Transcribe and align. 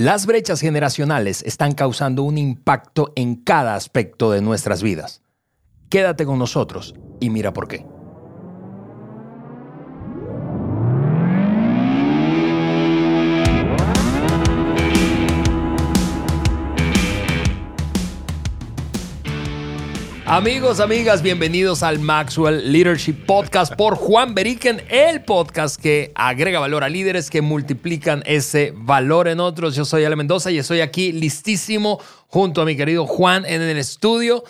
Las 0.00 0.24
brechas 0.24 0.62
generacionales 0.62 1.42
están 1.42 1.72
causando 1.72 2.22
un 2.22 2.38
impacto 2.38 3.12
en 3.16 3.34
cada 3.34 3.74
aspecto 3.74 4.30
de 4.30 4.40
nuestras 4.40 4.82
vidas. 4.82 5.20
Quédate 5.90 6.24
con 6.24 6.38
nosotros 6.38 6.94
y 7.20 7.28
mira 7.28 7.52
por 7.52 7.68
qué. 7.68 7.84
Amigos, 20.40 20.80
amigas, 20.80 21.20
bienvenidos 21.20 21.82
al 21.82 21.98
Maxwell 21.98 22.72
Leadership 22.72 23.26
Podcast 23.26 23.74
por 23.74 23.94
Juan 23.94 24.34
Beriken, 24.34 24.82
el 24.88 25.22
podcast 25.22 25.78
que 25.78 26.12
agrega 26.14 26.58
valor 26.58 26.82
a 26.82 26.88
líderes 26.88 27.28
que 27.28 27.42
multiplican 27.42 28.22
ese 28.24 28.72
valor 28.74 29.28
en 29.28 29.38
otros. 29.38 29.76
Yo 29.76 29.84
soy 29.84 30.06
Ale 30.06 30.16
Mendoza 30.16 30.50
y 30.50 30.56
estoy 30.56 30.80
aquí 30.80 31.12
listísimo 31.12 32.00
junto 32.26 32.62
a 32.62 32.64
mi 32.64 32.74
querido 32.74 33.06
Juan 33.06 33.44
en 33.44 33.60
el 33.60 33.76
estudio 33.76 34.42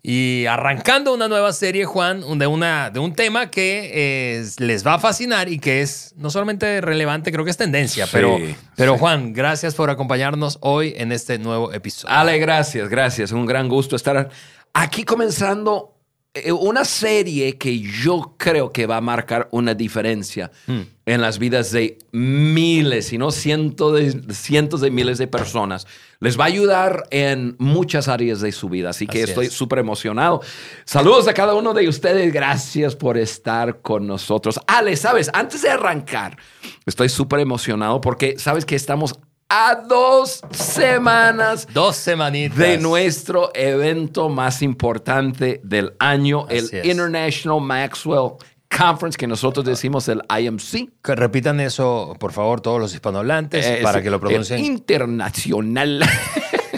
y 0.00 0.46
arrancando 0.46 1.12
una 1.12 1.26
nueva 1.26 1.52
serie, 1.52 1.86
Juan, 1.86 2.22
de, 2.38 2.46
una, 2.46 2.90
de 2.90 3.00
un 3.00 3.12
tema 3.12 3.50
que 3.50 3.90
eh, 3.94 4.46
les 4.58 4.86
va 4.86 4.94
a 4.94 4.98
fascinar 5.00 5.48
y 5.48 5.58
que 5.58 5.82
es 5.82 6.14
no 6.16 6.30
solamente 6.30 6.80
relevante, 6.80 7.32
creo 7.32 7.44
que 7.44 7.50
es 7.50 7.56
tendencia, 7.56 8.06
pero, 8.12 8.38
pero 8.76 8.96
Juan, 8.96 9.32
gracias 9.32 9.74
por 9.74 9.90
acompañarnos 9.90 10.58
hoy 10.60 10.94
en 10.96 11.10
este 11.10 11.40
nuevo 11.40 11.72
episodio. 11.72 12.14
Ale, 12.14 12.38
gracias, 12.38 12.88
gracias. 12.88 13.32
Un 13.32 13.44
gran 13.44 13.68
gusto 13.68 13.96
estar 13.96 14.30
aquí 14.72 15.04
comenzando 15.04 15.92
eh, 16.34 16.50
una 16.50 16.86
serie 16.86 17.58
que 17.58 17.78
yo 17.78 18.36
creo 18.38 18.72
que 18.72 18.86
va 18.86 18.96
a 18.96 19.00
marcar 19.02 19.48
una 19.50 19.74
diferencia 19.74 20.50
hmm. 20.66 20.80
en 21.04 21.20
las 21.20 21.38
vidas 21.38 21.72
de 21.72 21.98
miles, 22.10 23.08
si 23.08 23.18
no 23.18 23.30
cientos 23.30 23.92
de, 23.92 24.32
cientos 24.32 24.80
de 24.80 24.90
miles 24.90 25.18
de 25.18 25.26
personas. 25.26 25.86
Les 26.20 26.40
va 26.40 26.44
a 26.44 26.46
ayudar 26.46 27.04
en 27.10 27.54
muchas 27.58 28.08
áreas 28.08 28.40
de 28.40 28.50
su 28.50 28.70
vida, 28.70 28.90
así 28.90 29.06
que 29.06 29.22
estoy 29.22 29.50
súper 29.50 29.80
emocionado. 29.80 30.40
Saludos 30.86 31.28
a 31.28 31.34
cada 31.34 31.54
uno 31.54 31.74
de 31.74 31.86
ustedes, 31.86 32.32
gracias 32.32 32.96
por 32.96 33.18
estar 33.18 33.82
con 33.82 34.06
nosotros. 34.06 34.58
Ale, 34.66 34.96
sabes, 34.96 35.30
antes 35.34 35.60
de 35.60 35.68
arrancar, 35.68 36.38
estoy 36.86 37.10
súper 37.10 37.40
emocionado 37.40 38.00
porque 38.00 38.38
sabes 38.38 38.64
que 38.64 38.76
estamos 38.76 39.18
a 39.54 39.74
dos 39.74 40.40
semanas. 40.50 41.68
Dos 41.74 41.96
semanitas. 41.96 42.56
De 42.56 42.78
nuestro 42.78 43.50
evento 43.54 44.30
más 44.30 44.62
importante 44.62 45.60
del 45.62 45.92
año, 45.98 46.46
el 46.48 46.70
International 46.82 47.60
Maxwell 47.60 48.32
Conference, 48.74 49.18
que 49.18 49.26
nosotros 49.26 49.66
decimos 49.66 50.08
el 50.08 50.22
IMC. 50.26 50.88
Que 51.02 51.14
repitan 51.14 51.60
eso, 51.60 52.16
por 52.18 52.32
favor, 52.32 52.62
todos 52.62 52.80
los 52.80 52.94
hispanohablantes, 52.94 53.82
para 53.82 54.00
que 54.02 54.08
lo 54.08 54.18
pronuncien. 54.18 54.64
internacional. 54.64 56.02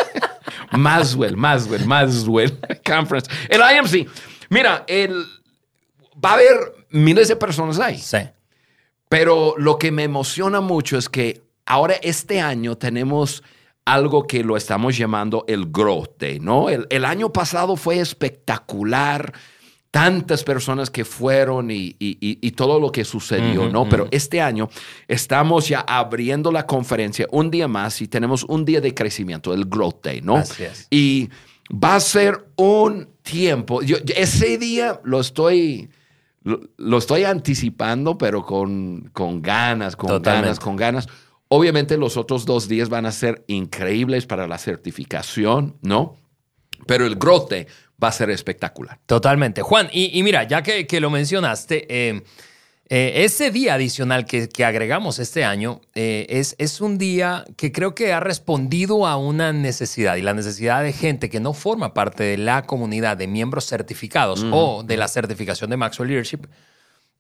Maxwell, 0.73 1.37
Maxwell, 1.37 1.87
Maxwell 1.87 2.59
Conference. 2.85 3.31
El 3.49 3.61
IMC. 3.61 4.09
Mira, 4.51 4.83
el, 4.89 5.25
va 6.23 6.31
a 6.31 6.35
haber 6.35 6.57
miles 6.91 7.29
de 7.29 7.37
personas 7.37 7.79
ahí. 7.79 7.99
Sí. 7.99 8.19
Pero 9.09 9.55
lo 9.59 9.79
que 9.79 9.93
me 9.93 10.03
emociona 10.03 10.61
mucho 10.61 10.99
es 10.99 11.09
que 11.09 11.44
Ahora, 11.67 11.95
este 12.03 12.41
año 12.41 12.77
tenemos 12.77 13.43
algo 13.85 14.27
que 14.27 14.43
lo 14.43 14.57
estamos 14.57 14.97
llamando 14.97 15.45
el 15.47 15.67
Growth 15.71 16.19
Day, 16.19 16.41
¿no? 16.41 16.69
El, 16.71 17.05
año 17.05 17.33
pasado 17.33 17.77
fue 17.77 17.99
espectacular, 18.01 19.33
tantas 19.91 20.43
personas 20.43 20.91
que 20.91 21.05
fueron 21.05 21.69
y, 21.71 21.93
todo 22.53 22.81
lo 22.81 22.91
que 22.91 23.05
sucedió, 23.05 23.69
¿no? 23.69 23.89
Pero 23.89 24.09
este 24.11 24.41
año 24.41 24.69
estamos 25.07 25.69
ya 25.69 25.81
abriendo 25.81 26.51
la 26.51 26.67
conferencia 26.67 27.27
un 27.31 27.51
día 27.51 27.69
más 27.69 28.01
y 28.01 28.09
tenemos 28.09 28.45
un 28.45 28.65
día 28.65 28.81
de 28.81 28.95
crecimiento, 28.95 29.53
el 29.53 29.67
Growth 29.67 30.03
Day, 30.03 30.21
¿no? 30.21 30.37
Así 30.37 30.65
es. 30.65 30.87
Y 30.91 31.29
va 31.71 31.97
a 31.97 32.01
ser 32.01 32.47
un 32.57 33.09
tiempo, 33.23 33.83
yo, 33.83 33.99
ese 34.17 34.59
día 34.59 35.01
lo 35.05 35.21
estoy... 35.21 35.91
Lo, 36.77 36.99
estoy 36.99 37.25
anticipando, 37.25 38.19
pero 38.19 38.45
con, 38.45 39.09
con 39.15 39.41
ganas, 39.41 39.97
con 39.97 40.21
ganas, 40.21 40.61
con 40.61 40.77
ganas 40.77 41.09
Obviamente 41.57 41.97
los 41.97 42.17
otros 42.17 42.47
dos 42.47 42.67
días 42.67 42.89
van 42.89 43.07
a 43.07 43.13
ser 43.13 43.45
increíbles 43.47 44.27
para 44.27 44.49
la 44.49 44.59
certificación, 44.59 45.77
¿no? 45.83 46.17
Pero 46.85 47.07
el 47.07 47.15
grote 47.15 47.69
va 48.03 48.09
a 48.09 48.13
ser 48.13 48.29
espectacular. 48.31 48.99
Totalmente. 49.07 49.63
Juan, 49.63 49.89
y, 49.93 50.21
mira, 50.25 50.43
ya 50.43 50.65
que, 50.65 51.01
lo 51.01 51.11
mencionaste, 51.11 51.87
eh, 51.89 52.25
eh, 52.89 53.23
ese 53.25 53.53
día 53.53 53.75
adicional 53.75 54.27
que, 54.27 54.49
agregamos 54.65 55.21
este 55.21 55.45
año 55.45 55.81
eh, 55.95 56.27
es, 56.29 56.57
es, 56.59 56.81
un 56.81 56.99
día 56.99 57.45
que 57.57 57.71
creo 57.71 57.95
que 57.95 58.13
ha 58.13 58.19
respondido 58.19 59.07
a 59.07 59.17
una 59.17 59.53
necesidad 59.53 60.17
y 60.17 60.23
la 60.23 60.35
necesidad 60.35 60.83
de 60.83 60.93
gente 60.93 61.31
que 61.31 61.39
no 61.39 61.55
forma 61.55 61.95
parte 61.95 62.25
de 62.25 62.37
la 62.37 62.63
comunidad 62.63 63.17
de 63.17 63.29
miembros 63.29 63.67
certificados 63.67 64.45
o 64.51 64.83
de 64.83 64.97
la 64.97 65.07
certificación 65.07 65.71
de 65.71 65.77
Maxwell 65.77 66.09
Leadership 66.09 66.49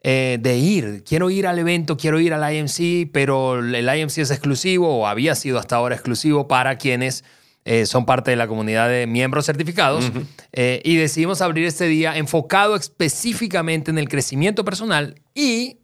eh, 0.06 0.36
de 0.38 0.58
ir. 0.58 1.02
Quiero 1.02 1.30
ir 1.30 1.46
al 1.46 1.58
evento, 1.58 1.96
quiero 1.96 2.20
ir 2.20 2.34
al 2.34 2.54
IMC, 2.54 3.10
pero 3.10 3.60
el 3.60 3.88
IMC 3.88 4.18
es 4.18 4.30
exclusivo 4.30 4.98
o 4.98 5.06
había 5.06 5.34
sido 5.34 5.58
hasta 5.58 5.76
ahora 5.76 5.94
exclusivo 5.94 6.46
para 6.46 6.76
quienes 6.76 7.24
eh, 7.64 7.86
son 7.86 8.04
parte 8.04 8.30
de 8.30 8.36
la 8.36 8.46
comunidad 8.46 8.90
de 8.90 9.06
miembros 9.06 9.46
certificados. 9.46 10.12
Eh, 10.52 10.82
y 10.84 10.96
decidimos 10.96 11.40
abrir 11.40 11.64
este 11.64 11.86
día 11.86 12.18
enfocado 12.18 12.76
específicamente 12.76 13.90
en 13.90 13.96
el 13.96 14.10
crecimiento 14.10 14.62
personal 14.62 15.22
y 15.34 15.78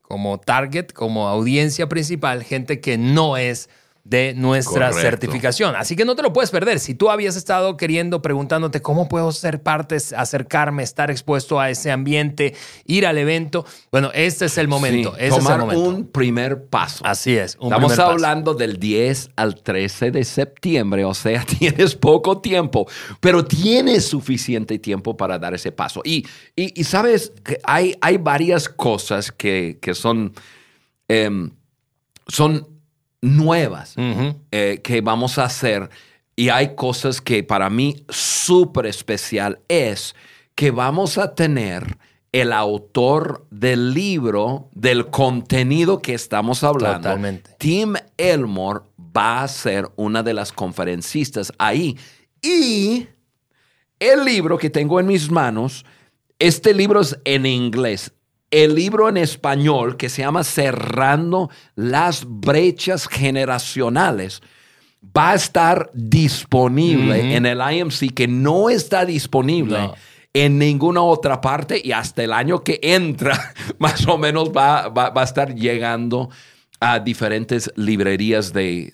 como 0.00 0.40
target, 0.40 0.86
como 0.86 1.28
audiencia 1.28 1.90
principal, 1.90 2.44
gente 2.44 2.80
que 2.80 2.96
no 2.96 3.36
es 3.36 3.68
de 4.04 4.34
nuestra 4.34 4.92
certificación. 4.92 5.76
Así 5.76 5.94
que 5.94 6.04
no 6.04 6.16
te 6.16 6.22
lo 6.22 6.32
puedes 6.32 6.50
perder. 6.50 6.80
Si 6.80 6.94
tú 6.94 7.08
habías 7.08 7.36
estado 7.36 7.76
queriendo, 7.76 8.20
preguntándote 8.20 8.82
cómo 8.82 9.08
puedo 9.08 9.30
ser 9.30 9.62
parte, 9.62 9.96
acercarme, 10.16 10.82
estar 10.82 11.10
expuesto 11.10 11.60
a 11.60 11.70
ese 11.70 11.92
ambiente, 11.92 12.54
ir 12.84 13.06
al 13.06 13.16
evento, 13.16 13.64
bueno, 13.92 14.10
este 14.12 14.46
es 14.46 14.58
el 14.58 14.66
momento. 14.66 15.14
tomar 15.30 15.62
un 15.62 16.08
primer 16.08 16.66
paso. 16.66 17.04
Así 17.06 17.36
es. 17.36 17.56
Estamos 17.62 17.98
hablando 17.98 18.54
del 18.54 18.78
10 18.80 19.30
al 19.36 19.62
13 19.62 20.10
de 20.10 20.24
septiembre, 20.24 21.04
o 21.04 21.14
sea, 21.14 21.44
tienes 21.58 21.94
poco 21.94 22.40
tiempo, 22.40 22.88
pero 23.20 23.44
tienes 23.44 24.04
suficiente 24.06 24.80
tiempo 24.80 25.16
para 25.16 25.38
dar 25.38 25.54
ese 25.54 25.70
paso. 25.70 26.02
Y, 26.04 26.26
y, 26.56 26.82
sabes, 26.82 27.32
que 27.44 27.60
hay, 27.62 27.96
hay 28.00 28.16
varias 28.18 28.68
cosas 28.68 29.30
que, 29.30 29.78
son... 29.94 30.32
Em, 31.08 31.50
son 32.28 32.71
nuevas 33.22 33.94
eh, 33.96 34.80
que 34.82 35.00
vamos 35.00 35.38
a 35.38 35.44
hacer. 35.44 35.88
Y 36.36 36.48
hay 36.48 36.74
cosas 36.74 37.20
que 37.20 37.42
para 37.42 37.70
mí 37.70 38.04
súper 38.08 38.86
especial 38.86 39.60
es 39.68 40.14
que 40.54 40.70
vamos 40.70 41.16
a 41.16 41.34
tener 41.34 41.98
el 42.32 42.52
autor 42.52 43.46
del 43.50 43.92
libro, 43.92 44.70
del 44.72 45.08
contenido 45.08 46.00
que 46.00 46.14
estamos 46.14 46.64
hablando. 46.64 47.08
Totalmente. 47.08 47.54
Tim 47.58 47.94
Elmore 48.16 48.80
va 48.98 49.42
a 49.42 49.48
ser 49.48 49.90
una 49.96 50.22
de 50.22 50.34
las 50.34 50.52
conferencistas 50.52 51.52
ahí. 51.58 51.98
Y 52.40 53.06
el 53.98 54.24
libro 54.24 54.58
que 54.58 54.70
tengo 54.70 54.98
en 54.98 55.06
mis 55.06 55.30
manos, 55.30 55.84
este 56.38 56.72
libro 56.72 57.02
es 57.02 57.18
en 57.24 57.46
inglés 57.46 58.12
el 58.52 58.74
libro 58.74 59.08
en 59.08 59.16
español 59.16 59.96
que 59.96 60.08
se 60.08 60.22
llama 60.22 60.44
Cerrando 60.44 61.50
las 61.74 62.24
brechas 62.28 63.08
generacionales 63.08 64.42
va 65.16 65.30
a 65.30 65.34
estar 65.34 65.90
disponible 65.94 67.34
en 67.34 67.46
el 67.46 67.60
IMC 67.60 68.14
que 68.14 68.28
no 68.28 68.70
está 68.70 69.04
disponible. 69.04 69.90
En 70.34 70.58
ninguna 70.58 71.02
otra 71.02 71.40
parte 71.40 71.80
y 71.82 71.92
hasta 71.92 72.22
el 72.22 72.32
año 72.32 72.62
que 72.62 72.78
entra, 72.82 73.54
más 73.78 74.06
o 74.06 74.16
menos 74.16 74.50
va, 74.50 74.92
a 74.94 75.24
estar 75.24 75.54
llegando 75.54 76.30
a 76.78 76.98
diferentes 77.00 77.70
librerías 77.76 78.52
de, 78.52 78.90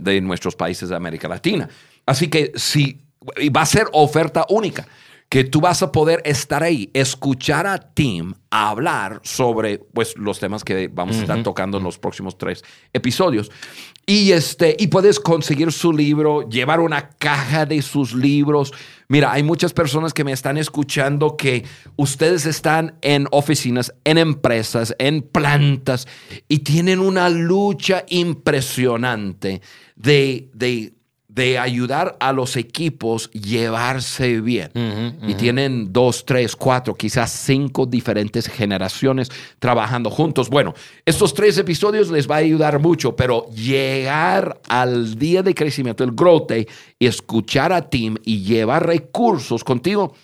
de, 0.00 0.20
nuestros 0.20 0.56
países 0.56 0.88
de 0.88 0.96
América 0.96 1.28
Latina. 1.28 1.68
Así 2.04 2.28
que 2.28 2.52
sí, 2.54 3.00
va 3.54 3.62
a 3.62 3.66
ser 3.66 3.86
oferta 3.92 4.44
única 4.48 4.86
que 5.28 5.44
tú 5.44 5.60
vas 5.60 5.82
a 5.82 5.92
poder 5.92 6.22
estar 6.24 6.62
ahí, 6.62 6.90
escuchar 6.94 7.66
a 7.66 7.78
Tim 7.78 8.32
hablar 8.50 9.20
sobre 9.24 9.78
pues, 9.78 10.16
los 10.16 10.40
temas 10.40 10.64
que 10.64 10.88
vamos 10.88 11.16
a 11.16 11.20
estar 11.20 11.42
tocando 11.42 11.76
en 11.78 11.84
los 11.84 11.98
próximos 11.98 12.38
tres 12.38 12.64
episodios. 12.94 13.50
Y, 14.06 14.32
este, 14.32 14.74
y 14.78 14.86
puedes 14.86 15.20
conseguir 15.20 15.70
su 15.70 15.92
libro, 15.92 16.48
llevar 16.48 16.80
una 16.80 17.10
caja 17.10 17.66
de 17.66 17.82
sus 17.82 18.14
libros. 18.14 18.72
Mira, 19.08 19.30
hay 19.30 19.42
muchas 19.42 19.74
personas 19.74 20.14
que 20.14 20.24
me 20.24 20.32
están 20.32 20.56
escuchando 20.56 21.36
que 21.36 21.66
ustedes 21.96 22.46
están 22.46 22.96
en 23.02 23.26
oficinas, 23.30 23.92
en 24.04 24.16
empresas, 24.16 24.96
en 24.98 25.20
plantas 25.20 26.08
y 26.48 26.60
tienen 26.60 27.00
una 27.00 27.28
lucha 27.28 28.06
impresionante 28.08 29.60
de, 29.94 30.48
de 30.54 30.94
de 31.28 31.58
ayudar 31.58 32.16
a 32.20 32.32
los 32.32 32.56
equipos 32.56 33.30
llevarse 33.30 34.40
bien. 34.40 34.70
Y 35.26 35.34
tienen 35.34 35.92
dos, 35.92 36.24
tres, 36.24 36.56
cuatro, 36.56 36.94
quizás 36.94 37.30
cinco 37.30 37.84
diferentes 37.84 38.48
generaciones 38.48 39.30
trabajando 39.58 40.10
juntos. 40.10 40.48
Bueno, 40.48 40.74
estos 41.04 41.34
tres 41.34 41.58
episodios 41.58 42.10
les 42.10 42.28
va 42.28 42.36
a 42.36 42.38
ayudar 42.38 42.80
mucho, 42.80 43.14
pero 43.14 43.46
llegar 43.50 44.60
al 44.68 45.18
día 45.18 45.42
de 45.42 45.54
crecimiento, 45.54 46.02
el 46.02 46.12
growth 46.12 46.48
day, 46.48 46.66
y 46.98 47.06
escuchar 47.06 47.72
a 47.74 47.90
Tim 47.90 48.16
y 48.24 48.42
llevar 48.42 48.86
recursos 48.86 49.62
contigo, 49.64 50.14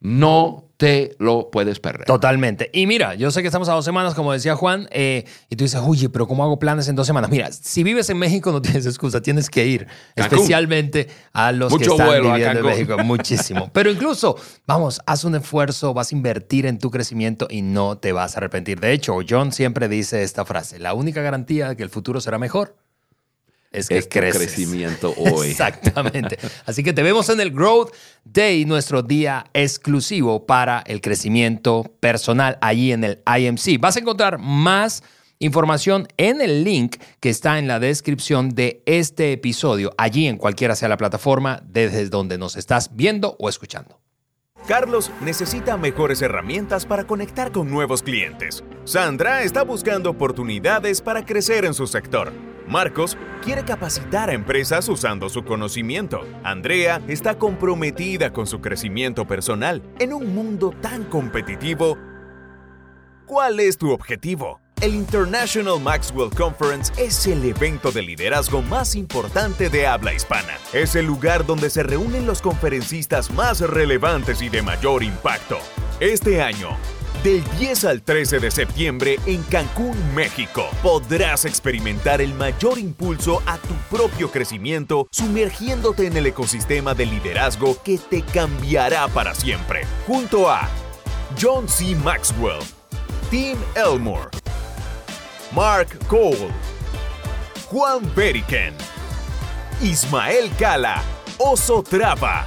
no 0.00 0.71
te 0.82 1.14
lo 1.20 1.48
puedes 1.52 1.78
perder. 1.78 2.08
Totalmente. 2.08 2.68
Y 2.72 2.88
mira, 2.88 3.14
yo 3.14 3.30
sé 3.30 3.40
que 3.40 3.46
estamos 3.46 3.68
a 3.68 3.72
dos 3.72 3.84
semanas, 3.84 4.16
como 4.16 4.32
decía 4.32 4.56
Juan, 4.56 4.88
eh, 4.90 5.24
y 5.48 5.54
tú 5.54 5.62
dices, 5.62 5.80
oye, 5.80 6.08
pero 6.08 6.26
¿cómo 6.26 6.42
hago 6.42 6.58
planes 6.58 6.88
en 6.88 6.96
dos 6.96 7.06
semanas? 7.06 7.30
Mira, 7.30 7.52
si 7.52 7.84
vives 7.84 8.10
en 8.10 8.18
México 8.18 8.50
no 8.50 8.60
tienes 8.60 8.84
excusa, 8.84 9.22
tienes 9.22 9.48
que 9.48 9.64
ir, 9.64 9.86
especialmente 10.16 11.06
a 11.32 11.52
los 11.52 11.72
que 11.78 11.84
están 11.84 12.20
viviendo 12.20 12.58
en 12.58 12.66
México. 12.66 12.98
Muchísimo. 13.04 13.70
Pero 13.72 13.92
incluso, 13.92 14.36
vamos, 14.66 15.00
haz 15.06 15.22
un 15.22 15.36
esfuerzo, 15.36 15.94
vas 15.94 16.10
a 16.10 16.16
invertir 16.16 16.66
en 16.66 16.78
tu 16.78 16.90
crecimiento 16.90 17.46
y 17.48 17.62
no 17.62 17.98
te 17.98 18.10
vas 18.10 18.34
a 18.34 18.38
arrepentir. 18.38 18.80
De 18.80 18.92
hecho, 18.92 19.18
John 19.28 19.52
siempre 19.52 19.88
dice 19.88 20.24
esta 20.24 20.44
frase, 20.44 20.80
la 20.80 20.94
única 20.94 21.22
garantía 21.22 21.68
de 21.68 21.76
que 21.76 21.84
el 21.84 21.90
futuro 21.90 22.20
será 22.20 22.38
mejor 22.38 22.81
es 23.72 23.88
que 23.88 24.06
crecimiento 24.08 25.14
hoy. 25.16 25.48
Exactamente. 25.48 26.38
Así 26.66 26.82
que 26.82 26.92
te 26.92 27.02
vemos 27.02 27.28
en 27.28 27.40
el 27.40 27.50
Growth 27.50 27.92
Day, 28.24 28.64
nuestro 28.64 29.02
día 29.02 29.46
exclusivo 29.54 30.46
para 30.46 30.82
el 30.86 31.00
crecimiento 31.00 31.84
personal 32.00 32.58
allí 32.60 32.92
en 32.92 33.04
el 33.04 33.22
IMC. 33.26 33.80
Vas 33.80 33.96
a 33.96 34.00
encontrar 34.00 34.38
más 34.38 35.02
información 35.38 36.06
en 36.16 36.40
el 36.40 36.64
link 36.64 36.96
que 37.20 37.30
está 37.30 37.58
en 37.58 37.66
la 37.66 37.80
descripción 37.80 38.50
de 38.50 38.82
este 38.86 39.32
episodio, 39.32 39.92
allí 39.98 40.28
en 40.28 40.36
cualquiera 40.36 40.76
sea 40.76 40.88
la 40.88 40.96
plataforma 40.96 41.62
desde 41.66 42.08
donde 42.08 42.38
nos 42.38 42.56
estás 42.56 42.94
viendo 42.94 43.36
o 43.38 43.48
escuchando. 43.48 43.98
Carlos 44.68 45.10
necesita 45.20 45.76
mejores 45.76 46.22
herramientas 46.22 46.86
para 46.86 47.04
conectar 47.04 47.50
con 47.50 47.68
nuevos 47.68 48.02
clientes. 48.02 48.62
Sandra 48.84 49.42
está 49.42 49.64
buscando 49.64 50.10
oportunidades 50.10 51.00
para 51.00 51.24
crecer 51.24 51.64
en 51.64 51.74
su 51.74 51.88
sector. 51.88 52.32
Marcos 52.66 53.16
quiere 53.42 53.64
capacitar 53.64 54.30
a 54.30 54.34
empresas 54.34 54.88
usando 54.88 55.28
su 55.28 55.44
conocimiento. 55.44 56.26
Andrea 56.44 57.02
está 57.08 57.38
comprometida 57.38 58.32
con 58.32 58.46
su 58.46 58.60
crecimiento 58.60 59.26
personal. 59.26 59.82
En 59.98 60.12
un 60.12 60.34
mundo 60.34 60.72
tan 60.80 61.04
competitivo, 61.04 61.98
¿cuál 63.26 63.60
es 63.60 63.76
tu 63.78 63.90
objetivo? 63.90 64.60
El 64.82 64.96
International 64.96 65.78
Maxwell 65.80 66.30
Conference 66.30 66.92
es 67.00 67.28
el 67.28 67.44
evento 67.44 67.92
de 67.92 68.02
liderazgo 68.02 68.62
más 68.62 68.96
importante 68.96 69.68
de 69.68 69.86
habla 69.86 70.12
hispana. 70.12 70.54
Es 70.72 70.96
el 70.96 71.06
lugar 71.06 71.46
donde 71.46 71.70
se 71.70 71.84
reúnen 71.84 72.26
los 72.26 72.42
conferencistas 72.42 73.30
más 73.30 73.60
relevantes 73.60 74.42
y 74.42 74.48
de 74.48 74.60
mayor 74.60 75.04
impacto. 75.04 75.58
Este 76.00 76.42
año, 76.42 76.76
del 77.22 77.44
10 77.58 77.84
al 77.84 78.02
13 78.02 78.40
de 78.40 78.50
septiembre 78.50 79.18
en 79.26 79.42
Cancún, 79.44 79.96
México, 80.14 80.68
podrás 80.82 81.44
experimentar 81.44 82.20
el 82.20 82.34
mayor 82.34 82.78
impulso 82.78 83.42
a 83.46 83.58
tu 83.58 83.74
propio 83.96 84.30
crecimiento 84.30 85.06
sumergiéndote 85.12 86.06
en 86.06 86.16
el 86.16 86.26
ecosistema 86.26 86.94
de 86.94 87.06
liderazgo 87.06 87.80
que 87.84 87.98
te 87.98 88.22
cambiará 88.22 89.06
para 89.08 89.34
siempre. 89.34 89.82
Junto 90.06 90.50
a 90.50 90.68
John 91.40 91.68
C. 91.68 91.94
Maxwell, 91.94 92.60
Tim 93.30 93.56
Elmore, 93.76 94.28
Mark 95.54 95.96
Cole, 96.08 96.48
Juan 97.70 98.02
Beriken, 98.16 98.74
Ismael 99.80 100.50
Cala, 100.58 101.00
Oso 101.38 101.84
Trapa 101.84 102.46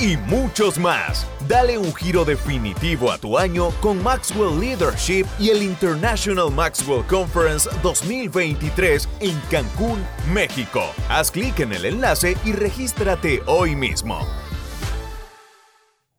y 0.00 0.16
muchos 0.16 0.78
más. 0.78 1.26
Dale 1.46 1.76
un 1.76 1.94
giro 1.94 2.24
definitivo 2.24 3.12
a 3.12 3.18
tu 3.18 3.36
año 3.36 3.70
con 3.80 4.02
Maxwell 4.02 4.58
Leadership 4.58 5.26
y 5.38 5.50
el 5.50 5.62
International 5.62 6.50
Maxwell 6.50 7.04
Conference 7.06 7.68
2023 7.82 9.08
en 9.20 9.38
Cancún, 9.50 10.02
México. 10.32 10.82
Haz 11.08 11.30
clic 11.30 11.60
en 11.60 11.72
el 11.72 11.84
enlace 11.84 12.36
y 12.44 12.52
regístrate 12.52 13.42
hoy 13.46 13.76
mismo. 13.76 14.26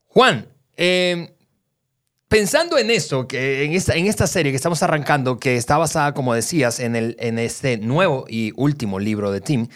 Juan, 0.08 0.48
eh, 0.78 1.34
pensando 2.28 2.78
en 2.78 2.92
esto, 2.92 3.28
que 3.28 3.64
en 3.64 3.74
esta, 3.74 3.96
en 3.96 4.06
esta 4.06 4.28
serie 4.28 4.52
que 4.52 4.58
estamos 4.58 4.84
arrancando, 4.84 5.40
que 5.40 5.56
está 5.56 5.78
basada, 5.78 6.14
como 6.14 6.34
decías, 6.34 6.80
en, 6.80 6.96
el, 6.96 7.16
en 7.20 7.40
este 7.40 7.78
nuevo 7.78 8.26
y 8.28 8.54
último 8.58 9.00
libro 9.00 9.32
de 9.32 9.42
Tim, 9.42 9.68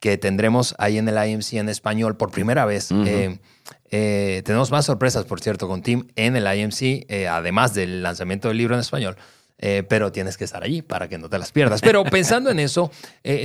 que 0.00 0.18
tendremos 0.18 0.74
ahí 0.78 0.98
en 0.98 1.08
el 1.08 1.28
IMC 1.28 1.54
en 1.54 1.68
español 1.68 2.16
por 2.16 2.30
primera 2.30 2.64
vez. 2.64 2.90
Eh, 2.92 3.38
eh, 3.90 4.42
tenemos 4.44 4.70
más 4.70 4.86
sorpresas, 4.86 5.24
por 5.24 5.40
cierto, 5.40 5.68
con 5.68 5.82
Tim 5.82 6.08
en 6.16 6.36
el 6.36 6.46
IMC, 6.46 7.06
eh, 7.08 7.28
además 7.28 7.74
del 7.74 8.02
lanzamiento 8.02 8.48
del 8.48 8.58
libro 8.58 8.74
en 8.74 8.80
español. 8.80 9.16
pero 9.88 10.12
tienes 10.12 10.36
que 10.36 10.44
estar 10.44 10.62
allí 10.62 10.82
para 10.82 11.08
que 11.08 11.16
no 11.16 11.30
te 11.30 11.38
las 11.38 11.50
pierdas. 11.50 11.80
Pero 11.80 12.04
pensando 12.18 12.50
en 12.50 12.58
eso, 12.58 12.90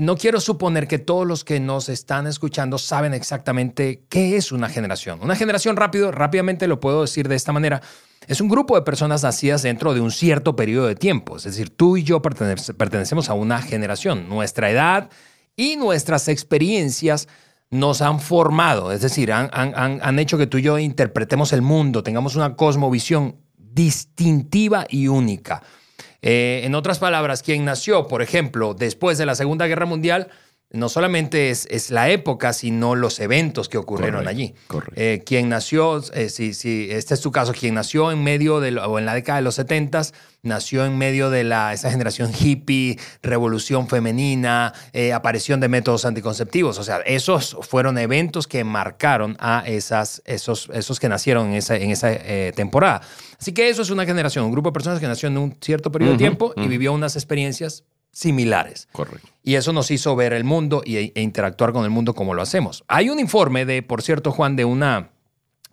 no 0.01 0.17
quiero 0.17 0.41
suponer 0.41 0.85
que 0.85 0.99
todos 0.99 1.25
los 1.25 1.45
que 1.45 1.61
nos 1.61 1.87
están 1.87 2.27
escuchando 2.27 2.77
saben 2.77 3.13
exactamente 3.13 4.03
qué 4.09 4.35
es 4.35 4.51
una 4.51 4.67
generación. 4.67 5.19
Una 5.21 5.37
generación 5.37 5.77
rápido, 5.77 6.11
rápidamente 6.11 6.67
lo 6.67 6.81
puedo 6.81 7.01
decir 7.01 7.29
de 7.29 7.35
esta 7.35 7.53
manera. 7.53 7.81
Es 8.27 8.39
un 8.41 8.49
grupo 8.49 8.75
de 8.75 8.81
personas 8.83 9.23
nacidas 9.23 9.63
dentro 9.63 9.93
de 9.93 10.01
un 10.01 10.11
cierto 10.11 10.55
periodo 10.55 10.87
de 10.87 10.95
tiempo. 10.95 11.37
Es 11.37 11.43
decir, 11.43 11.69
tú 11.69 11.95
y 11.97 12.03
yo 12.03 12.21
pertenecemos 12.21 13.29
a 13.29 13.33
una 13.33 13.61
generación. 13.61 14.27
Nuestra 14.29 14.69
edad, 14.69 15.09
y 15.61 15.75
nuestras 15.75 16.27
experiencias 16.27 17.27
nos 17.69 18.01
han 18.01 18.19
formado, 18.19 18.91
es 18.91 19.01
decir, 19.01 19.31
han, 19.31 20.19
hecho 20.19 20.39
que 20.39 20.47
tú 20.47 20.57
y 20.57 20.63
yo 20.63 20.79
interpretemos 20.79 21.53
el 21.53 21.61
mundo, 21.61 22.01
tengamos 22.01 22.35
una 22.35 22.55
cosmovisión 22.55 23.35
distintiva 23.57 24.87
y 24.89 25.07
única. 25.07 25.61
Eh, 26.23 26.61
en 26.63 26.73
otras 26.73 26.97
palabras, 26.97 27.43
quien 27.43 27.63
nació, 27.63 28.07
por 28.07 28.23
ejemplo, 28.23 28.73
después 28.73 29.19
de 29.19 29.27
la 29.27 29.35
Segunda 29.35 29.67
Guerra 29.67 29.85
Mundial, 29.85 30.29
no 30.71 30.89
solamente 30.89 31.51
es, 31.51 31.67
es, 31.69 31.91
la 31.91 32.09
época, 32.09 32.53
sino 32.53 32.95
los 32.95 33.19
eventos 33.19 33.69
que 33.69 33.77
ocurrieron 33.77 34.27
allí. 34.27 34.55
Eh, 34.95 35.21
quien 35.23 35.47
nació, 35.49 36.01
eh, 36.13 36.29
si, 36.29 36.55
si, 36.55 36.87
este 36.89 37.13
es 37.13 37.21
tu 37.21 37.31
caso, 37.31 37.53
quien 37.53 37.75
nació 37.75 38.11
en 38.11 38.23
medio 38.23 38.59
de, 38.61 38.75
o 38.77 38.97
en 38.97 39.05
la 39.05 39.13
década 39.13 39.37
de 39.37 39.43
los 39.43 39.55
70 39.55 40.01
nació 40.43 40.85
en 40.85 40.97
medio 40.97 41.29
de 41.29 41.43
la, 41.43 41.73
esa 41.73 41.91
generación 41.91 42.31
hippie, 42.37 42.97
revolución 43.21 43.87
femenina, 43.87 44.73
eh, 44.93 45.13
aparición 45.13 45.59
de 45.59 45.69
métodos 45.69 46.05
anticonceptivos. 46.05 46.77
O 46.79 46.83
sea, 46.83 46.97
esos 46.99 47.57
fueron 47.61 47.97
eventos 47.97 48.47
que 48.47 48.63
marcaron 48.63 49.37
a 49.39 49.63
esas, 49.65 50.21
esos, 50.25 50.69
esos 50.73 50.99
que 50.99 51.09
nacieron 51.09 51.47
en 51.47 51.53
esa, 51.53 51.75
en 51.75 51.91
esa 51.91 52.11
temporada. 52.55 53.01
Así 53.39 53.53
que 53.53 53.69
eso 53.69 53.81
es 53.81 53.89
una 53.89 54.05
generación, 54.05 54.45
un 54.45 54.51
grupo 54.51 54.69
de 54.69 54.73
personas 54.73 54.99
que 54.99 55.07
nació 55.07 55.27
en 55.27 55.37
un 55.37 55.57
cierto 55.61 55.91
periodo 55.91 56.13
de 56.13 56.17
tiempo 56.19 56.53
y 56.55 56.67
vivió 56.67 56.93
unas 56.93 57.15
experiencias 57.15 57.83
similares. 58.11 58.87
Correcto. 58.91 59.27
Y 59.43 59.55
eso 59.55 59.73
nos 59.73 59.89
hizo 59.89 60.15
ver 60.15 60.33
el 60.33 60.43
mundo 60.43 60.83
e, 60.85 61.11
e 61.15 61.21
interactuar 61.21 61.71
con 61.73 61.83
el 61.83 61.89
mundo 61.89 62.13
como 62.13 62.33
lo 62.33 62.41
hacemos. 62.41 62.83
Hay 62.87 63.09
un 63.09 63.19
informe 63.19 63.65
de, 63.65 63.81
por 63.81 64.01
cierto, 64.01 64.31
Juan, 64.31 64.55
de 64.55 64.65
una 64.65 65.09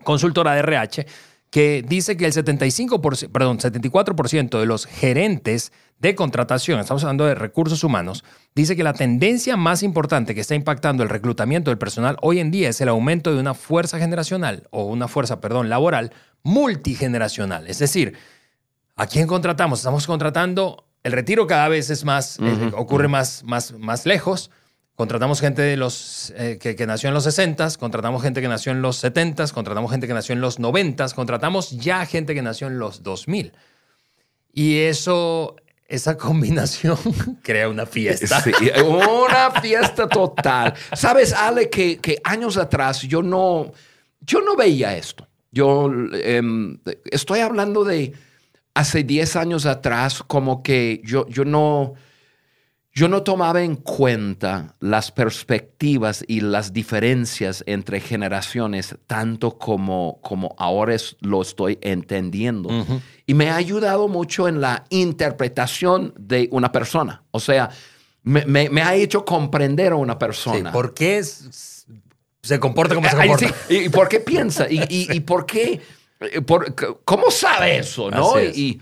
consultora 0.05 0.55
de 0.55 0.61
RH 0.61 1.07
que 1.51 1.85
dice 1.87 2.17
que 2.17 2.27
el 2.27 2.33
75%, 2.33 3.31
perdón, 3.31 3.59
74% 3.59 4.61
de 4.61 4.67
los 4.67 4.87
gerentes 4.87 5.73
de 5.99 6.15
contratación, 6.15 6.79
estamos 6.79 7.03
hablando 7.03 7.25
de 7.25 7.35
recursos 7.35 7.83
humanos, 7.83 8.25
dice 8.55 8.77
que 8.77 8.83
la 8.83 8.93
tendencia 8.93 9.57
más 9.57 9.83
importante 9.83 10.35
que 10.35 10.41
está 10.41 10.55
impactando 10.55 11.03
el 11.03 11.09
reclutamiento 11.09 11.71
del 11.71 11.79
personal 11.79 12.17
hoy 12.21 12.39
en 12.39 12.51
día 12.51 12.69
es 12.69 12.81
el 12.81 12.89
aumento 12.89 13.33
de 13.33 13.41
una 13.41 13.55
fuerza 13.55 13.99
generacional 13.99 14.69
o 14.71 14.85
una 14.85 15.09
fuerza, 15.09 15.41
perdón, 15.41 15.69
laboral 15.69 16.13
multigeneracional. 16.43 17.67
Es 17.67 17.79
decir, 17.79 18.15
¿a 18.95 19.07
quién 19.07 19.27
contratamos? 19.27 19.81
Estamos 19.81 20.07
contratando 20.07 20.85
el 21.03 21.13
retiro 21.13 21.47
cada 21.47 21.69
vez 21.69 21.91
es 21.91 22.05
más, 22.05 22.39
eh, 22.41 22.71
ocurre 22.77 23.09
más, 23.09 23.43
más, 23.45 23.73
más 23.73 24.05
lejos. 24.07 24.51
Contratamos 24.99 25.41
gente 25.41 25.63
de 25.63 25.77
los, 25.77 26.33
eh, 26.37 26.59
que, 26.61 26.85
nació 26.85 27.07
en 27.07 27.15
los 27.15 27.23
60, 27.23 27.69
contratamos 27.79 28.21
gente 28.21 28.41
que 28.41 28.49
nació 28.49 28.73
en 28.73 28.83
los 28.83 28.97
70, 28.97 29.47
contratamos 29.55 29.93
gente 29.93 30.09
que 30.09 30.13
nació 30.13 30.33
en 30.33 30.41
los 30.41 30.59
90, 30.59 31.11
contratamos 31.11 31.71
ya 31.71 32.05
gente 32.05 32.35
que 32.35 32.43
nació 32.43 32.67
en 32.67 32.81
los 32.81 33.05
2000. 33.05 33.53
Y 34.53 34.79
eso, 34.79 35.55
esa 35.87 36.17
combinación 36.17 36.99
crea 37.45 37.69
una 37.69 37.87
fiesta. 37.87 38.43
Una 38.85 39.61
fiesta 39.61 40.09
total. 40.09 40.75
Sabes, 40.95 41.33
Ale, 41.33 41.71
que, 41.71 41.99
que, 41.99 42.21
años 42.25 42.57
atrás 42.57 43.03
yo 43.03 43.23
no, 43.23 43.71
yo 44.21 44.41
no 44.41 44.57
veía 44.57 44.97
esto. 44.97 45.29
Yo 45.53 45.93
em, 46.13 46.81
estoy 47.05 47.39
hablando 47.39 47.85
de 47.85 48.15
hace 48.75 49.05
10 49.05 49.37
años 49.37 49.65
atrás 49.65 50.25
como 50.27 50.65
que 50.65 51.01
yo, 51.05 51.25
yo, 51.29 51.45
no, 51.45 51.95
yo 52.99 53.09
no 53.09 53.23
tomaba 53.23 53.63
en 53.63 53.77
cuenta 53.77 54.75
las 54.81 55.13
perspectivas 55.13 56.25
y 56.27 56.41
las 56.41 56.73
diferencias 56.73 57.63
entre 57.67 58.01
generaciones 58.01 58.97
tanto 59.07 59.57
como, 59.59 60.19
como 60.23 60.55
ahora 60.59 60.97
lo 61.21 61.43
estoy 61.43 61.79
entendiendo. 61.81 62.69
Y 63.27 63.35
me 63.35 63.51
ha 63.51 63.57
ayudado 63.57 64.09
mucho 64.09 64.49
en 64.49 64.61
la 64.61 64.85
interpretación 64.91 66.13
de 66.19 66.49
una 66.51 66.73
persona. 66.73 67.23
O 67.31 67.41
sea, 67.41 67.71
me, 68.23 68.45
me- 68.47 68.69
me 68.71 68.83
ha 68.83 68.95
hecho 68.95 69.25
comprender 69.25 69.93
a 69.93 69.97
una 69.97 70.15
Sí, 70.15 70.19
persona. 70.19 70.73
¿Por 70.73 70.93
qué 70.95 71.19
es- 71.19 71.87
se 72.43 72.59
comporta 72.59 72.95
como 72.95 73.09
se 73.09 73.17
comporta? 73.17 73.55
sí, 73.69 73.77
¿Y, 73.85 73.89
por 73.91 74.09
qué 74.09 74.21
piensa? 74.21 74.67
¿Y, 74.71 74.81
y- 74.89 75.09
y 75.13 75.21
por 75.21 75.47
qué? 75.47 75.81
eh, 76.21 76.41
por- 76.41 76.75
¿Cómo 77.05 77.31
sabe 77.31 77.79
eso? 77.79 78.11
¿no? 78.11 78.39
Es. 78.39 78.57
Y, 78.59 78.81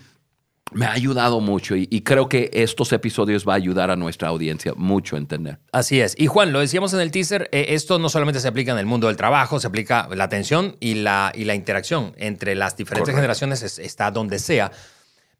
me 0.76 0.84
ha 0.86 0.92
ayudado 0.92 1.40
mucho 1.40 1.74
y, 1.74 1.88
y 1.90 2.02
creo 2.02 2.28
que 2.28 2.50
estos 2.52 2.92
episodios 2.92 3.48
va 3.48 3.54
a 3.54 3.56
ayudar 3.56 3.90
a 3.90 3.96
nuestra 3.96 4.28
audiencia 4.28 4.72
mucho 4.76 5.16
a 5.16 5.18
entender. 5.18 5.58
Así 5.72 6.00
es. 6.00 6.14
Y 6.18 6.26
Juan, 6.26 6.52
lo 6.52 6.60
decíamos 6.60 6.92
en 6.92 7.00
el 7.00 7.10
teaser, 7.10 7.48
eh, 7.50 7.66
esto 7.70 7.98
no 7.98 8.08
solamente 8.10 8.40
se 8.40 8.48
aplica 8.48 8.72
en 8.72 8.78
el 8.78 8.84
mundo 8.86 9.06
del 9.06 9.16
trabajo, 9.16 9.58
se 9.58 9.66
aplica 9.66 10.06
la 10.14 10.24
atención 10.24 10.76
y 10.78 10.94
la, 10.96 11.32
y 11.34 11.44
la 11.44 11.54
interacción 11.54 12.12
entre 12.18 12.54
las 12.54 12.76
diferentes 12.76 13.04
Correcto. 13.06 13.16
generaciones, 13.18 13.62
es- 13.62 13.78
está 13.78 14.10
donde 14.10 14.38
sea. 14.38 14.70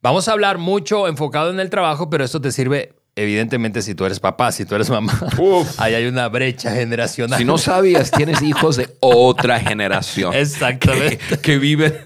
Vamos 0.02 0.28
a 0.28 0.33
hablar 0.33 0.59
mucho 0.59 1.07
enfocado 1.09 1.50
en 1.50 1.61
el 1.61 1.69
trabajo, 1.71 2.09
pero 2.09 2.25
esto 2.25 2.40
te 2.40 2.50
sirve 2.50 2.95
evidentemente 3.17 3.83
si 3.83 3.95
tú 3.95 4.05
eres 4.05 4.21
papá, 4.21 4.53
si 4.53 4.65
tú 4.65 4.75
eres 4.75 4.89
mamá. 4.91 5.13
Uf. 5.39 5.69
Ahí 5.81 5.95
hay 5.95 6.07
una 6.07 6.29
brecha 6.29 6.71
generacional. 6.73 7.39
Si 7.39 7.45
no 7.45 7.59
sabías, 7.59 8.11
tienes 8.11 8.43
hijos 8.43 8.77
de 8.77 8.95
otra 9.01 9.59
generación. 9.61 10.33
Exactamente. 10.35 11.19
Que, 11.19 11.39
que 11.39 11.59
viven 11.59 11.97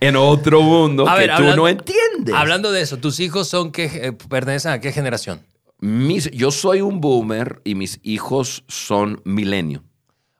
en 0.00 0.16
otro 0.16 0.62
mundo 0.62 1.08
A 1.08 1.14
que 1.14 1.20
ver, 1.20 1.30
tú 1.30 1.36
hablando- 1.36 1.56
no 1.62 1.68
entiendes. 1.68 2.34
Hablando 2.34 2.72
de 2.72 2.80
eso, 2.80 2.96
¿tus 2.96 3.20
hijos 3.20 3.48
son 3.48 3.72
que 3.72 3.84
eh, 3.86 4.12
pertenecen 4.12 4.72
a 4.72 4.80
qué 4.80 4.92
generación? 4.92 5.40
Mis- 5.80 6.30
yo 6.30 6.50
soy 6.50 6.80
un 6.80 7.00
boomer 7.02 7.60
y 7.64 7.74
mis 7.74 8.00
hijos 8.02 8.64
son 8.68 9.20
milenio. 9.24 9.84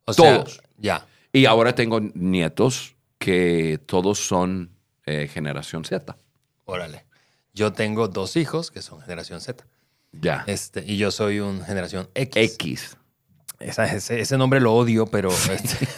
O 0.06 0.12
sea, 0.14 0.44
Todos. 0.44 0.62
ya. 0.78 1.04
Y 1.32 1.44
ahora 1.44 1.74
tengo 1.74 2.00
nietos 2.14 2.94
que 3.18 3.78
todos 3.84 4.18
son 4.20 4.70
eh, 5.04 5.28
generación 5.32 5.84
Z. 5.84 6.16
Órale. 6.64 7.04
Yo 7.52 7.72
tengo 7.72 8.08
dos 8.08 8.36
hijos 8.36 8.70
que 8.70 8.80
son 8.82 9.00
generación 9.00 9.40
Z. 9.40 9.66
Ya. 10.20 10.44
Este, 10.46 10.82
y 10.86 10.96
yo 10.96 11.10
soy 11.10 11.40
un 11.40 11.62
generación 11.64 12.08
X. 12.14 12.52
X. 12.54 12.96
Esa- 13.58 13.86
ese, 13.86 14.20
ese 14.20 14.36
nombre 14.38 14.60
lo 14.60 14.74
odio, 14.74 15.06
pero. 15.06 15.28
este- 15.52 15.88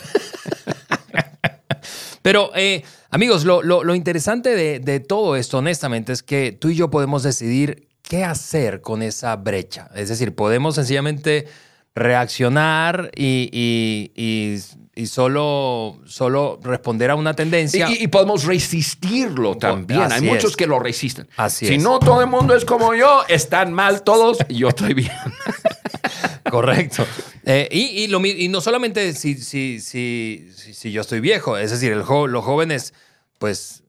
pero, 2.23 2.51
eh, 2.55 2.83
amigos, 3.11 3.45
lo, 3.45 3.63
lo- 3.63 3.85
lo 3.85 3.95
interesante 3.95 4.55
de, 4.55 4.81
de 4.81 5.01
todo 5.01 5.37
esto, 5.37 5.59
honestamente, 5.59 6.13
es 6.13 6.23
que 6.23 6.53
tú 6.53 6.69
y 6.69 6.75
yo 6.75 6.91
podemos 6.91 7.23
decidir 7.23 7.89
qué 8.03 8.25
hacer 8.25 8.81
con 8.81 9.03
esa 9.03 9.37
brecha. 9.37 9.89
Es 9.95 10.09
decir, 10.09 10.35
podemos 10.35 10.75
sencillamente 10.75 11.47
reaccionar 11.95 13.11
y, 13.17 13.49
y- 13.53 14.13
y- 14.15 14.59
y 15.01 15.07
solo, 15.07 16.01
solo 16.07 16.59
responder 16.63 17.11
a 17.11 17.15
una 17.15 17.33
tendencia. 17.35 17.89
y- 17.89 18.03
y 18.03 18.09
podemos 18.09 18.45
resistirlo 18.45 19.57
también. 19.57 20.01
Así 20.03 20.15
Hay 20.25 20.31
muchos 20.33 20.57
que 20.57 20.67
lo 20.67 20.81
resisten. 20.81 21.29
Así 21.37 21.67
si 21.69 21.75
es. 21.75 21.83
no 21.83 22.01
todo 22.01 22.21
el 22.21 22.27
mundo 22.27 22.57
es 22.57 22.65
como 22.65 22.95
yo, 22.95 23.23
están 23.29 23.73
mal 23.73 24.03
todos 24.03 24.39
y 24.49 24.57
yo 24.57 24.69
estoy 24.71 24.95
bien. 24.95 25.13
Correcto. 26.51 27.07
Eh, 27.45 27.69
y, 27.71 27.81
y 28.03 28.07
lo 28.09 28.21
mi- 28.21 28.31
y 28.31 28.49
no 28.49 28.61
solamente 28.61 29.13
si, 29.13 29.35
si, 29.37 29.81
si, 29.81 30.49
si, 30.55 30.91
yo 30.93 31.03
estoy 31.03 31.21
viejo, 31.21 31.57
es 31.57 31.71
decir, 31.71 31.93
el 31.93 32.03
jo- 32.03 32.27
los 32.27 32.45
jóvenes, 32.45 32.95
pues 33.39 33.83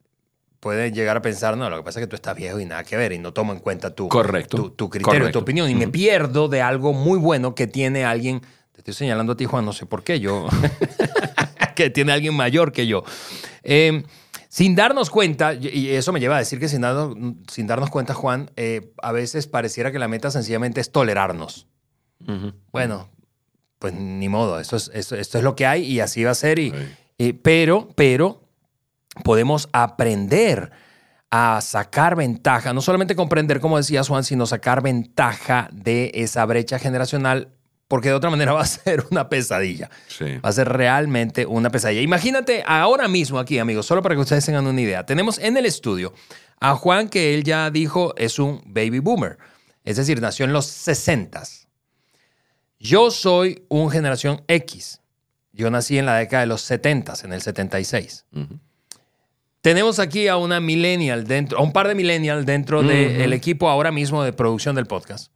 pueden 0.59 0.93
llegar 0.93 1.15
a 1.17 1.21
pensar, 1.21 1.55
no, 1.57 1.69
lo 1.69 1.77
que 1.77 1.83
pasa 1.83 1.99
es 1.99 2.03
que 2.05 2.09
tú 2.09 2.15
estás 2.17 2.35
viejo 2.35 2.59
y 2.59 2.65
nada 2.65 2.83
que 2.83 2.97
ver, 2.97 3.13
y 3.13 3.17
no 3.17 3.31
tomo 3.33 3.53
en 3.53 3.59
cuenta 3.59 3.95
tu, 3.95 4.09
Correcto. 4.09 4.57
tu, 4.57 4.69
tu 4.71 4.89
criterio, 4.89 5.19
Correcto. 5.19 5.39
tu 5.39 5.43
opinión, 5.43 5.69
y 5.69 5.75
me 5.75 5.87
pierdo 5.87 6.49
de 6.49 6.61
algo 6.61 6.93
muy 6.93 7.17
bueno 7.17 7.55
que 7.55 7.65
tiene 7.65 8.03
alguien, 8.03 8.41
te 8.83 8.91
estoy 8.91 9.05
señalando 9.05 9.33
a 9.33 9.37
ti, 9.37 9.45
Juan, 9.45 9.65
no 9.65 9.73
sé 9.73 9.85
por 9.85 10.03
qué, 10.03 10.19
yo, 10.19 10.47
que 11.75 11.89
tiene 11.89 12.11
alguien 12.11 12.33
mayor 12.33 12.71
que 12.71 12.87
yo. 12.87 13.03
Eh, 13.63 14.03
sin 14.47 14.75
darnos 14.75 15.09
cuenta, 15.09 15.53
y 15.53 15.89
eso 15.89 16.11
me 16.11 16.19
lleva 16.19 16.35
a 16.35 16.39
decir 16.39 16.59
que 16.59 16.67
sin, 16.67 16.81
darnos- 16.81 17.35
sin 17.51 17.67
darnos 17.67 17.89
cuenta, 17.89 18.13
Juan, 18.13 18.51
eh, 18.55 18.93
a 19.01 19.11
veces 19.11 19.47
pareciera 19.47 19.91
que 19.91 19.99
la 19.99 20.07
meta 20.07 20.31
sencillamente 20.31 20.81
es 20.81 20.91
tolerarnos. 20.91 21.67
Bueno, 22.71 23.09
pues 23.79 23.93
ni 23.93 24.27
modo, 24.27 24.59
esto 24.59 24.75
es, 24.75 24.91
esto, 24.93 25.15
esto 25.15 25.37
es 25.37 25.43
lo 25.43 25.55
que 25.55 25.65
hay 25.65 25.83
y 25.83 25.99
así 25.99 26.23
va 26.23 26.31
a 26.31 26.35
ser. 26.35 26.59
Y, 26.59 26.71
Sí. 26.71 26.77
y- 27.17 27.33
pero, 27.33 27.89
pero 27.95 28.41
podemos 29.23 29.69
aprender 29.71 30.71
a 31.31 31.61
sacar 31.61 32.15
ventaja, 32.15 32.73
no 32.73 32.81
solamente 32.81 33.15
comprender, 33.15 33.59
como 33.59 33.77
decía 33.77 34.03
Juan, 34.03 34.23
sino 34.23 34.45
sacar 34.47 34.81
ventaja 34.81 35.69
de 35.71 36.11
esa 36.15 36.43
brecha 36.45 36.79
generacional, 36.79 37.49
porque 37.89 38.07
de 38.07 38.13
otra 38.13 38.29
manera 38.29 38.53
va 38.53 38.61
a 38.61 38.65
ser 38.65 39.03
una 39.11 39.27
pesadilla. 39.27 39.89
Sí. 40.07 40.37
Va 40.37 40.47
a 40.47 40.53
ser 40.53 40.69
realmente 40.69 41.45
una 41.45 41.69
pesadilla. 41.69 41.99
Imagínate 41.99 42.63
ahora 42.65 43.09
mismo 43.09 43.37
aquí, 43.37 43.59
amigos, 43.59 43.85
solo 43.85 44.01
para 44.01 44.15
que 44.15 44.21
ustedes 44.21 44.45
tengan 44.45 44.65
una 44.65 44.79
idea. 44.79 45.05
Tenemos 45.05 45.37
en 45.39 45.57
el 45.57 45.65
estudio 45.65 46.13
a 46.61 46.75
Juan, 46.75 47.09
que 47.09 47.33
él 47.33 47.43
ya 47.43 47.69
dijo 47.69 48.13
es 48.15 48.39
un 48.39 48.61
baby 48.65 48.99
boomer. 48.99 49.37
Es 49.83 49.97
decir, 49.97 50.21
nació 50.21 50.45
en 50.45 50.53
los 50.53 50.67
60s. 50.87 51.67
Yo 52.79 53.11
soy 53.11 53.65
un 53.67 53.89
generación 53.89 54.43
X. 54.47 55.01
Yo 55.51 55.69
nací 55.69 55.97
en 55.97 56.05
la 56.05 56.15
década 56.15 56.41
de 56.41 56.47
los 56.47 56.69
70s, 56.69 57.25
en 57.25 57.33
el 57.33 57.41
76. 57.41 58.25
Ujú. 58.33 58.59
Tenemos 59.61 59.99
aquí 59.99 60.27
a 60.27 60.37
una 60.37 60.61
millennial 60.61 61.25
dentro, 61.25 61.57
a 61.57 61.61
un 61.61 61.73
par 61.73 61.87
de 61.87 61.95
millennial 61.95 62.45
dentro 62.45 62.81
del 62.81 63.33
equipo 63.33 63.67
ahora 63.67 63.91
mismo 63.91 64.23
de 64.23 64.31
producción 64.31 64.75
del 64.75 64.85
podcast. 64.85 65.33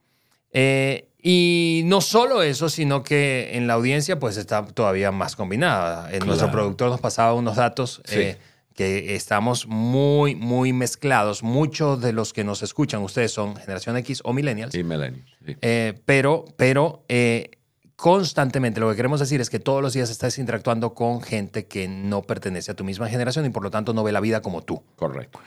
Eh, 0.51 1.09
y 1.25 1.81
no 1.85 2.01
solo 2.01 2.43
eso, 2.43 2.67
sino 2.69 3.01
que 3.01 3.51
en 3.57 3.65
la 3.65 3.73
audiencia 3.73 4.19
pues 4.19 4.35
está 4.37 4.65
todavía 4.65 5.11
más 5.11 5.35
combinada. 5.37 6.11
Eh, 6.13 6.19
Nuestro 6.19 6.51
productor 6.51 6.89
nos 6.91 6.99
pasaba 6.99 7.33
unos 7.33 7.55
datos 7.55 8.01
Sí. 8.05 8.19
eh, 8.19 8.37
que 8.75 9.15
estamos 9.15 9.67
muy, 9.67 10.35
muy 10.35 10.73
mezclados. 10.73 11.41
Muchos 11.43 12.01
de 12.01 12.11
los 12.11 12.33
que 12.33 12.43
nos 12.43 12.61
escuchan, 12.63 13.01
ustedes 13.03 13.31
son 13.31 13.55
generación 13.55 13.95
X 13.97 14.19
o 14.25 14.33
millennials. 14.33 14.75
Y 14.75 14.83
millennials. 14.83 15.29
sí. 15.45 15.55
Eh, 15.61 15.93
pero, 16.05 16.43
pero 16.57 17.05
eh, 17.07 17.51
constantemente 17.95 18.79
lo 18.81 18.89
que 18.89 18.95
queremos 18.97 19.19
decir 19.19 19.39
es 19.39 19.49
que 19.49 19.59
todos 19.59 19.81
los 19.81 19.93
días 19.93 20.09
estás 20.09 20.37
interactuando 20.39 20.93
con 20.93 21.21
gente 21.21 21.67
que 21.67 21.87
no 21.87 22.23
pertenece 22.23 22.71
a 22.71 22.73
tu 22.75 22.83
misma 22.83 23.07
generación 23.07 23.45
y 23.45 23.49
por 23.49 23.63
lo 23.63 23.71
tanto 23.71 23.93
no 23.93 24.03
ve 24.03 24.11
la 24.11 24.19
vida 24.19 24.41
como 24.41 24.61
tú. 24.61 24.83
Correcto. 24.97 25.39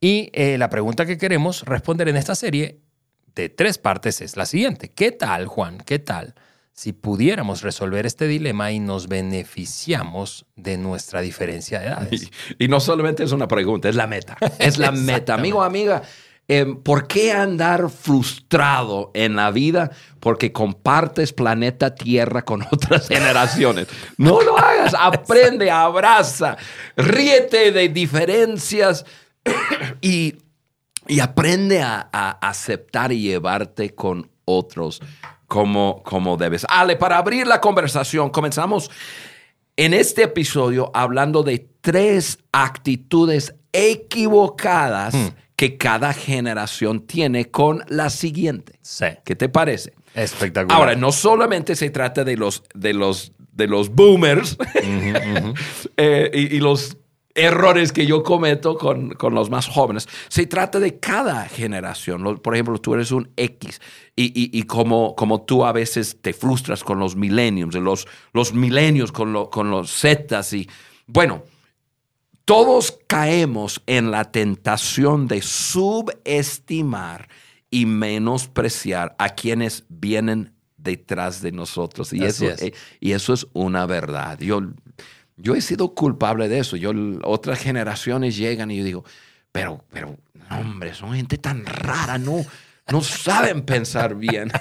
Y 0.00 0.28
eh, 0.34 0.58
la 0.58 0.68
pregunta 0.68 1.06
que 1.06 1.16
queremos 1.18 1.62
responder 1.64 2.08
en 2.08 2.16
esta 2.16 2.34
serie 2.34 2.78
de 3.34 3.48
tres 3.48 3.78
partes 3.78 4.20
es 4.20 4.36
la 4.36 4.46
siguiente. 4.46 4.90
¿Qué 4.90 5.12
tal, 5.12 5.46
Juan? 5.46 5.78
¿Qué 5.78 5.98
tal 5.98 6.34
si 6.72 6.92
pudiéramos 6.92 7.62
resolver 7.62 8.04
este 8.04 8.26
dilema 8.26 8.72
y 8.72 8.80
nos 8.80 9.06
beneficiamos 9.06 10.46
de 10.56 10.76
nuestra 10.76 11.20
diferencia 11.20 11.80
de 11.80 11.86
edades? 11.86 12.22
Y, 12.22 12.30
y 12.64 12.68
no 12.68 12.80
solamente 12.80 13.24
es 13.24 13.32
una 13.32 13.48
pregunta, 13.48 13.88
es 13.88 13.96
la 13.96 14.06
meta. 14.06 14.36
Es 14.58 14.78
la 14.78 14.90
meta. 14.90 15.34
Amigo, 15.44 15.62
amiga, 15.62 16.02
eh, 16.46 16.66
¿por 16.82 17.06
qué 17.06 17.32
andar 17.32 17.88
frustrado 17.88 19.10
en 19.14 19.34
la 19.36 19.50
vida? 19.50 19.90
Porque 20.20 20.52
compartes 20.52 21.32
planeta 21.32 21.94
Tierra 21.94 22.44
con 22.44 22.62
otras 22.70 23.08
generaciones. 23.08 23.88
No 24.18 24.42
lo 24.42 24.58
hagas. 24.58 24.94
Aprende, 24.98 25.70
abraza, 25.70 26.56
ríete 26.96 27.72
de 27.72 27.88
diferencias 27.88 29.06
y, 30.02 30.34
y 31.06 31.20
aprende 31.20 31.82
a, 31.82 32.08
a 32.12 32.30
aceptar 32.48 33.12
y 33.12 33.22
llevarte 33.22 33.94
con 33.94 34.30
otros 34.44 35.00
como, 35.46 36.02
como 36.02 36.36
debes. 36.36 36.66
Ale, 36.68 36.96
para 36.96 37.18
abrir 37.18 37.46
la 37.46 37.60
conversación, 37.60 38.30
comenzamos 38.30 38.90
en 39.76 39.94
este 39.94 40.24
episodio 40.24 40.90
hablando 40.94 41.42
de 41.42 41.68
tres 41.80 42.38
actitudes 42.52 43.54
equivocadas 43.72 45.14
que 45.56 45.76
cada 45.76 46.12
generación 46.12 47.06
tiene 47.06 47.50
con 47.50 47.82
la 47.88 48.10
siguiente. 48.10 48.78
Sí. 48.82 49.06
¿Qué 49.24 49.36
te 49.36 49.48
parece? 49.48 49.92
Espectacular. 50.14 50.78
Ahora, 50.78 50.94
no 50.96 51.12
solamente 51.12 51.76
se 51.76 51.90
trata 51.90 52.24
de 52.24 52.36
los, 52.36 52.62
de 52.74 52.92
los, 52.92 53.32
de 53.52 53.66
los 53.66 53.90
boomers 53.90 54.56
eh, 55.96 56.30
y, 56.34 56.56
y 56.56 56.60
los 56.60 56.96
errores 57.34 57.92
que 57.92 58.06
yo 58.06 58.22
cometo 58.22 58.76
con, 58.78 59.10
con 59.10 59.34
los 59.34 59.50
más 59.50 59.66
jóvenes, 59.66 60.08
se 60.28 60.46
trata 60.46 60.78
de 60.78 60.98
cada 61.00 61.46
generación. 61.48 62.38
Por 62.40 62.54
ejemplo, 62.54 62.78
tú 62.78 62.94
eres 62.94 63.10
un 63.10 63.28
X 63.36 63.80
y, 64.14 64.26
y- 64.26 64.56
y 64.56 64.62
como, 64.64 65.16
como 65.16 65.42
tú 65.42 65.64
a 65.64 65.72
veces 65.72 66.18
te 66.20 66.32
frustras 66.32 66.84
con 66.84 66.98
los 67.00 67.16
millenniums, 67.16 67.74
los, 67.74 68.06
los 68.32 68.54
milenios 68.54 69.10
con, 69.10 69.32
lo- 69.32 69.50
con 69.50 69.70
los 69.70 69.90
Zetas 70.00 70.52
y 70.52 70.68
bueno, 71.06 71.42
todos 72.44 72.98
caemos 73.06 73.82
en 73.86 74.10
la 74.10 74.30
tentación 74.30 75.26
de 75.26 75.40
subestimar 75.42 77.28
y 77.70 77.86
menospreciar 77.86 79.14
a 79.18 79.30
quienes 79.30 79.84
vienen 79.88 80.52
detrás 80.76 81.40
de 81.42 81.50
nosotros. 81.52 82.12
Y, 82.12 82.24
Así 82.24 82.46
eso, 82.46 82.54
es. 82.54 82.62
eh, 82.62 82.74
y 83.00 83.12
eso 83.12 83.32
es 83.32 83.46
una 83.54 83.86
verdad. 83.86 84.38
Yo, 84.40 84.60
yo 85.36 85.54
he 85.54 85.60
sido 85.60 85.94
culpable 85.94 86.48
de 86.48 86.58
eso. 86.60 86.76
Yo, 86.76 86.92
otras 87.22 87.58
generaciones 87.60 88.36
llegan 88.36 88.70
y 88.70 88.78
yo 88.78 88.84
digo, 88.84 89.04
pero, 89.52 89.84
pero, 89.92 90.16
no, 90.50 90.58
hombre, 90.60 90.94
son 90.94 91.14
gente 91.14 91.38
tan 91.38 91.64
rara, 91.66 92.18
no, 92.18 92.44
no 92.90 93.00
saben 93.02 93.62
pensar 93.62 94.14
bien. 94.14 94.50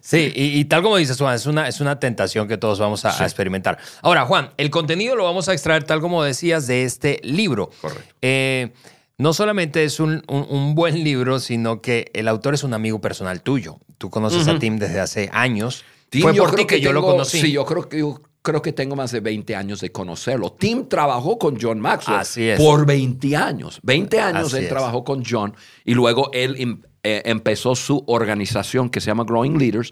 Sí, 0.00 0.32
y, 0.34 0.58
y 0.58 0.64
tal 0.64 0.82
como 0.82 0.96
dices, 0.96 1.16
Juan, 1.16 1.34
es 1.34 1.46
una, 1.46 1.68
es 1.68 1.80
una 1.80 2.00
tentación 2.00 2.48
que 2.48 2.58
todos 2.58 2.78
vamos 2.80 3.04
a, 3.04 3.22
a 3.22 3.24
experimentar. 3.24 3.78
Ahora, 4.02 4.24
Juan, 4.26 4.50
el 4.56 4.70
contenido 4.70 5.14
lo 5.14 5.24
vamos 5.24 5.48
a 5.48 5.52
extraer, 5.52 5.84
tal 5.84 6.00
como 6.00 6.24
decías, 6.24 6.66
de 6.66 6.82
este 6.84 7.20
libro. 7.22 7.70
Correcto. 7.80 8.14
Eh, 8.20 8.72
no 9.18 9.32
solamente 9.32 9.84
es 9.84 10.00
un, 10.00 10.22
un- 10.28 10.46
un 10.50 10.74
buen 10.74 11.04
libro, 11.04 11.38
sino 11.38 11.80
que 11.80 12.10
el 12.14 12.26
autor 12.26 12.54
es 12.54 12.64
un 12.64 12.74
amigo 12.74 13.00
personal 13.00 13.42
tuyo. 13.42 13.78
Tú 13.98 14.10
conoces 14.10 14.48
a 14.48 14.58
Tim 14.58 14.78
desde 14.78 14.98
hace 14.98 15.30
años. 15.32 15.84
Tim, 16.10 16.22
Fue 16.22 16.34
por 16.34 16.54
ti 16.56 16.66
que, 16.66 16.80
yo 16.80 16.92
lo 16.92 17.02
conocí. 17.02 17.40
Sí, 17.40 17.52
yo 17.52 17.64
creo 17.64 17.88
que 17.88 18.00
yo 18.00 18.20
creo 18.42 18.60
que 18.60 18.72
tengo 18.72 18.96
más 18.96 19.12
de 19.12 19.20
20 19.20 19.54
años 19.56 19.80
de 19.80 19.90
conocerlo. 19.92 20.52
Tim 20.52 20.88
trabajó 20.88 21.38
con 21.38 21.56
John 21.60 21.80
Maxwell 21.80 22.18
Así 22.18 22.48
es. 22.48 22.58
por 22.60 22.84
20 22.86 23.36
años. 23.36 23.78
20 23.82 24.20
años 24.20 24.48
Así 24.48 24.56
él 24.58 24.62
es. 24.64 24.68
trabajó 24.68 25.04
con 25.04 25.22
John 25.24 25.54
y 25.84 25.94
luego 25.94 26.30
él 26.32 26.56
em- 26.58 26.82
eh, 27.04 27.22
empezó 27.24 27.74
su 27.74 28.02
organización 28.06 28.90
que 28.90 29.00
se 29.00 29.06
llama 29.06 29.24
Growing 29.24 29.58
Leaders. 29.58 29.90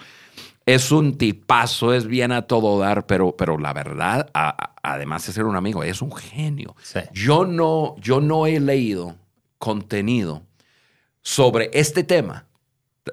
Es 0.66 0.92
un 0.92 1.16
tipazo, 1.16 1.94
es 1.94 2.06
bien 2.06 2.30
a 2.32 2.42
todo 2.42 2.78
dar, 2.78 3.06
pero, 3.06 3.34
pero 3.36 3.56
la 3.58 3.72
verdad, 3.72 4.28
a- 4.34 4.48
a- 4.50 4.74
además 4.94 5.26
de 5.26 5.32
ser 5.32 5.44
un 5.44 5.56
amigo, 5.56 5.82
es 5.82 6.02
un 6.02 6.12
genio. 6.12 6.76
Sí. 6.82 7.00
Yo, 7.12 7.44
no, 7.46 7.96
yo 7.98 8.20
no 8.20 8.46
he 8.46 8.60
leído 8.60 9.16
contenido 9.58 10.42
sobre 11.22 11.70
este 11.72 12.04
tema 12.04 12.46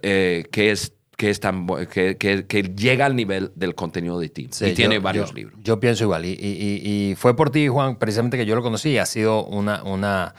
eh, 0.01 0.45
que 0.51 0.71
es 0.71 0.93
que 1.17 1.29
es 1.31 1.39
tan 1.39 1.67
que, 1.91 2.15
que- 2.15 2.45
que 2.47 2.63
llega 2.63 3.05
al 3.05 3.15
nivel 3.15 3.51
del 3.55 3.75
contenido 3.75 4.19
de 4.19 4.29
Tim. 4.29 4.49
Sí, 4.51 4.67
y 4.67 4.73
tiene 4.73 4.95
yo- 4.95 5.01
varios 5.01 5.29
yo- 5.31 5.35
libros. 5.35 5.59
Yo 5.63 5.79
pienso 5.79 6.03
igual. 6.05 6.25
Y, 6.25 6.29
y- 6.29 6.33
y- 6.35 7.09
y 7.11 7.15
fue 7.15 7.35
por 7.35 7.49
ti, 7.49 7.67
Juan, 7.67 7.97
precisamente 7.97 8.37
que 8.37 8.45
yo 8.45 8.55
lo 8.55 8.61
conocí. 8.61 8.91
y 8.91 8.97
Ha 8.99 9.05
sido 9.05 9.43
una, 9.45 9.83
una, 9.83 10.35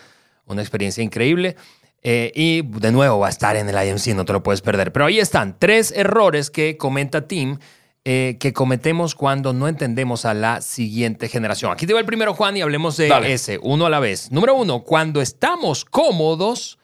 una 0.47 0.63
experiencia 0.63 1.03
increíble. 1.05 1.57
Eh, 2.05 2.31
y 2.35 2.63
de 2.63 2.93
nuevo 2.93 3.19
va 3.19 3.27
a 3.27 3.31
estar 3.31 3.57
en 3.57 3.69
el 3.69 3.89
IMC, 3.89 4.15
no 4.15 4.25
te 4.25 4.33
lo 4.33 4.43
puedes 4.45 4.61
perder. 4.63 4.93
Pero 4.93 5.07
ahí 5.07 5.19
están, 5.19 5.57
tres 5.59 5.91
errores 5.95 6.49
que 6.49 6.77
comenta 6.77 7.27
Tim 7.27 7.59
eh, 8.05 8.37
que 8.39 8.53
cometemos 8.53 9.17
cuando 9.17 9.53
no 9.53 9.67
entendemos 9.67 10.25
a 10.25 10.33
la 10.33 10.61
siguiente 10.63 11.29
generación. 11.29 11.73
Aquí 11.73 11.87
te 11.87 11.93
va 11.93 11.99
el 12.01 12.07
primero, 12.07 12.33
Juan, 12.35 12.57
y 12.57 12.63
hablemos 12.63 12.97
de 12.97 13.09
Dale. 13.09 13.33
ese, 13.33 13.59
uno 13.61 13.85
a 13.87 13.91
la 13.91 13.99
vez. 13.99 14.31
Número 14.31 14.55
uno, 14.55 14.85
cuando 14.85 15.21
estamos 15.21 15.85
cómodos, 15.85 16.79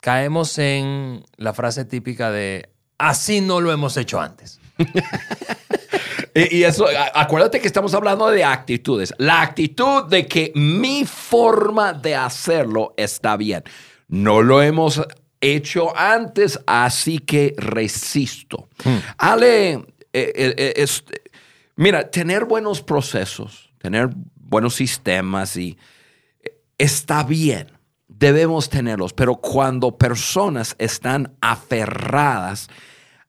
caemos 0.00 0.56
en 0.58 1.24
la 1.36 1.52
frase 1.52 1.84
típica 1.84 2.30
de 2.30 2.68
así 3.08 3.40
no 3.40 3.60
lo 3.60 3.72
hemos 3.72 3.96
hecho 3.96 4.20
antes. 4.20 4.60
Y, 6.36 6.64
eso, 6.64 6.86
acuérdate 7.14 7.60
que 7.60 7.68
estamos 7.68 7.94
hablando 7.94 8.26
de 8.28 8.42
actitudes. 8.42 9.14
La 9.18 9.40
actitud 9.40 10.02
de 10.08 10.26
que 10.26 10.50
mi 10.56 11.04
forma 11.04 11.92
de 11.92 12.16
hacerlo 12.16 12.92
está 12.96 13.36
bien. 13.36 13.62
No 14.08 14.42
lo 14.42 14.60
hemos 14.60 15.00
hecho 15.40 15.96
antes, 15.96 16.58
así 16.66 17.20
que 17.20 17.54
resisto. 17.56 18.68
Ale, 19.16 19.74
eh, 19.74 19.82
eh, 20.12 20.54
eh, 20.56 20.72
es- 20.76 21.04
mira, 21.76 22.10
tener 22.10 22.46
buenos 22.46 22.82
procesos, 22.82 23.70
tener 23.78 24.10
buenos 24.34 24.74
sistemas 24.74 25.56
y 25.56 25.78
está 26.78 27.22
bien. 27.22 27.70
Debemos 28.08 28.68
tenerlos, 28.70 29.12
pero 29.12 29.36
cuando 29.36 29.96
personas 29.96 30.74
están 30.78 31.32
aferradas 31.40 32.68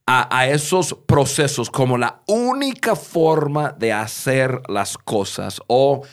a, 0.07 0.37
a 0.37 0.47
esos 0.49 0.95
procesos 1.07 1.69
como 1.69 1.97
la 1.97 2.21
única 2.27 2.95
forma 2.95 3.71
de 3.71 3.91
hacer 3.93 4.61
las 4.67 4.97
cosas 4.97 5.59
o 5.67 6.03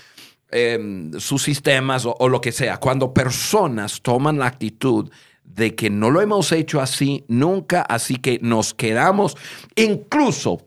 em, 0.50 1.12
sus 1.18 1.42
sistemas 1.42 2.04
o, 2.06 2.14
o 2.18 2.28
lo 2.28 2.40
que 2.40 2.52
sea. 2.52 2.78
Cuando 2.78 3.12
personas 3.12 4.00
toman 4.02 4.38
la 4.38 4.46
actitud 4.46 5.10
de 5.44 5.74
que 5.74 5.90
no 5.90 6.10
lo 6.10 6.20
hemos 6.22 6.52
hecho 6.52 6.80
así 6.80 7.24
nunca, 7.28 7.82
así 7.82 8.16
que 8.16 8.38
nos 8.42 8.72
quedamos, 8.72 9.36
incluso 9.76 10.62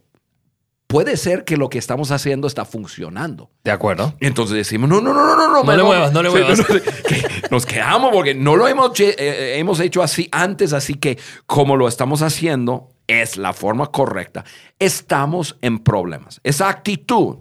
puede 0.88 1.18
ser 1.18 1.44
que 1.44 1.58
lo 1.58 1.70
que 1.70 1.80
estamos 1.80 2.12
haciendo 2.12 2.46
está 2.48 2.64
funcionando. 2.66 3.50
¿De 3.64 3.72
acuerdo? 3.72 4.14
Entonces 4.20 4.56
decimos, 4.56 4.88
no, 4.90 5.02
no, 5.02 5.14
no, 5.14 5.26
no, 5.26 5.36
no, 5.36 5.48
no. 5.52 5.64
No 5.64 5.76
le 5.78 5.84
muevas, 5.84 6.14
no 6.14 6.22
le 6.22 6.30
muevas. 6.30 6.60
nos 7.52 7.66
quedamos 7.66 8.12
porque 8.14 8.36
no 8.36 8.56
lo 8.56 8.68
hemos, 8.68 8.94
che- 8.94 9.16
eh, 9.18 9.58
hemos 9.58 9.80
hecho 9.80 10.04
así 10.04 10.30
antes, 10.32 10.74
así 10.74 10.94
que 10.94 11.18
como 11.48 11.76
lo 11.76 11.88
estamos 11.88 12.22
haciendo 12.22 12.92
es 13.08 13.38
la 13.38 13.54
forma 13.54 13.88
correcta. 13.88 14.44
Estamos 14.80 15.58
en 15.62 15.80
problemas. 15.80 16.40
Esa 16.44 16.70
actitud 16.70 17.38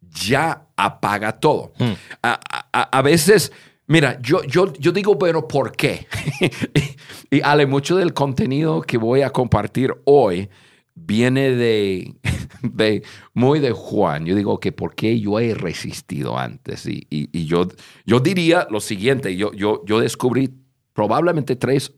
ya 0.00 0.66
apaga 0.76 1.38
todo. 1.38 1.72
Hmm. 1.78 1.92
A, 2.22 2.40
a- 2.72 2.98
a 2.98 3.02
veces, 3.02 3.52
mira, 3.86 4.18
yo, 4.20 4.42
yo, 4.44 4.72
yo 4.74 4.92
digo, 4.92 5.18
pero 5.18 5.46
¿por 5.48 5.72
qué? 5.72 6.06
y 7.30 7.40
Ale, 7.42 7.66
mucho 7.66 7.96
del 7.96 8.12
contenido 8.14 8.82
que 8.82 8.98
voy 8.98 9.22
a 9.22 9.30
compartir 9.30 9.94
hoy 10.04 10.48
viene 10.94 11.50
de, 11.52 12.14
de 12.62 13.02
muy 13.32 13.60
de 13.60 13.72
Juan. 13.72 14.26
Yo 14.26 14.34
digo 14.34 14.60
que 14.60 14.72
por 14.72 14.94
qué 14.94 15.18
yo 15.18 15.40
he 15.40 15.54
resistido 15.54 16.38
antes. 16.38 16.86
Y, 16.86 17.06
y- 17.10 17.28
y 17.32 17.46
yo, 17.46 17.68
yo 18.04 18.20
diría 18.20 18.66
lo 18.70 18.80
siguiente, 18.80 19.34
yo, 19.36 19.52
yo, 19.52 19.82
yo 19.86 20.00
descubrí 20.00 20.50
probablemente 20.92 21.56
tres, 21.56 21.92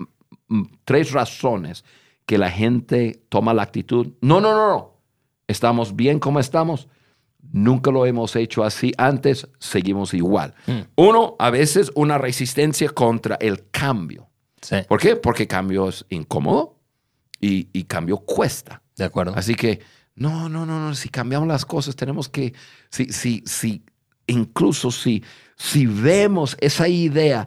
mm, 0.49 0.63
tres 0.85 1.11
razones 1.11 1.85
que 2.27 2.39
la 2.39 2.51
gente 2.51 3.23
toma 3.29 3.55
la 3.55 3.63
actitud. 3.63 4.13
No, 4.21 4.41
no, 4.41 4.53
no, 4.53 4.69
no. 4.69 4.95
Estamos 5.47 5.95
bien 5.95 6.19
como 6.19 6.41
estamos. 6.41 6.89
Nunca 7.53 7.91
lo 7.91 8.07
hemos 8.07 8.35
hecho 8.37 8.65
así 8.65 8.93
antes, 8.97 9.49
seguimos 9.59 10.15
igual. 10.15 10.55
Uno, 10.97 11.37
a 11.39 11.51
veces 11.51 11.93
una 11.95 12.19
resistencia 12.19 12.89
contra 12.89 13.37
el 13.37 13.71
cambio. 13.71 14.29
Sí, 14.63 14.77
¿Por 14.89 14.99
qué? 14.99 15.17
Porque 15.17 15.47
cambio 15.47 15.89
es 15.91 16.07
incómodo 16.09 16.79
y, 17.41 17.69
y 17.73 17.85
cambio 17.85 18.19
cuesta. 18.19 18.83
de 18.97 19.05
acuerdo. 19.05 19.35
Así 19.37 19.55
que, 19.55 19.81
no, 20.17 20.49
no, 20.49 20.65
no, 20.65 20.81
no, 20.81 20.95
si 20.95 21.11
cambiamos 21.11 21.47
las 21.47 21.67
cosas, 21.67 21.95
tenemos 21.97 22.29
que, 22.29 22.55
si, 22.89 23.13
si, 23.13 23.43
si, 23.47 23.85
incluso 24.27 24.91
si, 24.91 25.23
si 25.57 25.87
vemos 25.87 26.57
esa 26.61 26.89
idea, 26.89 27.47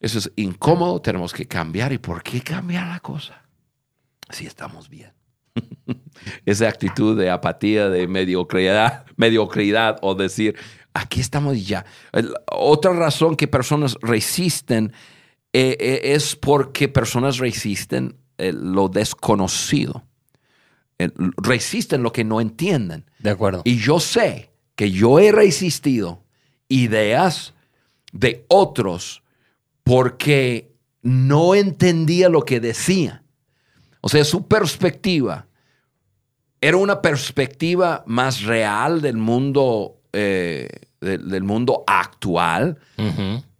eso 0.00 0.18
es 0.18 0.32
incómodo, 0.36 1.00
tenemos 1.00 1.32
que 1.32 1.46
cambiar. 1.46 1.92
¿Y 1.92 1.98
por 1.98 2.22
qué 2.22 2.40
cambiar 2.40 2.88
la 2.88 3.00
cosa? 3.00 3.42
Si 4.30 4.46
estamos 4.46 4.88
bien. 4.88 5.12
Esa 6.46 6.68
actitud 6.68 7.18
de 7.18 7.30
apatía, 7.30 7.90
de 7.90 8.06
mediocridad, 8.08 9.04
mediocridad 9.16 9.98
o 10.00 10.14
decir, 10.14 10.56
aquí 10.94 11.20
estamos 11.20 11.66
ya. 11.66 11.84
Otra 12.50 12.92
razón 12.94 13.36
que 13.36 13.46
personas 13.46 13.96
resisten 14.00 14.92
eh, 15.52 15.76
eh, 15.78 16.00
es 16.14 16.34
porque 16.34 16.88
personas 16.88 17.38
resisten 17.38 18.16
eh, 18.38 18.52
lo 18.52 18.88
desconocido. 18.88 20.04
Resisten 21.38 22.02
lo 22.02 22.12
que 22.12 22.24
no 22.24 22.40
entienden. 22.40 23.06
De 23.18 23.30
acuerdo. 23.30 23.62
Y 23.64 23.78
yo 23.78 24.00
sé 24.00 24.50
que 24.74 24.90
yo 24.90 25.18
he 25.18 25.32
resistido 25.32 26.22
ideas 26.68 27.54
de 28.12 28.44
otros 28.48 29.19
porque 29.90 30.76
no 31.02 31.56
entendía 31.56 32.28
lo 32.28 32.44
que 32.44 32.60
decían. 32.60 33.24
O 34.00 34.08
sea, 34.08 34.22
su 34.22 34.46
perspectiva 34.46 35.48
era 36.60 36.76
una 36.76 37.02
perspectiva 37.02 38.04
más 38.06 38.42
real 38.42 39.00
del 39.00 39.16
mundo, 39.16 40.00
eh, 40.12 40.68
del, 41.00 41.28
del 41.28 41.42
mundo 41.42 41.82
actual. 41.88 42.78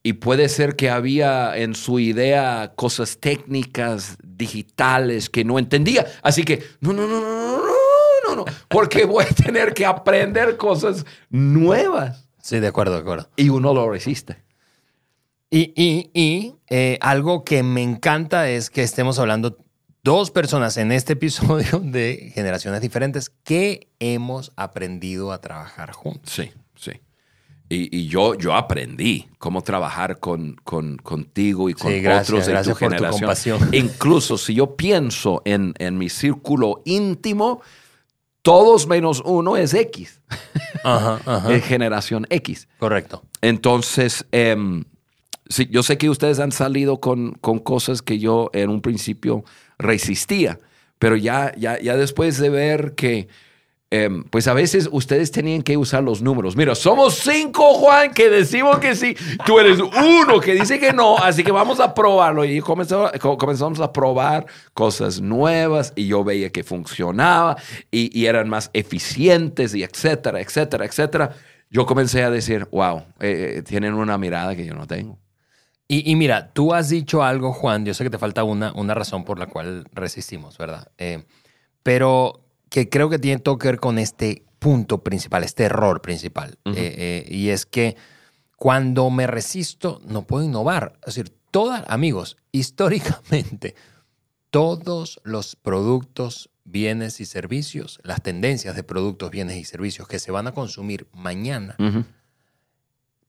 Y 0.05 0.13
puede 0.13 0.49
ser 0.49 0.77
que 0.77 0.89
había 0.89 1.57
en 1.57 1.75
su 1.75 1.99
idea 1.99 2.75
cosas 2.77 3.19
técnicas, 3.19 4.17
digitales 4.23 5.31
que 5.31 5.45
no 5.45 5.59
entendía. 5.59 6.07
Así 6.23 6.45
que, 6.45 6.63
no, 6.79 6.93
no, 6.93 7.09
no, 7.09 7.21
no, 7.21 7.57
no, 7.57 7.65
no, 8.29 8.37
no, 8.37 8.45
porque 8.69 9.05
voy 9.05 9.25
a 9.25 9.35
tener 9.35 9.75
que 9.75 9.85
aprender 9.85 10.57
cosas 10.57 11.05
nuevas. 11.29 12.29
Sí, 12.41 12.61
de 12.61 12.69
acuerdo, 12.69 12.95
de 12.95 13.01
acuerdo. 13.01 13.29
Y 13.35 13.49
uno 13.49 13.75
lo 13.75 13.91
resiste. 13.91 14.49
Y, 15.51 15.73
y- 15.75 16.11
y, 16.15 16.55
eh, 16.69 16.97
algo 17.01 17.45
que 17.45 17.63
me 17.63 17.83
encanta 17.83 18.49
es 18.49 18.71
que 18.71 18.83
estemos 18.83 19.19
hablando 19.19 19.59
dos 20.05 20.31
personas 20.31 20.77
en 20.77 20.93
este 20.93 21.15
episodio 21.15 21.79
de 21.83 22.31
generaciones 22.35 22.81
diferentes 22.81 23.31
que 23.45 23.89
hemos 23.99 24.53
aprendido 24.57 25.33
a 25.33 25.41
trabajar 25.41 25.93
juntos. 25.93 26.33
Sí, 26.33 26.53
sí. 26.77 26.93
Y, 27.69 27.97
y 27.97 28.07
yo, 28.09 28.35
yo 28.35 28.55
aprendí 28.55 29.29
cómo 29.39 29.63
trabajar 29.63 30.19
con, 30.19 30.55
con- 30.65 30.97
contigo 30.99 31.69
y 31.69 31.75
con 31.75 31.93
Sí, 31.93 32.01
gracias, 32.01 32.29
otros 32.31 32.47
de 32.47 32.53
gracias 32.53 32.77
tu 32.77 32.81
por 32.81 32.89
tu 32.89 32.95
generación. 32.95 33.21
compasión. 33.21 33.69
Incluso 33.73 34.39
si 34.39 34.55
yo 34.55 34.77
pienso 34.77 35.43
en, 35.45 35.75
en 35.79 35.97
mi 35.99 36.09
círculo 36.09 36.83
íntimo, 36.85 37.61
todos 38.43 38.87
menos 38.89 39.23
uno 39.25 39.57
es 39.57 39.75
X, 39.75 40.21
Ajá, 40.83 41.21
ajá. 41.27 41.53
es 41.55 41.65
generación 41.65 42.27
X. 42.31 42.69
Correcto. 42.79 43.23
Entonces, 43.41 44.27
em, 44.33 44.85
sí, 45.51 45.69
yo 45.71 45.83
sé 45.83 45.99
que 45.99 46.09
ustedes 46.09 46.39
han 46.41 46.53
salido 46.53 46.99
con, 47.01 47.33
con 47.43 47.59
cosas 47.59 48.01
que 48.01 48.19
yo 48.19 48.49
en 48.55 48.71
un 48.71 48.81
principio 48.81 49.45
resistía, 49.79 50.59
pero 50.99 51.17
ya, 51.17 51.53
ya, 51.59 51.79
ya 51.79 51.97
después 51.97 52.39
de 52.39 52.49
ver 52.49 52.95
que, 52.95 53.29
em, 53.91 54.23
pues 54.25 54.47
a 54.47 54.55
veces 54.55 54.89
ustedes 54.93 55.31
tenían 55.33 55.63
que 55.63 55.77
usar 55.77 56.05
los 56.05 56.23
números. 56.23 56.57
Mira, 56.57 56.75
somos 56.75 57.15
cinco, 57.15 57.75
Juan, 57.75 58.13
que 58.13 58.29
decimos 58.31 58.79
que 58.79 58.95
sí. 58.95 59.17
Tú 59.45 59.59
eres 59.59 59.81
uno 59.81 60.39
que 60.41 60.55
dice 60.55 60.79
que 60.79 60.93
no, 60.93 61.17
así 61.19 61.43
que 61.43 61.51
vamos 61.53 61.81
a 61.81 61.93
probarlo. 61.95 62.45
Y 62.45 62.61
comenzamos, 62.61 63.11
co- 63.21 63.37
comenzamos 63.37 63.81
a 63.81 63.93
probar 63.93 64.47
cosas 64.75 65.21
nuevas 65.21 65.93
y 65.97 66.07
yo 66.07 66.23
veía 66.23 66.51
que 66.51 66.63
funcionaba 66.63 67.57
y, 67.91 68.17
y 68.17 68.27
eran 68.27 68.49
más 68.49 68.71
eficientes 68.75 69.75
y 69.75 69.83
etcétera, 69.83 70.41
etcétera, 70.41 70.85
etcétera. 70.85 71.31
Yo 71.71 71.87
comencé 71.87 72.23
a 72.23 72.31
decir, 72.31 72.69
wow, 72.71 73.03
eh, 73.21 73.63
tienen 73.67 73.95
una 73.95 74.19
mirada 74.19 74.55
que 74.55 74.67
yo 74.67 74.75
no 74.75 74.87
tengo. 74.87 75.19
Y, 75.91 76.09
y 76.09 76.15
mira, 76.15 76.53
tú 76.53 76.73
has 76.73 76.89
dicho 76.89 77.25
algo, 77.25 77.53
Juan, 77.53 77.85
yo 77.85 77.95
sé 77.95 78.05
que 78.05 78.11
te 78.11 78.19
falta 78.19 78.45
una, 78.45 78.73
una 78.75 78.95
razón 78.95 79.25
por 79.25 79.41
la 79.41 79.47
cual 79.47 79.89
resistimos, 79.93 80.57
¿verdad? 80.57 80.87
Eh, 80.99 81.25
pero 81.83 82.45
que 82.69 82.89
creo 82.89 83.11
que 83.11 83.19
tiene 83.19 83.41
todo 83.41 83.59
que 83.59 83.67
ver 83.67 83.81
con 83.81 83.99
este 83.99 84.45
punto 84.61 85.03
principal, 85.03 85.43
este 85.43 85.65
error 85.65 86.01
principal. 86.01 86.59
Eh, 86.67 86.75
eh, 86.77 87.27
y 87.29 87.49
es 87.49 87.67
que 87.67 87.97
cuando 88.55 89.11
me 89.11 89.27
resisto, 89.27 90.01
no 90.07 90.29
puedo 90.29 90.45
innovar. 90.45 90.93
Es 91.01 91.17
decir, 91.17 91.35
todas, 91.51 91.83
amigos, 91.89 92.37
históricamente, 92.53 93.75
todos 94.51 95.21
los 95.25 95.57
productos, 95.57 96.51
bienes 96.63 97.21
y 97.21 97.25
servicios, 97.25 97.99
las 98.05 98.23
tendencias 98.23 98.77
de 98.77 98.85
productos, 98.85 99.33
bienes 99.33 99.57
y 99.57 99.65
servicios 99.65 100.07
que 100.07 100.21
se 100.21 100.31
van 100.31 100.47
a 100.47 100.53
consumir 100.53 101.09
mañana. 101.13 101.75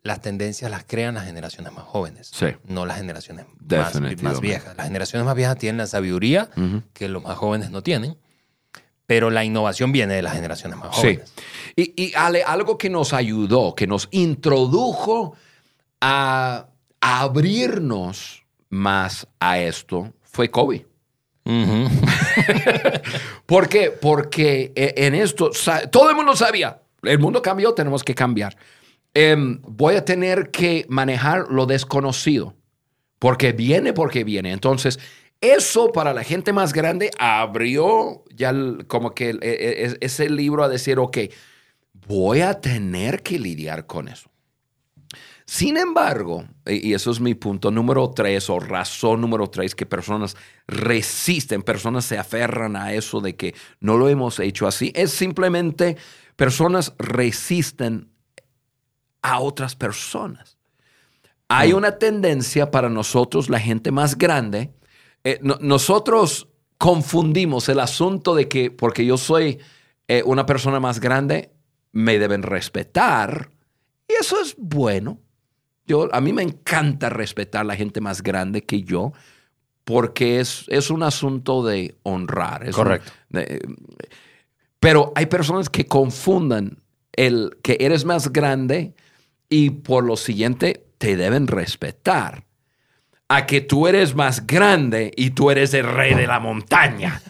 Las 0.04 0.22
tendencias 0.22 0.72
las 0.72 0.84
crean 0.86 1.16
las 1.16 1.26
generaciones 1.26 1.72
más 1.74 1.84
jóvenes, 1.86 2.28
Sí. 2.34 2.48
no 2.66 2.86
las 2.86 2.98
generaciones 2.98 3.46
más, 4.22 4.42
viejas. 4.42 4.76
Las 4.76 4.88
generaciones 4.88 5.26
más 5.26 5.36
viejas 5.36 5.58
tienen 5.58 5.78
la 5.78 5.88
sabiduría 5.88 6.50
que 6.94 7.08
los 7.08 7.22
más 7.24 7.38
jóvenes 7.38 7.70
no 7.72 7.84
tienen, 7.84 8.18
pero 9.06 9.30
la 9.30 9.44
innovación 9.44 9.92
viene 9.92 10.16
de 10.16 10.22
las 10.24 10.34
generaciones 10.34 10.80
más 10.80 10.96
Sí. 10.96 11.02
jóvenes. 11.02 11.34
Y, 11.76 11.94
y 12.04 12.14
Ale, 12.16 12.44
algo 12.44 12.78
que 12.78 12.90
nos 12.90 13.14
ayudó, 13.14 13.76
que 13.76 13.86
nos 13.88 14.08
introdujo 14.12 15.36
a, 16.02 16.68
a 17.00 17.22
abrirnos 17.22 18.44
más 18.70 19.28
a 19.40 19.60
esto, 19.60 20.14
fue 20.24 20.50
COVID. 20.50 20.82
Ujú. 21.44 21.88
¿Por 23.46 23.68
qué? 23.70 23.92
Porque 23.92 24.72
eh, 24.76 24.94
en 24.98 25.16
esto 25.16 25.52
todo 25.92 26.10
el 26.10 26.16
mundo 26.16 26.36
sabía, 26.36 26.82
el 27.04 27.20
mundo 27.20 27.42
cambió, 27.42 27.74
tenemos 27.74 28.04
que 28.04 28.16
cambiar. 28.16 28.56
Em, 29.14 29.60
voy 29.64 29.96
a 29.96 30.06
tener 30.06 30.52
que 30.52 30.86
manejar 30.88 31.50
lo 31.50 31.66
desconocido, 31.66 32.56
porque 33.20 33.52
viene, 33.52 33.94
porque 33.94 34.24
viene. 34.24 34.52
Entonces, 34.52 35.00
eso 35.42 35.92
para 35.92 36.14
la 36.14 36.24
gente 36.24 36.54
más 36.54 36.72
grande 36.72 37.12
abrió 37.20 38.24
ya 38.34 38.54
como 38.88 39.14
que 39.14 39.32
e- 39.32 39.38
e- 39.42 39.98
ese 40.00 40.30
libro 40.30 40.64
a 40.64 40.70
decir, 40.70 41.00
ok, 41.00 41.18
voy 42.08 42.42
a 42.42 42.62
tener 42.62 43.22
que 43.22 43.40
lidiar 43.40 43.86
con 43.86 44.08
eso. 44.08 44.30
Sin 45.46 45.76
embargo, 45.76 46.46
y 46.66 46.94
eso 46.94 47.12
es 47.12 47.20
mi 47.20 47.34
punto 47.34 47.72
número 47.72 48.10
tres 48.12 48.50
o 48.50 48.58
razón 48.60 49.20
número 49.20 49.50
tres, 49.50 49.76
que 49.76 49.86
personas 49.86 50.38
resisten, 50.66 51.62
personas 51.62 52.06
se 52.06 52.18
aferran 52.18 52.78
a 52.78 52.94
eso 52.94 53.20
de 53.20 53.36
que 53.36 53.54
no 53.82 53.98
lo 53.98 54.08
hemos 54.08 54.40
hecho 54.40 54.66
así, 54.66 54.94
es 54.96 55.12
simplemente 55.12 55.98
personas 56.38 56.94
resisten 56.98 58.11
a 59.22 59.40
otras 59.40 59.76
personas. 59.76 60.58
Hay 61.48 61.74
una 61.74 61.98
tendencia 61.98 62.72
para 62.72 62.90
nosotros, 62.90 63.50
la 63.50 63.60
gente 63.60 63.92
más 63.92 64.18
grande, 64.18 64.72
eh, 65.24 65.40
no- 65.42 65.58
nosotros 65.62 66.48
confundimos 66.78 67.68
el 67.70 67.80
asunto 67.80 68.34
de 68.36 68.48
que 68.48 68.72
porque 68.72 69.06
yo 69.06 69.18
soy 69.18 69.60
eh, 70.08 70.24
una 70.26 70.46
persona 70.46 70.80
más 70.80 71.00
grande, 71.00 71.52
me 71.94 72.20
deben 72.20 72.42
respetar. 72.44 73.50
Y 74.08 74.14
eso 74.20 74.42
es 74.42 74.56
bueno. 74.58 75.20
Yo, 75.86 76.10
a 76.14 76.20
mí 76.22 76.34
me 76.34 76.42
encanta 76.44 77.10
respetar 77.10 77.62
a 77.62 77.66
la 77.66 77.76
gente 77.76 78.02
más 78.02 78.22
grande 78.24 78.64
que 78.64 78.82
yo 78.84 79.14
porque 79.84 80.40
es, 80.40 80.66
es 80.70 80.90
un 80.90 81.04
asunto 81.04 81.64
de 81.66 81.96
honrar. 82.04 82.64
es 82.64 82.76
un- 82.78 82.84
Correcto. 82.84 83.12
de- 83.30 83.60
pero 84.80 85.12
hay 85.16 85.28
personas 85.28 85.70
que 85.70 85.86
confundan 85.86 86.82
el 87.14 87.58
que 87.62 87.78
eres 87.80 88.04
más 88.06 88.32
grande 88.34 88.94
y 89.52 89.70
por 89.70 90.04
lo 90.06 90.16
siguiente 90.18 90.86
te 90.98 91.16
deben 91.18 91.46
respetar. 91.46 92.46
A 93.28 93.46
que 93.46 93.62
tú 93.62 93.88
eres 93.88 94.16
más 94.16 94.46
grande 94.48 95.12
y 95.16 95.30
tú 95.32 95.52
eres 95.52 95.74
el 95.74 95.86
rey 95.86 96.14
de 96.16 96.26
la 96.28 96.40
montaña. 96.40 97.22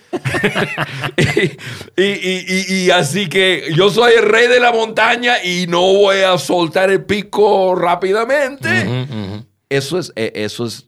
y, 1.17 2.01
y- 2.01 2.05
y- 2.05 2.45
y- 2.47 2.73
y 2.85 2.91
así 2.91 3.27
que 3.29 3.71
yo 3.75 3.89
soy 3.89 4.13
el 4.17 4.27
rey 4.29 4.47
de 4.47 4.59
la 4.59 4.71
montaña 4.71 5.43
y 5.43 5.67
no 5.67 5.81
voy 5.81 6.17
a 6.17 6.37
soltar 6.37 6.89
el 6.89 7.03
pico 7.05 7.75
rápidamente. 7.75 8.69
Eso 9.69 9.99
es, 9.99 10.11
eh, 10.15 10.31
eso 10.35 10.65
es, 10.65 10.87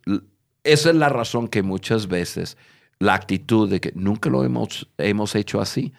esa 0.64 0.90
es 0.90 0.96
la 0.96 1.10
razón 1.10 1.48
que 1.48 1.62
muchas 1.64 2.08
veces 2.08 2.58
la 3.00 3.14
actitud 3.16 3.70
de 3.70 3.80
que 3.82 3.92
nunca 3.96 4.30
lo 4.30 4.44
hemos, 4.44 4.88
hemos 4.98 5.36
hecho 5.36 5.62
así 5.62 5.94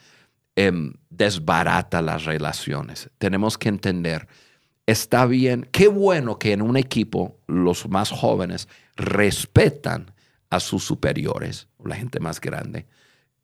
em, 0.57 0.92
desbarata 1.11 2.03
las 2.03 2.25
relaciones. 2.25 3.11
Tenemos 3.18 3.59
que 3.59 3.68
entender, 3.68 4.27
está 4.87 5.27
bien, 5.27 5.68
qué 5.73 5.88
bueno 5.88 6.38
que 6.38 6.53
en 6.53 6.62
un 6.62 6.77
equipo 6.77 7.38
los 7.47 7.88
más 7.88 8.11
jóvenes 8.11 8.68
respetan 8.97 10.12
a 10.51 10.61
sus 10.61 10.85
superiores, 10.85 11.68
la 11.85 11.97
gente 11.97 12.20
más 12.20 12.40
grande, 12.40 12.87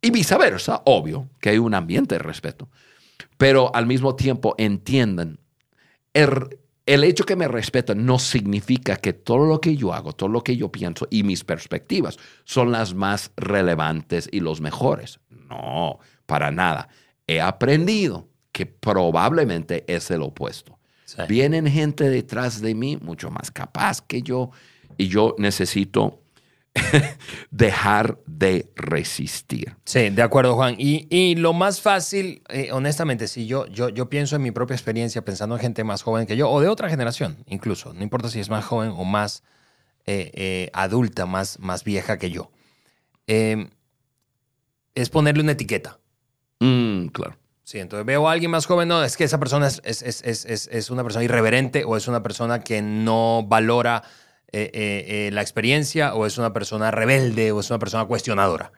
y 0.03 0.11
viceversa, 0.11 0.83
obvio, 0.87 1.29
que 1.41 1.51
hay 1.51 1.59
un 1.59 1.75
ambiente 1.75 2.15
de 2.15 2.21
respeto, 2.21 2.69
pero 3.37 3.75
al 3.75 3.87
mismo 3.87 4.17
tiempo 4.17 4.55
entiendan 4.59 5.41
el, 6.15 6.59
el 6.87 7.05
hecho 7.05 7.25
que 7.25 7.37
me 7.37 7.47
respetan 7.47 8.05
no 8.05 8.19
significa 8.19 8.97
que 8.97 9.13
todo 9.13 9.47
lo 9.47 9.61
que 9.61 9.77
yo 9.77 9.93
hago, 9.93 10.13
todo 10.13 10.29
lo 10.29 10.43
que 10.43 10.57
yo 10.57 10.73
pienso 10.73 11.07
y 11.09 11.23
mis 11.23 11.45
perspectivas 11.45 12.19
son 12.45 12.73
las 12.73 12.95
más 12.95 13.31
relevantes 13.37 14.29
y 14.33 14.41
los 14.41 14.61
mejores. 14.61 15.21
No, 15.29 16.01
para 16.27 16.51
nada. 16.51 16.89
He 17.29 17.41
aprendido 17.41 18.29
que 18.51 18.67
probablemente 18.67 19.85
es 19.87 20.11
el 20.11 20.23
opuesto. 20.23 20.80
Sí. 21.11 21.23
Vienen 21.29 21.67
gente 21.67 22.09
detrás 22.09 22.61
de 22.61 22.75
mí 22.75 22.97
mucho 23.01 23.31
más 23.31 23.51
capaz 23.51 24.01
que 24.01 24.23
yo 24.23 24.51
y 24.97 25.09
yo 25.09 25.35
necesito 25.39 26.21
dejar 27.51 28.19
de 28.27 28.71
resistir. 28.77 29.77
Sí, 29.85 30.11
de 30.11 30.23
acuerdo, 30.23 30.55
Juan. 30.55 30.77
Y, 30.79 31.07
y 31.11 31.35
lo 31.35 31.53
más 31.53 31.81
fácil, 31.81 32.43
eh, 32.49 32.71
honestamente, 32.73 33.27
si 33.29 33.47
yo, 33.47 33.67
yo, 33.67 33.89
yo 33.89 34.09
pienso 34.09 34.37
en 34.37 34.43
mi 34.43 34.51
propia 34.51 34.75
experiencia, 34.75 35.25
pensando 35.25 35.57
en 35.57 35.61
gente 35.61 35.85
más 35.85 36.03
joven 36.03 36.27
que 36.27 36.37
yo, 36.37 36.49
o 36.49 36.61
de 36.61 36.69
otra 36.69 36.89
generación 36.89 37.39
incluso, 37.47 37.93
no 37.93 38.03
importa 38.03 38.29
si 38.29 38.41
es 38.41 38.49
más 38.51 38.65
joven 38.65 38.93
o 38.97 39.05
más 39.05 39.43
eh, 40.07 40.31
eh, 40.35 40.71
adulta, 40.73 41.27
más, 41.27 41.59
más 41.59 41.85
vieja 41.85 42.19
que 42.19 42.31
yo, 42.31 42.51
es 43.27 45.09
ponerle 45.11 45.43
una 45.43 45.53
etiqueta. 45.53 45.99
Mm, 46.61 47.07
claro. 47.09 47.40
Sí, 47.71 47.79
entonces 47.79 48.05
veo 48.05 48.29
a 48.29 48.33
alguien 48.33 48.51
más 48.51 48.67
joven, 48.67 48.89
no, 48.89 49.05
es 49.05 49.17
que 49.17 49.23
esa 49.23 49.39
persona 49.39 49.69
es, 49.69 49.81
es, 49.85 50.03
es, 50.03 50.45
es, 50.45 50.69
es- 50.73 50.91
una 50.91 51.05
persona 51.05 51.25
irreverente 51.25 51.85
o 51.85 51.97
es 51.97 52.09
una 52.09 52.21
persona 52.21 52.65
que 52.65 52.83
no 52.83 53.45
valora 53.47 54.03
eh, 54.51 54.73
eh, 54.75 55.05
eh, 55.29 55.31
la 55.33 55.41
experiencia 55.41 56.15
o 56.15 56.27
es 56.27 56.37
una 56.37 56.53
persona 56.53 56.91
rebelde 56.91 57.53
o 57.53 57.61
es 57.61 57.71
una 57.71 57.79
persona 57.79 58.07
cuestionadora. 58.07 58.73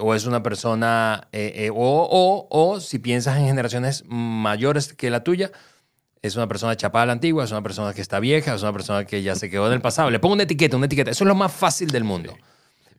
O 0.00 0.12
es 0.12 0.26
una 0.26 0.42
persona, 0.42 1.28
o, 1.72 2.08
o, 2.10 2.48
o 2.50 2.80
si 2.80 2.98
piensas 2.98 3.38
en 3.38 3.46
generaciones 3.46 4.02
mayores 4.08 4.92
que 4.92 5.08
la 5.08 5.22
tuya, 5.22 5.52
es 6.20 6.34
una 6.34 6.48
persona 6.48 6.74
chapada 6.76 7.04
a 7.04 7.06
la 7.06 7.12
antigua, 7.12 7.44
es 7.44 7.52
una 7.52 7.62
persona 7.62 7.94
que 7.94 8.00
está 8.00 8.18
vieja, 8.18 8.56
es 8.56 8.62
una 8.62 8.72
persona 8.72 9.04
que 9.04 9.22
ya 9.22 9.36
se 9.36 9.48
quedó 9.50 9.68
en 9.68 9.74
el 9.74 9.80
pasado. 9.80 10.10
Le 10.10 10.18
pongo 10.18 10.32
una 10.34 10.42
etiqueta, 10.42 10.76
una 10.76 10.86
etiqueta. 10.86 11.12
Eso 11.12 11.22
es 11.22 11.28
lo 11.28 11.36
más 11.36 11.52
fácil 11.52 11.90
del 11.90 12.02
mundo. 12.02 12.34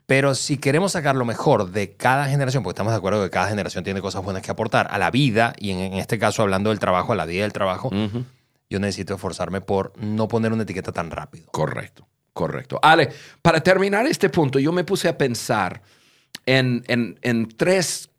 Pero 0.07 0.35
si 0.35 0.57
queremos 0.57 0.91
sacar 0.91 1.15
lo 1.15 1.25
mejor 1.25 1.71
de 1.71 1.93
cada 1.95 2.27
generación, 2.27 2.61
porque 2.63 2.75
estamos 2.75 2.93
de 2.93 2.97
acuerdo 2.97 3.23
que 3.23 3.29
cada 3.31 3.47
generación 3.49 3.83
tiene 3.83 4.01
cosas 4.01 4.23
buenas 4.23 4.43
que 4.43 4.51
aportar 4.51 4.87
a 4.91 4.97
la 4.99 5.09
vida, 5.09 5.53
y 5.57 5.71
en, 5.71 5.79
en 5.79 5.93
este 5.95 6.19
caso 6.19 6.43
hablando 6.43 6.69
del 6.69 6.79
trabajo, 6.79 7.13
a 7.13 7.15
la 7.15 7.25
vida 7.25 7.41
del 7.41 7.53
trabajo, 7.53 7.87
Ujú. 7.87 8.23
yo 8.69 8.79
necesito 8.79 9.15
esforzarme 9.15 9.61
por 9.61 9.93
no 9.97 10.27
poner 10.27 10.53
una 10.53 10.63
etiqueta 10.63 10.91
tan 10.91 11.09
rápido. 11.09 11.47
Correcto, 11.51 12.07
correcto. 12.33 12.79
Ale, 12.83 13.09
para 13.41 13.61
terminar 13.61 14.05
este 14.05 14.29
punto, 14.29 14.59
yo 14.59 14.71
me 14.71 14.83
puse 14.83 15.07
a 15.07 15.17
pensar 15.17 15.81
en, 16.45 16.83
en- 16.87 17.17
en 17.23 17.47
tres 17.47 18.09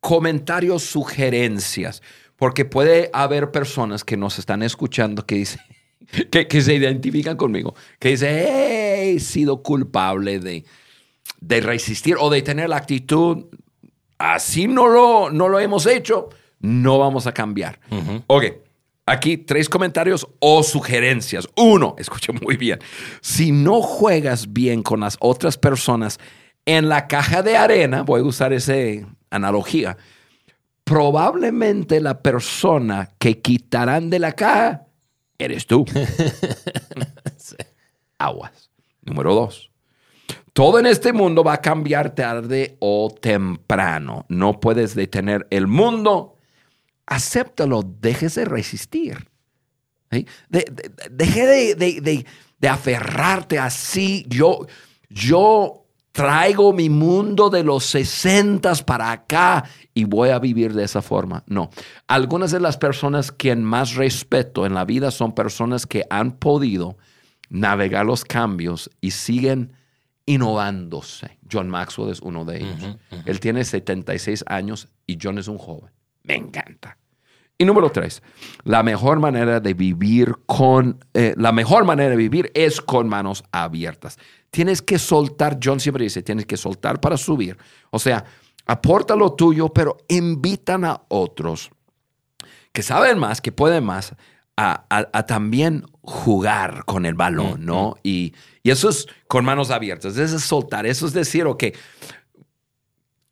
comentarios, 0.00 0.82
sugerencias, 0.84 2.02
porque 2.36 2.64
puede 2.64 3.10
haber 3.12 3.50
personas 3.50 4.04
que 4.04 4.16
nos 4.16 4.38
están 4.38 4.62
escuchando 4.62 5.26
que 5.26 5.36
dicen, 5.36 5.60
que, 6.30 6.48
que 6.48 6.62
se 6.62 6.74
identifican 6.74 7.36
conmigo, 7.36 7.74
que 7.98 8.10
dicen, 8.10 8.30
he 8.36 9.18
sido 9.20 9.62
culpable 9.62 10.38
de, 10.38 10.64
de 11.40 11.60
resistir 11.60 12.16
o 12.18 12.30
de 12.30 12.42
tener 12.42 12.68
la 12.68 12.76
actitud, 12.76 13.46
así 14.18 14.66
no 14.66 14.88
lo, 14.88 15.30
no 15.30 15.48
lo 15.48 15.60
hemos 15.60 15.86
hecho, 15.86 16.28
no 16.60 16.98
vamos 16.98 17.26
a 17.26 17.32
cambiar. 17.32 17.80
Ok, 18.26 18.44
aquí 19.06 19.38
tres 19.38 19.68
comentarios 19.68 20.26
o 20.40 20.62
sugerencias. 20.62 21.48
Uno, 21.56 21.94
escucha 21.98 22.32
muy 22.32 22.56
bien, 22.56 22.80
si 23.20 23.52
no 23.52 23.80
juegas 23.80 24.52
bien 24.52 24.82
con 24.82 25.00
las 25.00 25.16
otras 25.20 25.56
personas 25.56 26.18
en 26.66 26.88
la 26.88 27.06
caja 27.06 27.42
de 27.42 27.56
arena, 27.56 28.02
voy 28.02 28.20
a 28.20 28.24
usar 28.24 28.52
esa 28.52 28.74
analogía, 29.30 29.96
probablemente 30.84 32.00
la 32.00 32.22
persona 32.22 33.10
que 33.18 33.40
quitarán 33.40 34.10
de 34.10 34.18
la 34.18 34.32
caja 34.32 34.86
eres 35.38 35.66
tú. 35.66 35.84
Aguas. 38.18 38.70
Número 39.02 39.34
dos. 39.34 39.70
Todo 40.58 40.80
en 40.80 40.86
este 40.86 41.12
mundo 41.12 41.44
va 41.44 41.52
a 41.52 41.60
cambiar 41.62 42.16
tarde 42.16 42.78
o 42.80 43.14
temprano. 43.14 44.26
No 44.28 44.58
puedes 44.58 44.96
detener 44.96 45.46
el 45.50 45.68
mundo. 45.68 46.34
Acéptalo, 47.06 47.84
dejes 47.84 48.34
de 48.34 48.44
resistir. 48.44 49.28
De- 50.10 50.26
de- 50.48 50.90
deje 51.12 51.76
de, 51.76 52.68
aferrarte 52.68 53.60
así. 53.60 54.26
Yo, 54.28 54.66
yo 55.08 55.84
traigo 56.10 56.72
mi 56.72 56.90
mundo 56.90 57.50
de 57.50 57.62
los 57.62 57.84
60 57.84 58.74
para 58.84 59.12
acá 59.12 59.62
y 59.94 60.02
voy 60.06 60.30
a 60.30 60.40
vivir 60.40 60.74
de 60.74 60.82
esa 60.82 61.02
forma. 61.02 61.44
No. 61.46 61.70
Algunas 62.08 62.50
de 62.50 62.58
las 62.58 62.76
personas 62.76 63.30
que 63.30 63.54
más 63.54 63.94
respeto 63.94 64.66
en 64.66 64.74
la 64.74 64.84
vida 64.84 65.12
son 65.12 65.36
personas 65.36 65.86
que 65.86 66.02
han 66.10 66.32
podido 66.32 66.98
navegar 67.48 68.04
los 68.04 68.24
cambios 68.24 68.90
y 69.00 69.12
siguen 69.12 69.77
innovándose. 70.28 71.38
John 71.50 71.70
Maxwell 71.70 72.10
es 72.10 72.20
uno 72.20 72.44
de 72.44 72.58
ellos. 72.58 72.96
Él 73.24 73.40
tiene 73.40 73.64
76 73.64 74.44
años 74.46 74.88
y 75.06 75.18
John 75.20 75.38
es 75.38 75.48
un 75.48 75.56
joven. 75.56 75.90
Me 76.22 76.36
encanta. 76.36 76.98
Y 77.56 77.64
número 77.64 77.90
tres, 77.90 78.22
la 78.62 78.82
mejor 78.82 79.18
manera 79.20 79.58
de 79.58 79.72
vivir 79.72 80.36
con, 80.46 81.02
eh, 81.14 81.34
la 81.36 81.50
mejor 81.50 81.84
manera 81.84 82.10
de 82.10 82.16
vivir 82.16 82.52
es 82.54 82.80
con 82.80 83.08
manos 83.08 83.42
abiertas. 83.50 84.18
Tienes 84.50 84.82
que 84.82 84.98
soltar, 84.98 85.58
John 85.62 85.80
siempre 85.80 86.04
dice, 86.04 86.22
tienes 86.22 86.46
que 86.46 86.58
soltar 86.58 87.00
para 87.00 87.16
subir. 87.16 87.56
O 87.90 87.98
sea, 87.98 88.22
aporta 88.66 89.16
lo 89.16 89.32
tuyo, 89.32 89.70
pero 89.70 89.96
invitan 90.08 90.84
a 90.84 91.00
otros 91.08 91.70
que 92.72 92.82
saben 92.82 93.18
más, 93.18 93.40
que 93.40 93.50
pueden 93.50 93.82
más, 93.82 94.14
a, 94.60 94.84
a- 94.90 95.08
a 95.12 95.22
también 95.26 95.84
jugar 96.02 96.84
con 96.84 97.06
el 97.06 97.14
balón, 97.14 97.64
¿no? 97.64 97.94
Y, 98.02 98.34
y 98.64 98.70
eso 98.70 98.88
es 98.88 99.06
con 99.28 99.44
manos 99.44 99.70
abiertas, 99.70 100.16
eso 100.16 100.34
es 100.36 100.42
soltar, 100.42 100.84
eso 100.84 101.06
es 101.06 101.12
decir, 101.12 101.46
ok, 101.46 101.64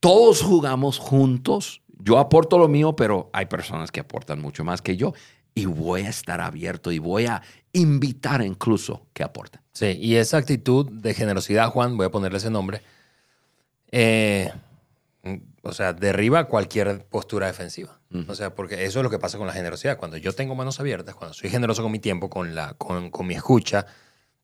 todos 0.00 0.40
jugamos 0.42 0.98
juntos, 0.98 1.82
yo 1.98 2.18
aporto 2.18 2.58
lo 2.58 2.68
mío, 2.68 2.94
pero 2.94 3.28
hay 3.32 3.46
personas 3.46 3.90
que 3.90 4.00
aportan 4.00 4.40
mucho 4.40 4.62
más 4.62 4.82
que 4.82 4.96
yo 4.96 5.14
y 5.54 5.64
voy 5.66 6.02
a 6.02 6.10
estar 6.10 6.40
abierto 6.40 6.92
y 6.92 6.98
voy 7.00 7.26
a 7.26 7.42
invitar 7.72 8.42
incluso 8.42 9.06
que 9.12 9.24
aporten. 9.24 9.60
Sí, 9.72 9.86
y 10.00 10.14
esa 10.16 10.36
actitud 10.36 10.88
de 10.90 11.12
generosidad, 11.12 11.70
Juan, 11.70 11.96
voy 11.96 12.06
a 12.06 12.10
ponerle 12.10 12.38
ese 12.38 12.50
nombre, 12.50 12.82
eh, 13.90 14.52
o 15.62 15.72
sea, 15.72 15.92
derriba 15.92 16.44
cualquier 16.44 17.04
postura 17.06 17.46
defensiva. 17.46 17.98
O 18.28 18.34
sea, 18.34 18.54
porque 18.54 18.84
eso 18.84 19.00
es 19.00 19.02
lo 19.02 19.10
que 19.10 19.18
pasa 19.18 19.36
con 19.38 19.46
la 19.46 19.52
generosidad. 19.52 19.98
Cuando 19.98 20.16
yo 20.16 20.32
tengo 20.32 20.54
manos 20.54 20.80
abiertas, 20.80 21.14
cuando 21.14 21.34
soy 21.34 21.50
generoso 21.50 21.82
con 21.82 21.92
mi 21.92 21.98
tiempo, 21.98 22.30
con, 22.30 22.54
la, 22.54 22.74
con, 22.74 23.10
con 23.10 23.26
mi 23.26 23.34
escucha, 23.34 23.86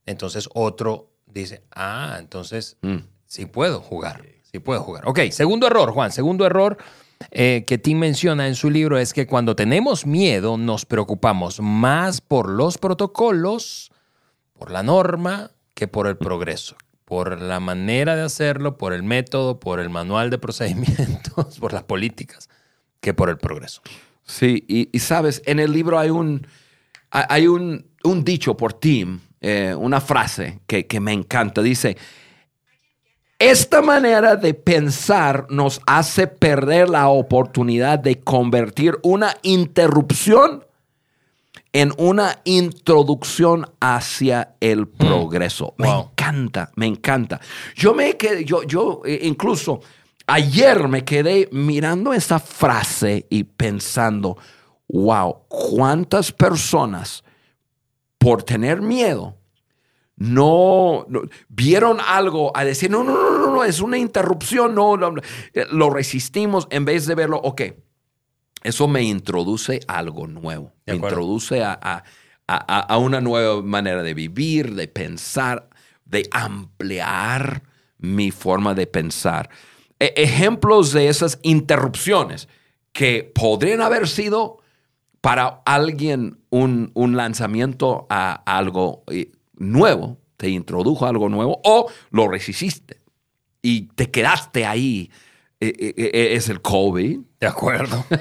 entonces 0.05 0.49
otro 0.55 1.11
dice, 1.27 1.63
ah, 1.71 2.17
entonces 2.19 2.77
Mm. 2.83 2.99
sí 3.25 3.47
puedo 3.47 3.81
jugar, 3.81 4.25
sí 4.43 4.59
puedo 4.59 4.83
jugar. 4.83 5.09
Ok, 5.09 5.21
segundo 5.31 5.67
error, 5.67 5.93
Juan, 5.93 6.13
segundo 6.13 6.45
error 6.45 6.77
eh, 7.31 7.65
que 7.67 7.79
Tim 7.79 7.99
menciona 7.99 8.49
en 8.49 8.55
su 8.57 8.69
libro 8.69 8.99
es 8.99 9.15
que 9.15 9.27
cuando 9.27 9.55
tenemos 9.57 10.05
miedo 10.07 10.59
nos 10.59 10.85
preocupamos 10.85 11.61
más 11.61 12.21
por 12.21 12.51
los 12.51 12.79
protocolos, 12.79 13.91
por 14.59 14.71
la 14.71 14.83
norma, 14.83 15.53
que 15.75 15.87
por 15.89 16.07
el 16.09 16.17
progreso, 16.17 16.77
por 17.05 17.41
la 17.41 17.61
manera 17.61 18.17
de 18.17 18.23
hacerlo, 18.23 18.79
por 18.79 18.93
el 18.93 19.03
método, 19.03 19.61
por 19.61 19.81
el 19.81 19.91
manual 19.91 20.31
de 20.31 20.39
procedimientos, 20.39 21.59
por 21.61 21.73
las 21.73 21.83
políticas, 21.83 22.49
que 23.01 23.15
por 23.15 23.29
el 23.29 23.39
progreso. 23.39 23.83
Sí, 24.25 24.65
y, 24.69 24.99
sabes, 25.01 25.43
en 25.47 25.59
el 25.59 25.73
libro 25.73 25.99
hay 25.99 26.11
un, 26.11 26.47
hay 27.11 27.25
hay 27.29 27.47
un, 27.49 27.87
un 28.05 28.25
dicho 28.25 28.57
por 28.57 28.73
Tim, 28.73 29.21
eh, 29.41 29.75
una 29.77 30.01
frase 30.01 30.61
que, 30.67 30.87
que 30.87 31.01
me 31.01 31.13
encanta. 31.13 31.61
Dice, 31.61 31.97
esta 33.43 33.83
manera 33.83 34.37
de 34.37 34.55
pensar 34.55 35.47
nos 35.51 35.81
hace 35.85 36.29
perder 36.29 36.89
la 36.89 37.09
oportunidad 37.09 37.99
de 37.99 38.21
convertir 38.21 39.01
una 39.03 39.37
interrupción 39.43 40.65
en 41.73 41.93
una 41.99 42.41
introducción 42.45 43.67
hacia 43.81 44.55
el 44.61 44.89
progreso. 44.89 45.75
Me 45.79 45.89
Wow. 45.89 46.11
encanta, 46.11 46.71
me 46.77 46.87
encanta. 46.87 47.41
Yo 47.75 47.95
me 47.95 48.17
quedé, 48.17 48.45
yo, 48.45 48.63
yo 48.63 49.03
eh, 49.05 49.21
incluso 49.23 49.81
ayer 50.27 50.89
me 50.89 51.05
quedé 51.05 51.49
mirando 51.53 52.13
esa 52.13 52.39
frase 52.39 53.27
y 53.31 53.45
pensando, 53.45 54.37
wow, 54.89 55.43
cuántas 55.49 56.33
personas 56.33 57.23
por 58.19 58.43
tener 58.43 58.81
miedo 58.81 59.37
no, 60.17 61.05
no- 61.09 61.23
vieron 61.49 61.99
algo 62.07 62.53
a 62.57 62.65
decir, 62.65 62.91
no, 62.91 63.03
no, 63.03 63.13
no, 63.15 63.39
no, 63.39 63.47
no, 63.55 63.65
es 63.65 63.81
una 63.81 63.99
interrupción, 63.99 64.75
no, 64.75 64.97
no, 64.97 65.11
no". 65.11 65.21
Eh, 65.55 65.67
lo 65.73 65.91
resistimos 65.91 66.67
en 66.71 66.85
vez 66.85 67.07
de 67.07 67.15
verlo, 67.15 67.41
ok, 67.43 67.63
eso 68.65 68.89
me 68.89 69.03
introduce 69.03 69.81
a 69.89 69.99
algo 69.99 70.27
nuevo, 70.27 70.73
me 70.87 70.95
introduce 71.09 71.63
a, 71.65 71.73
a- 71.73 72.05
a- 72.49 72.81
a 72.81 72.99
una 72.99 73.21
nueva 73.21 73.63
manera 73.63 74.03
de 74.03 74.15
vivir, 74.15 74.75
de 74.75 74.89
pensar, 74.89 75.69
de 76.05 76.29
ampliar 76.33 77.63
mi 77.99 78.31
forma 78.31 78.75
de 78.75 78.87
pensar. 78.87 79.49
E- 79.99 80.13
ejemplos 80.17 80.93
de 80.93 81.09
esas 81.09 81.39
interrupciones 81.43 82.49
que 82.93 83.31
podrían 83.35 83.81
haber 83.81 84.09
sido 84.09 84.59
para 85.21 85.63
alguien 85.65 86.41
un, 86.51 86.91
un 86.95 87.17
lanzamiento 87.17 88.07
a 88.11 88.33
algo 88.45 89.05
eh, 89.09 89.31
nuevo, 89.55 90.19
te 90.37 90.51
introdujo 90.51 91.07
algo 91.07 91.29
nuevo 91.29 91.61
o 91.65 91.89
lo 92.11 92.27
resististe 92.29 92.99
y 93.63 93.83
te 93.95 94.11
quedaste 94.11 94.67
ahí, 94.67 95.11
es 95.69 96.49
el 96.49 96.61
COVID. 96.61 97.21
De 97.41 97.47
acuerdo. 97.47 98.05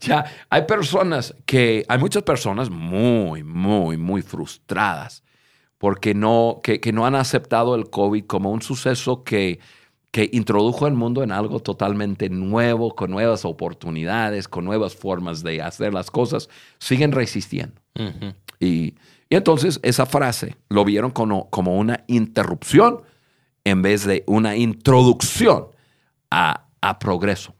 Ya, 0.00 0.24
hay 0.48 0.62
personas 0.62 1.34
que, 1.44 1.84
hay 1.86 1.98
muchas 1.98 2.22
personas 2.22 2.70
muy, 2.70 3.44
muy, 3.44 3.98
muy 3.98 4.22
frustradas 4.22 5.22
porque 5.76 6.14
no, 6.14 6.60
que, 6.62 6.80
que 6.80 6.92
no 6.92 7.06
han 7.06 7.14
aceptado 7.14 7.74
el 7.74 7.90
COVID 7.90 8.24
como 8.24 8.50
un 8.50 8.62
suceso 8.62 9.22
que, 9.22 9.60
que 10.10 10.28
introdujo 10.32 10.86
al 10.86 10.94
mundo 10.94 11.22
en 11.22 11.32
algo 11.32 11.60
totalmente 11.60 12.28
nuevo, 12.28 12.94
con 12.94 13.10
nuevas 13.10 13.44
oportunidades, 13.44 14.48
con 14.48 14.64
nuevas 14.64 14.94
formas 14.94 15.42
de 15.42 15.62
hacer 15.62 15.94
las 15.94 16.10
cosas, 16.10 16.48
siguen 16.78 17.12
resistiendo. 17.12 17.80
Y, 18.58 18.94
y 19.28 19.36
entonces 19.36 19.80
esa 19.82 20.06
frase 20.06 20.56
lo 20.68 20.84
vieron 20.84 21.10
como, 21.10 21.48
como 21.50 21.78
una 21.78 22.04
interrupción 22.08 23.02
en 23.64 23.82
vez 23.82 24.04
de 24.04 24.24
una 24.26 24.56
introducción 24.56 25.68
a, 26.30 26.68
a 26.80 26.98
progreso. 26.98 27.54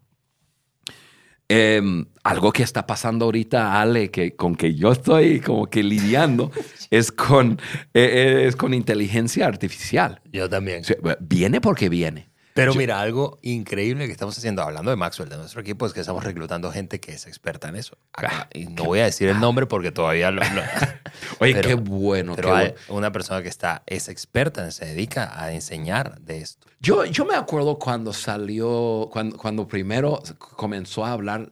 Em, 1.53 2.07
algo 2.23 2.53
que 2.53 2.63
está 2.63 2.87
pasando 2.87 3.25
ahorita, 3.25 3.81
Ale, 3.81 4.13
que 4.13 4.37
con 4.37 4.55
que 4.55 4.77
yo 4.77 4.93
estoy 4.93 5.41
como 5.41 5.67
que 5.67 5.83
lidiando, 5.83 6.53
es 6.91 7.11
con, 7.11 7.61
eh, 7.93 8.45
es 8.47 8.55
con 8.55 8.73
inteligencia 8.73 9.47
artificial. 9.47 10.21
Yo 10.33 10.49
también. 10.49 10.85
Viene 11.19 11.61
porque 11.61 11.89
viene. 11.89 12.30
Pero 12.55 12.75
mira, 12.75 13.01
algo 13.01 13.39
increíble 13.43 14.07
que 14.07 14.13
estamos 14.13 14.37
haciendo, 14.37 14.63
hablando 14.63 14.91
de 14.91 14.97
Maxwell, 14.97 15.29
de 15.29 15.37
nuestro 15.37 15.61
equipo, 15.61 15.87
es 15.87 15.93
que 15.93 16.01
estamos 16.01 16.25
reclutando 16.25 16.71
gente 16.73 16.99
que 17.01 17.13
es 17.13 17.27
experta 17.27 17.69
en 17.69 17.77
eso. 17.77 17.97
Acá, 18.13 18.49
y 18.53 18.67
no 18.67 18.85
voy 18.85 18.99
a 19.01 19.05
decir 19.05 19.29
el 19.29 19.39
nombre 19.41 19.67
porque 19.67 19.93
todavía 19.93 20.31
lo... 20.31 20.43
lo- 20.43 20.63
Oye, 21.41 21.55
Pero- 21.55 21.69
qué 21.69 21.75
bueno. 21.75 22.35
pero 22.37 22.49
qué 22.49 22.55
hay 22.55 22.69
bueno. 22.71 22.81
una 22.99 23.13
persona 23.13 23.43
que 23.43 23.49
está, 23.49 23.83
es 23.87 24.09
experta, 24.09 24.71
se 24.73 24.85
dedica 24.87 25.41
a 25.43 25.53
enseñar 25.53 26.21
de 26.21 26.39
esto. 26.39 26.67
Yo, 26.81 27.05
yo 27.05 27.25
me 27.25 27.35
acuerdo 27.37 27.79
cuando 27.79 28.13
salió, 28.13 29.09
cuando, 29.13 29.37
cuando 29.37 29.67
primero 29.69 30.21
comenzó 30.39 31.05
a 31.05 31.13
hablar, 31.13 31.51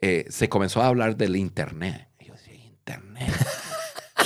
eh, 0.00 0.24
se 0.30 0.48
comenzó 0.48 0.82
a 0.82 0.86
hablar 0.88 1.16
del 1.16 1.36
Internet. 1.36 2.08
Y 2.18 2.26
yo 2.26 2.32
decía, 2.34 2.54
¿Internet? 2.54 3.28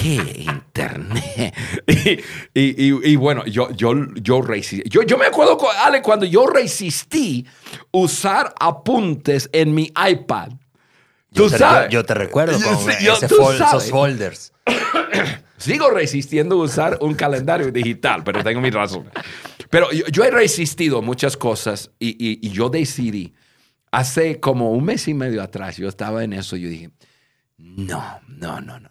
¿Qué 0.05 0.45
Internet? 0.47 1.55
Y, 1.87 2.11
y- 2.61 2.91
y- 2.91 3.11
y 3.13 3.17
bueno, 3.17 3.45
yo, 3.47 3.71
yo, 3.71 3.95
yo 4.17 4.43
resistí. 4.43 4.87
Yo, 4.89 5.03
yo 5.03 5.17
me 5.17 5.25
acuerdo, 5.27 5.57
cu- 5.57 5.67
Ale, 5.83 6.03
cuando 6.03 6.27
yo 6.27 6.47
resistí 6.47 7.47
usar 7.91 8.55
apuntes 8.61 9.49
en 9.53 9.75
mi 9.75 9.91
iPad. 10.09 10.51
Yo 11.31 11.45
Tú 11.45 11.51
te, 11.51 11.59
sabes. 11.59 11.91
Yo, 11.91 12.05
te 12.05 12.13
recuerdo 12.15 12.53
con 12.61 12.63
ese 12.75 13.29
fol- 13.29 13.57
sabes. 13.57 13.73
esos 13.83 13.91
folders. 13.91 14.53
Sigo 15.57 15.89
resistiendo 15.91 16.59
usar 16.59 16.99
un 17.01 17.15
calendario 17.15 17.73
digital, 17.73 18.23
pero 18.25 18.45
tengo 18.45 18.61
mi 18.61 18.71
razón. 18.71 19.09
Pero 19.71 19.91
yo, 19.91 20.07
yo 20.09 20.23
he 20.25 20.31
resistido 20.31 21.01
muchas 21.01 21.37
cosas 21.39 21.91
y, 21.99 22.47
yo 22.51 22.69
decidí, 22.69 23.33
hace 23.91 24.39
como 24.39 24.73
un 24.73 24.85
mes 24.85 25.09
y 25.09 25.15
medio 25.15 25.43
atrás, 25.43 25.79
yo 25.79 25.89
estaba 25.89 26.23
en 26.25 26.35
eso 26.35 26.57
y 26.57 26.61
yo 26.61 26.69
dije, 26.69 26.91
no, 27.57 28.21
no, 28.29 28.61
no. 28.61 28.79
no. 28.79 28.89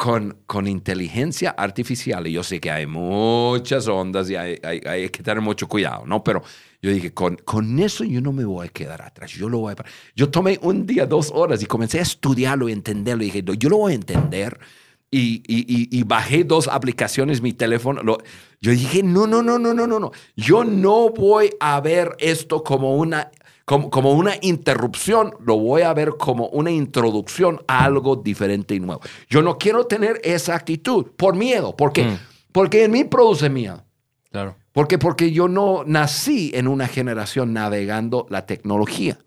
Con, 0.00 0.38
con 0.46 0.68
inteligencia 0.68 1.50
artificial, 1.50 2.24
y 2.28 2.32
yo 2.32 2.44
sé 2.44 2.60
que 2.60 2.70
hay 2.70 2.86
muchas 2.86 3.88
ondas 3.88 4.30
y 4.30 4.36
hay, 4.36 4.56
hay- 4.62 4.80
hay 4.86 5.08
que 5.08 5.24
tener 5.24 5.40
mucho 5.40 5.66
cuidado, 5.66 6.06
¿no? 6.06 6.22
Pero 6.22 6.40
yo 6.80 6.92
dije, 6.92 7.12
con, 7.12 7.34
con 7.44 7.76
eso 7.80 8.04
yo 8.04 8.20
no 8.20 8.30
me 8.32 8.44
voy 8.44 8.68
a 8.68 8.70
quedar 8.70 9.02
atrás, 9.02 9.32
yo 9.32 9.48
lo 9.48 9.58
voy 9.58 9.72
a... 9.76 9.84
Yo 10.14 10.30
tomé 10.30 10.56
un 10.62 10.86
día, 10.86 11.04
dos 11.04 11.32
horas 11.34 11.60
y 11.64 11.66
comencé 11.66 11.98
a 11.98 12.02
estudiarlo 12.02 12.68
y 12.68 12.72
entenderlo 12.72 13.24
dije, 13.24 13.42
"No, 13.42 13.54
yo 13.54 13.68
lo 13.70 13.78
voy 13.78 13.90
a 13.90 13.96
entender 13.96 14.60
y, 15.10 15.42
y- 15.48 15.88
y- 15.90 16.02
bajé 16.04 16.44
dos 16.44 16.68
aplicaciones, 16.68 17.40
mi 17.42 17.52
teléfono. 17.52 18.00
yo 18.60 18.70
dije, 18.70 19.02
no, 19.02 19.26
no, 19.26 19.42
no, 19.42 19.58
no, 19.58 19.74
no, 19.74 19.86
no, 19.88 19.98
no. 19.98 20.12
Yo 20.36 20.62
no 20.62 21.08
voy 21.08 21.50
a 21.58 21.80
ver 21.80 22.14
esto 22.20 22.62
como 22.62 22.94
una, 22.96 23.32
como, 23.68 23.90
como 23.90 24.12
una 24.12 24.32
interrupción, 24.40 25.34
lo 25.44 25.58
voy 25.58 25.82
a 25.82 25.92
ver 25.92 26.14
como 26.16 26.46
una 26.48 26.70
introducción 26.70 27.60
a 27.68 27.84
algo 27.84 28.16
diferente 28.16 28.74
y 28.74 28.80
nuevo. 28.80 29.02
Yo 29.28 29.42
no 29.42 29.58
quiero 29.58 29.84
tener 29.84 30.22
esa 30.24 30.54
actitud 30.54 31.08
por 31.18 31.36
miedo. 31.36 31.76
¿Por 31.76 31.92
qué? 31.92 32.04
Mm. 32.04 32.18
Porque 32.50 32.84
en 32.84 32.92
mí 32.92 33.04
produce 33.04 33.50
miedo. 33.50 33.84
Claro. 34.30 34.56
¿Por 34.72 34.88
qué? 34.88 34.96
Porque 34.96 35.32
yo 35.32 35.48
no 35.48 35.82
nací 35.84 36.50
en 36.54 36.66
una 36.66 36.88
generación 36.88 37.52
navegando 37.52 38.26
la 38.30 38.46
tecnología. 38.46 39.18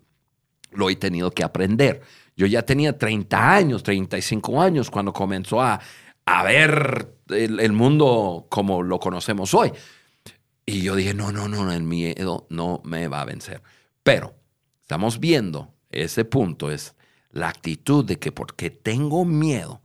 Lo 0.72 0.90
he 0.90 0.96
tenido 0.96 1.30
que 1.30 1.44
aprender. 1.44 2.00
Yo 2.36 2.46
ya 2.46 2.62
tenía 2.62 2.98
30 2.98 3.54
años, 3.54 3.84
35 3.84 4.60
años 4.60 4.90
cuando 4.90 5.12
comenzó 5.12 5.62
a, 5.62 5.78
a 6.26 6.42
ver 6.42 7.14
el, 7.28 7.60
el 7.60 7.72
mundo 7.72 8.46
como 8.48 8.82
lo 8.82 8.98
conocemos 8.98 9.54
hoy. 9.54 9.70
Y 10.66 10.82
yo 10.82 10.96
dije, 10.96 11.14
no, 11.14 11.30
no, 11.30 11.46
no, 11.46 11.70
el 11.70 11.84
miedo 11.84 12.48
no 12.50 12.80
me 12.84 13.06
va 13.06 13.20
a 13.20 13.24
vencer. 13.24 13.62
Pero 14.02 14.34
estamos 14.80 15.20
viendo 15.20 15.72
ese 15.90 16.24
punto, 16.24 16.70
es 16.70 16.94
la 17.30 17.48
actitud 17.48 18.04
de 18.04 18.18
que 18.18 18.32
porque 18.32 18.70
tengo 18.70 19.24
miedo, 19.24 19.80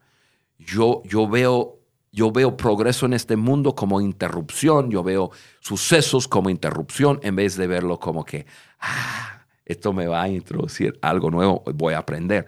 yo, 0.58 1.02
yo, 1.06 1.28
veo, 1.28 1.80
yo 2.12 2.32
veo 2.32 2.58
progreso 2.58 3.06
en 3.06 3.14
este 3.14 3.36
mundo 3.36 3.76
como 3.76 4.02
interrupción, 4.02 4.90
yo 4.90 5.04
veo 5.04 5.32
sucesos 5.60 6.28
como 6.28 6.50
interrupción 6.50 7.20
en 7.24 7.36
vez 7.36 7.56
de 7.58 7.68
verlo 7.68 8.00
como 8.00 8.26
que, 8.26 8.46
ah, 8.80 9.46
esto 9.66 9.94
me 9.94 10.08
va 10.08 10.24
a 10.24 10.30
introducir 10.30 10.98
algo 11.02 11.30
nuevo, 11.30 11.64
voy 11.76 11.94
a 11.94 12.00
aprender. 12.00 12.46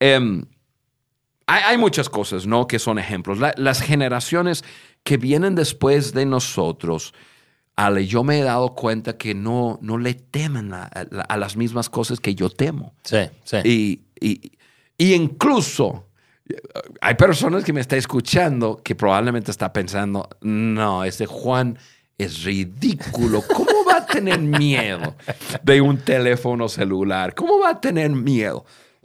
Em, 0.00 0.44
hay, 1.46 1.62
hay 1.64 1.78
muchas 1.78 2.08
cosas, 2.08 2.46
¿no? 2.46 2.66
Que 2.66 2.78
son 2.78 2.98
ejemplos. 2.98 3.38
La- 3.38 3.54
las 3.56 3.82
generaciones 3.82 4.64
que 5.02 5.18
vienen 5.18 5.54
después 5.54 6.12
de 6.14 6.24
nosotros, 6.26 7.12
Ale, 7.76 8.06
yo 8.06 8.22
me 8.22 8.38
he 8.38 8.42
dado 8.42 8.74
cuenta 8.74 9.16
que 9.16 9.34
no, 9.34 9.78
no 9.82 9.98
le 9.98 10.14
temen 10.14 10.72
a, 10.72 10.84
a- 10.84 11.06
a 11.28 11.36
las 11.36 11.56
mismas 11.56 11.88
cosas 11.90 12.20
que 12.20 12.34
yo 12.34 12.48
temo. 12.50 12.94
Sí, 13.02 13.18
sí. 13.44 13.56
Y, 13.64 14.00
y- 14.20 14.52
y 14.96 15.12
incluso 15.14 16.06
eh, 16.48 16.54
hay 17.00 17.14
personas 17.14 17.64
que 17.64 17.72
me 17.72 17.80
están 17.80 17.98
escuchando 17.98 18.80
que 18.84 18.94
probablemente 18.94 19.50
está 19.50 19.72
pensando, 19.72 20.28
no, 20.40 21.02
ese 21.04 21.26
Juan 21.26 21.76
es 22.16 22.44
ridículo. 22.44 23.42
¿Cómo 23.52 23.84
va 23.88 23.96
a 23.96 24.06
tener 24.06 24.38
miedo 24.38 25.16
de 25.64 25.80
un 25.80 25.98
teléfono 25.98 26.68
celular? 26.68 27.34
¿Cómo 27.34 27.58
va 27.58 27.70
a 27.70 27.80
tener 27.80 28.10
miedo? 28.10 28.64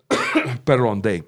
Perdón, 0.64 1.02
de, 1.02 1.24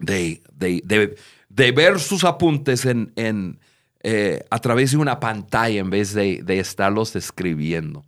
de, 0.00 0.42
de, 0.52 0.82
de- 0.84 1.16
de 1.48 1.70
ver 1.70 2.00
sus 2.00 2.24
apuntes 2.24 2.84
en, 2.84 3.12
en, 3.14 3.60
eh, 4.04 4.44
a 4.50 4.58
través 4.60 4.90
de 4.92 4.98
una 4.98 5.18
pantalla 5.18 5.80
en 5.80 5.90
vez 5.90 6.12
de, 6.14 6.42
de 6.44 6.60
estarlos 6.60 7.16
escribiendo. 7.16 8.04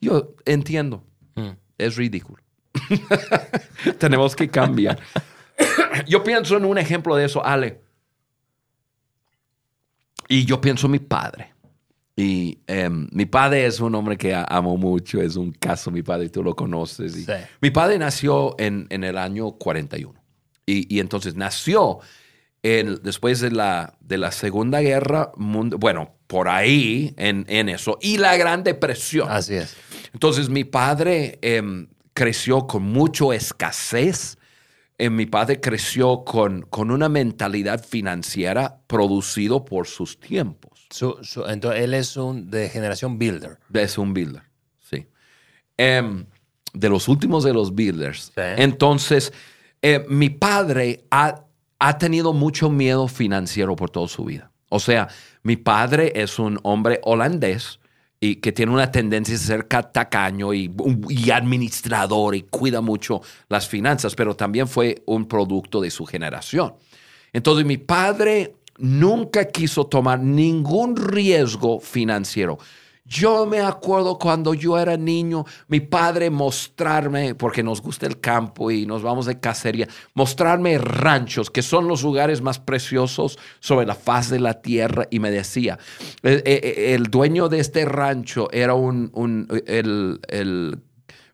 Yo 0.00 0.34
entiendo, 0.44 1.04
Mm. 1.36 1.50
es 1.78 1.96
ridículo. 1.96 2.42
Tenemos 3.98 4.34
que 4.36 4.48
cambiar. 4.48 4.98
yo 6.08 6.22
pienso 6.24 6.56
en 6.56 6.64
un 6.64 6.78
ejemplo 6.78 7.14
de 7.16 7.24
eso, 7.26 7.44
Ale. 7.44 7.80
Y 10.28 10.44
yo 10.44 10.60
pienso 10.60 10.86
en 10.86 10.92
mi 10.92 10.98
padre. 10.98 11.52
Y 12.16 12.58
em, 12.68 13.08
mi 13.12 13.26
padre 13.26 13.66
es 13.66 13.80
un 13.80 13.94
hombre 13.96 14.16
que 14.16 14.34
amo 14.34 14.76
mucho, 14.76 15.20
es 15.20 15.34
un 15.36 15.50
caso, 15.52 15.90
mi 15.90 16.02
padre, 16.02 16.28
tú 16.28 16.42
lo 16.42 16.54
conoces. 16.54 17.16
Y 17.16 17.24
Sí. 17.24 17.32
Mi 17.60 17.70
padre 17.70 17.98
nació 17.98 18.54
en, 18.58 18.86
en 18.90 19.02
el 19.04 19.18
año 19.18 19.52
41. 19.52 20.14
Y, 20.66 20.94
y 20.94 21.00
entonces 21.00 21.34
nació 21.34 21.98
en- 22.64 22.96
después 23.02 23.40
de 23.40 23.50
la, 23.52 23.94
de 24.00 24.18
la 24.18 24.32
Segunda 24.32 24.80
Guerra 24.80 25.30
Mundial, 25.36 25.78
bueno, 25.78 26.16
por 26.26 26.48
ahí 26.48 27.14
en, 27.16 27.44
en 27.48 27.68
eso, 27.68 27.98
y 28.00 28.16
la 28.18 28.36
Gran 28.36 28.64
Depresión. 28.64 29.28
Así 29.30 29.54
es. 29.54 29.76
Entonces 30.12 30.48
mi 30.48 30.64
padre 30.64 31.38
em, 31.42 31.86
creció 32.14 32.66
con 32.66 32.82
mucho 32.82 33.32
escasez. 33.32 34.38
Eh, 34.96 35.10
mi 35.10 35.26
padre 35.26 35.60
creció 35.60 36.24
con, 36.24 36.62
con 36.62 36.90
una 36.90 37.08
mentalidad 37.08 37.84
financiera 37.84 38.80
producido 38.86 39.64
por 39.64 39.86
sus 39.86 40.18
tiempos. 40.18 40.86
Su- 40.90 41.18
su- 41.22 41.44
entonces, 41.46 41.82
él 41.82 41.92
es 41.94 42.16
un 42.16 42.48
de 42.50 42.68
generación 42.68 43.18
builder. 43.18 43.58
Es 43.72 43.98
un 43.98 44.14
builder, 44.14 44.42
sí. 44.88 45.06
Em, 45.76 46.24
de 46.72 46.88
los 46.88 47.08
últimos 47.08 47.42
de 47.44 47.52
los 47.52 47.74
builders. 47.74 48.32
Sí. 48.34 48.40
Entonces, 48.56 49.32
eh, 49.82 50.04
mi 50.08 50.30
padre 50.30 51.04
ha, 51.10 51.43
ha 51.78 51.98
tenido 51.98 52.32
mucho 52.32 52.70
miedo 52.70 53.08
financiero 53.08 53.76
por 53.76 53.90
toda 53.90 54.08
su 54.08 54.24
vida. 54.24 54.50
O 54.68 54.80
sea, 54.80 55.08
mi 55.42 55.56
padre 55.56 56.12
es 56.16 56.38
un 56.38 56.58
hombre 56.62 57.00
holandés 57.04 57.80
y 58.20 58.36
que 58.36 58.52
tiene 58.52 58.72
una 58.72 58.90
tendencia 58.90 59.34
a 59.34 59.38
ser 59.38 59.68
ca- 59.68 59.92
tacaño 59.92 60.54
y, 60.54 60.74
y 61.08 61.30
administrador 61.30 62.34
y 62.34 62.42
cuida 62.42 62.80
mucho 62.80 63.20
las 63.48 63.68
finanzas, 63.68 64.14
pero 64.14 64.34
también 64.34 64.66
fue 64.66 65.02
un 65.06 65.26
producto 65.26 65.80
de 65.80 65.90
su 65.90 66.06
generación. 66.06 66.74
Entonces 67.32 67.66
mi 67.66 67.76
padre 67.76 68.56
nunca 68.78 69.44
quiso 69.46 69.86
tomar 69.86 70.20
ningún 70.20 70.96
riesgo 70.96 71.80
financiero. 71.80 72.58
Yo 73.06 73.44
me 73.44 73.60
acuerdo 73.60 74.18
cuando 74.18 74.54
yo 74.54 74.78
era 74.78 74.96
niño, 74.96 75.44
mi 75.68 75.80
padre 75.80 76.30
mostrarme, 76.30 77.34
porque 77.34 77.62
nos 77.62 77.82
gusta 77.82 78.06
el 78.06 78.18
campo 78.18 78.70
y 78.70 78.86
nos 78.86 79.02
vamos 79.02 79.26
de 79.26 79.38
cacería, 79.38 79.86
mostrarme 80.14 80.78
ranchos, 80.78 81.50
que 81.50 81.60
son 81.60 81.86
los 81.86 82.02
lugares 82.02 82.40
más 82.40 82.58
preciosos 82.58 83.38
sobre 83.60 83.84
la 83.84 83.94
faz 83.94 84.30
de 84.30 84.40
la 84.40 84.62
tierra, 84.62 85.06
y 85.10 85.18
me 85.20 85.30
decía, 85.30 85.78
eh, 86.22 86.42
eh, 86.46 86.94
el 86.94 87.04
dueño 87.04 87.50
de 87.50 87.60
este 87.60 87.84
rancho 87.84 88.48
era 88.52 88.72
un, 88.72 89.10
un- 89.12 89.48
el, 89.66 90.20
el 90.28 90.78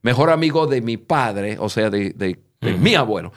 mejor 0.03 0.31
amigo 0.31 0.67
de 0.67 0.81
mi 0.81 0.97
padre, 0.97 1.57
o 1.61 1.69
sea, 1.69 1.89
de, 1.89 2.11
de- 2.11 2.41
de 2.61 2.73
mi 2.75 2.95
abuelo 2.97 3.33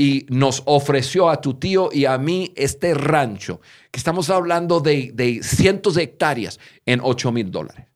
y 0.00 0.26
nos 0.30 0.62
ofreció 0.64 1.28
a 1.28 1.40
tu 1.40 1.54
tío 1.54 1.90
y 1.92 2.06
a 2.06 2.16
mí 2.18 2.52
este 2.56 2.94
rancho, 2.94 3.60
que 3.90 3.98
estamos 3.98 4.30
hablando 4.30 4.80
de, 4.80 5.10
de 5.12 5.42
cientos 5.42 5.94
de 5.96 6.04
hectáreas, 6.04 6.58
en 6.86 7.00
8 7.02 7.32
mil 7.32 7.50
dólares. 7.50 7.86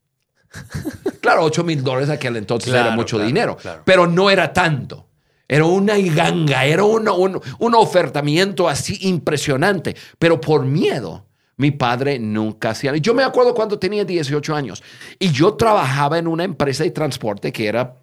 Claro, 1.21 1.43
8 1.43 1.63
mil 1.63 1.83
dólares 1.83 2.09
aquel 2.09 2.35
entonces 2.37 2.69
Claro, 2.71 2.87
era 2.87 2.95
mucho 2.95 3.15
claro, 3.17 3.27
dinero, 3.27 3.57
claro. 3.57 3.81
pero 3.83 4.05
no 4.07 4.29
era 4.29 4.53
tanto. 4.53 5.07
Era 5.47 5.65
una 5.65 5.97
ganga, 5.97 6.65
era 6.65 6.83
una- 6.83 7.13
un, 7.13 7.41
un 7.59 7.75
ofertamiento 7.75 8.67
así 8.69 8.97
impresionante, 9.01 9.95
pero 10.19 10.39
por 10.39 10.65
miedo. 10.65 11.25
Mi 11.57 11.71
padre 11.71 12.19
nunca 12.19 12.71
hacía. 12.71 12.95
Yo 12.97 13.13
me 13.13 13.23
acuerdo 13.23 13.53
cuando 13.55 13.79
tenía 13.79 14.03
18 14.03 14.53
años 14.55 14.83
y 15.17 15.31
yo 15.31 15.53
trabajaba 15.53 16.19
en 16.19 16.27
una 16.27 16.43
empresa 16.43 16.83
de 16.83 16.91
transporte 16.91 17.51
que 17.53 17.67
era 17.67 17.95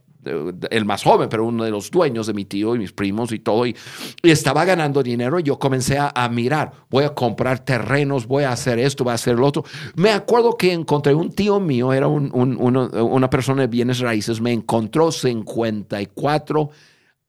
el 0.70 0.85
más 0.85 1.02
joven, 1.02 1.28
pero 1.28 1.44
uno 1.46 1.64
de 1.64 1.70
los 1.70 1.90
dueños 1.90 2.26
de 2.26 2.35
mi 2.35 2.44
tío 2.44 2.74
y 2.74 2.78
mis 2.78 2.92
primos 2.92 3.32
y 3.32 3.38
todo, 3.40 3.66
y, 3.66 3.76
y 4.22 4.30
estaba 4.30 4.64
ganando 4.64 5.02
dinero 5.02 5.40
y 5.40 5.42
yo 5.42 5.58
comencé 5.58 5.98
a, 5.98 6.12
a 6.14 6.28
mirar, 6.28 6.70
voy 6.90 7.04
a 7.04 7.14
comprar 7.14 7.58
terrenos, 7.64 8.26
voy 8.26 8.44
a 8.44 8.52
hacer 8.52 8.78
esto, 8.78 9.04
voy 9.04 9.11
a 9.12 9.14
hacer 9.14 9.37
lo 9.38 9.46
otro. 9.46 9.64
Me 9.96 10.11
acuerdo 10.11 10.56
que 10.56 10.72
encontré 10.72 11.14
un 11.14 11.32
tío 11.32 11.58
mío, 11.61 11.92
era 11.92 12.06
un- 12.08 12.30
un- 12.35 12.56
uno- 12.61 12.88
una 13.04 13.28
persona 13.30 13.62
de 13.62 13.68
bienes 13.68 13.98
raíces, 13.98 14.40
me 14.40 14.52
encontró 14.52 15.11
54 15.11 16.70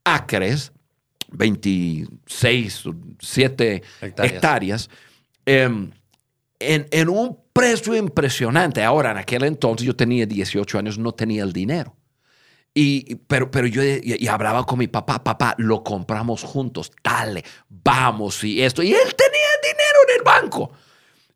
acres, 0.04 0.72
26, 1.32 2.84
7 3.20 3.82
Hectáreas. 4.02 4.34
hectáreas, 4.34 4.90
em, 5.46 5.92
en, 6.60 6.88
en 6.92 7.10
un 7.10 7.38
precio 7.52 7.96
impresionante. 7.96 8.84
Ahora, 8.84 9.12
en 9.12 9.18
aquel 9.18 9.44
entonces 9.44 9.86
yo 9.86 9.96
tenía 9.96 10.26
18 10.26 10.78
años, 10.80 10.98
no 10.98 11.12
tenía 11.12 11.44
el 11.44 11.54
dinero. 11.54 11.96
Y, 12.76 13.16
pero, 13.28 13.52
pero 13.52 13.68
yo 13.68 13.84
y, 13.84 14.02
y 14.20 14.28
hablaba 14.28 14.66
con 14.66 14.80
mi 14.80 14.88
papá, 14.88 15.24
papá, 15.24 15.54
lo 15.60 15.84
compramos 15.84 16.42
juntos, 16.44 16.92
dale, 17.04 17.44
vamos 17.70 18.44
y 18.44 18.62
esto. 18.64 18.82
Y 18.82 18.92
él 18.94 19.16
tenía 19.16 19.48
dinero 19.62 20.00
en 20.10 20.16
el 20.18 20.24
banco. 20.24 20.72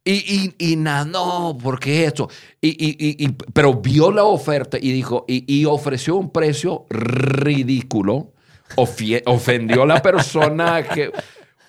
Y, 0.03 0.55
y, 0.57 0.71
y 0.71 0.75
nada, 0.77 1.03
no, 1.05 1.57
¿por 1.61 1.79
qué 1.79 2.05
esto? 2.05 2.29
Y, 2.61 2.69
y, 2.69 2.91
y- 2.97 3.25
y- 3.25 3.31
pero 3.53 3.73
vio 3.75 4.09
la 4.09 4.23
oferta 4.23 4.77
y 4.81 4.91
dijo, 4.93 5.25
y, 5.27 5.43
y 5.53 5.65
ofreció 5.65 6.15
un 6.15 6.31
precio 6.31 6.85
ridículo, 6.89 8.31
ofie- 8.75 9.21
ofendió 9.25 9.83
a 9.83 9.85
la 9.85 10.01
persona 10.01 10.81
que, 10.83 11.11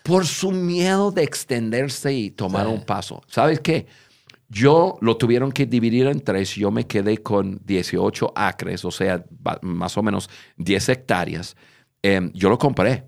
por 0.03 0.25
su 0.27 0.51
miedo 0.53 1.11
de 1.11 1.25
extenderse 1.25 2.13
y 2.13 2.31
tomar 2.31 2.67
Sí. 2.67 2.73
un 2.73 2.85
paso. 2.85 3.23
¿Sabes 3.27 3.61
qué? 3.61 3.87
Yo 4.49 4.97
lo 5.03 5.17
tuvieron 5.17 5.53
que 5.53 5.67
dividir 5.67 6.07
en 6.07 6.21
tres. 6.21 6.55
Yo 6.55 6.71
me 6.71 6.87
quedé 6.87 7.19
con 7.19 7.61
18 7.65 8.33
acres, 8.35 8.85
o 8.85 8.91
sea, 8.91 9.25
más 9.63 9.99
o 9.99 10.03
menos 10.03 10.31
10 10.57 10.89
hectáreas. 10.89 11.57
Em, 12.03 12.31
yo 12.33 12.49
lo 12.49 12.57
compré 12.59 13.05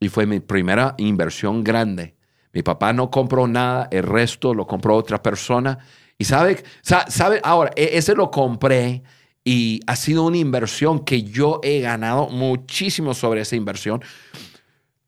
y 0.00 0.08
fue 0.08 0.24
mi 0.26 0.40
primera 0.40 0.94
inversión 0.98 1.62
grande. 1.62 2.14
Mi 2.52 2.62
papá 2.62 2.92
no 2.94 3.10
compró 3.10 3.46
nada, 3.46 3.88
el 3.90 4.02
resto 4.04 4.54
lo 4.54 4.66
compró 4.66 4.96
otra 4.96 5.22
persona. 5.22 5.78
Y 6.16 6.24
sabe, 6.24 6.62
sa- 6.82 7.06
sabe, 7.10 7.40
ahora, 7.44 7.70
e- 7.76 7.90
ese 7.98 8.14
lo 8.14 8.30
compré 8.30 9.02
y 9.44 9.80
ha 9.86 9.94
sido 9.94 10.24
una 10.24 10.38
inversión 10.38 11.04
que 11.04 11.22
yo 11.22 11.60
he 11.62 11.80
ganado 11.80 12.28
muchísimo 12.28 13.12
sobre 13.14 13.42
esa 13.42 13.56
inversión. 13.56 14.02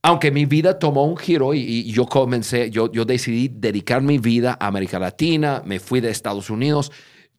Aunque 0.03 0.30
mi 0.30 0.46
vida 0.46 0.78
tomó 0.78 1.05
un 1.05 1.16
giro 1.16 1.53
y, 1.55 1.61
y 1.61 1.92
yo 1.92 2.07
comencé, 2.07 2.70
yo, 2.70 2.90
yo 2.90 3.05
decidí 3.05 3.48
dedicar 3.48 4.03
mi 4.03 4.18
vida 4.18 4.57
a 4.59 4.66
América 4.68 4.98
Latina, 4.98 5.62
me 5.64 5.78
fui 5.78 6.01
de 6.01 6.11
Estados 6.11 6.51
Unidos, 6.51 6.90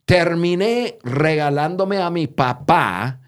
terminé 0.04 0.98
regalándome 1.02 1.98
a 1.98 2.10
mi 2.10 2.26
papá 2.26 3.20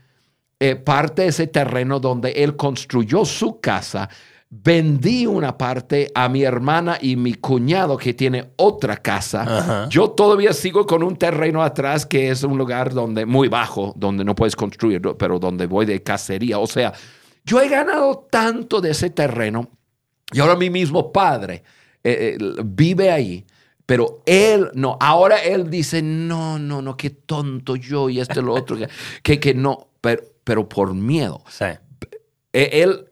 eh, 0.60 0.76
parte 0.76 1.22
de 1.22 1.28
ese 1.28 1.46
terreno 1.48 2.00
donde 2.00 2.30
él 2.30 2.56
construyó 2.56 3.24
su 3.24 3.60
casa. 3.60 4.08
Vendí 4.48 5.26
una 5.26 5.58
parte 5.58 6.12
a 6.14 6.28
mi 6.28 6.44
hermana 6.44 6.96
y 7.00 7.16
mi 7.16 7.34
cuñado 7.34 7.96
que 7.96 8.14
tiene 8.14 8.52
otra 8.56 8.96
casa. 8.96 9.42
Ajá. 9.42 9.88
Yo 9.90 10.12
todavía 10.12 10.52
sigo 10.52 10.86
con 10.86 11.02
un 11.02 11.16
terreno 11.16 11.60
atrás 11.60 12.06
que 12.06 12.30
es 12.30 12.44
un 12.44 12.56
lugar 12.56 12.94
donde 12.94 13.26
muy 13.26 13.48
bajo, 13.48 13.92
donde 13.96 14.24
no 14.24 14.36
puedes 14.36 14.54
construir, 14.54 15.02
pero 15.18 15.40
donde 15.40 15.66
voy 15.66 15.86
de 15.86 16.02
cacería. 16.02 16.60
O 16.60 16.68
sea, 16.68 16.92
yo 17.44 17.60
he 17.60 17.68
ganado 17.68 18.26
tanto 18.30 18.80
de 18.80 18.90
ese 18.90 19.10
terreno 19.10 19.68
y 20.32 20.40
ahora 20.40 20.56
mi 20.56 20.70
mismo 20.70 21.12
padre 21.12 21.62
eh, 22.02 22.36
eh, 22.38 22.62
vive 22.64 23.10
ahí. 23.10 23.44
Pero 23.86 24.22
él 24.24 24.70
no, 24.74 24.96
ahora 24.98 25.36
él 25.42 25.68
dice, 25.68 26.00
no, 26.00 26.58
no, 26.58 26.80
no, 26.80 26.96
qué 26.96 27.10
tonto 27.10 27.76
yo 27.76 28.08
y 28.08 28.18
esto 28.18 28.40
y 28.40 28.42
lo 28.42 28.54
otro, 28.54 28.78
que, 28.78 28.88
que, 29.22 29.38
que 29.38 29.52
no, 29.52 29.88
pero, 30.00 30.22
pero 30.42 30.66
por 30.66 30.94
miedo. 30.94 31.42
Sí. 31.48 31.66
Eh, 32.54 32.70
Él, 32.82 33.04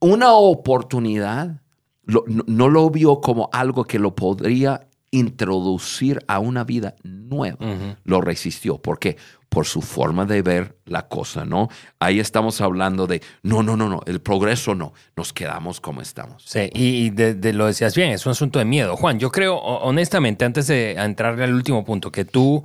una 0.00 0.32
oportunidad, 0.32 1.60
lo- 2.04 2.24
no, 2.26 2.42
no 2.46 2.68
lo 2.68 2.88
vio 2.88 3.20
como 3.20 3.50
algo 3.52 3.84
que 3.84 3.98
lo 3.98 4.14
podría 4.14 4.86
introducir 5.12 6.24
a 6.26 6.38
una 6.40 6.64
vida 6.64 6.96
nueva. 7.04 7.58
Lo 8.04 8.20
resistió. 8.20 8.78
¿Por 8.78 8.98
qué? 8.98 9.16
Por 9.48 9.66
su 9.66 9.82
forma 9.82 10.24
de 10.24 10.40
ver 10.42 10.76
la 10.86 11.08
cosa, 11.08 11.44
¿no? 11.44 11.68
Ahí 12.00 12.18
estamos 12.20 12.60
hablando 12.62 13.06
de, 13.06 13.22
no, 13.42 13.62
no, 13.62 13.76
no, 13.76 13.88
no, 13.88 14.00
el 14.06 14.20
progreso 14.20 14.74
no, 14.74 14.94
nos 15.14 15.32
quedamos 15.34 15.80
como 15.80 16.00
estamos. 16.00 16.42
Sí, 16.46 16.70
y, 16.72 17.10
de, 17.10 17.34
de- 17.34 17.52
lo 17.52 17.66
decías 17.66 17.94
bien, 17.94 18.10
es 18.12 18.24
un 18.26 18.32
asunto 18.32 18.58
de 18.58 18.64
miedo. 18.64 18.96
Juan, 18.96 19.18
yo 19.18 19.30
creo, 19.30 19.56
ho- 19.56 19.82
honestamente, 19.82 20.44
antes 20.46 20.66
de 20.68 20.92
entrar 20.92 21.38
al 21.40 21.52
último 21.54 21.84
punto, 21.84 22.10
que 22.10 22.24
tú, 22.24 22.64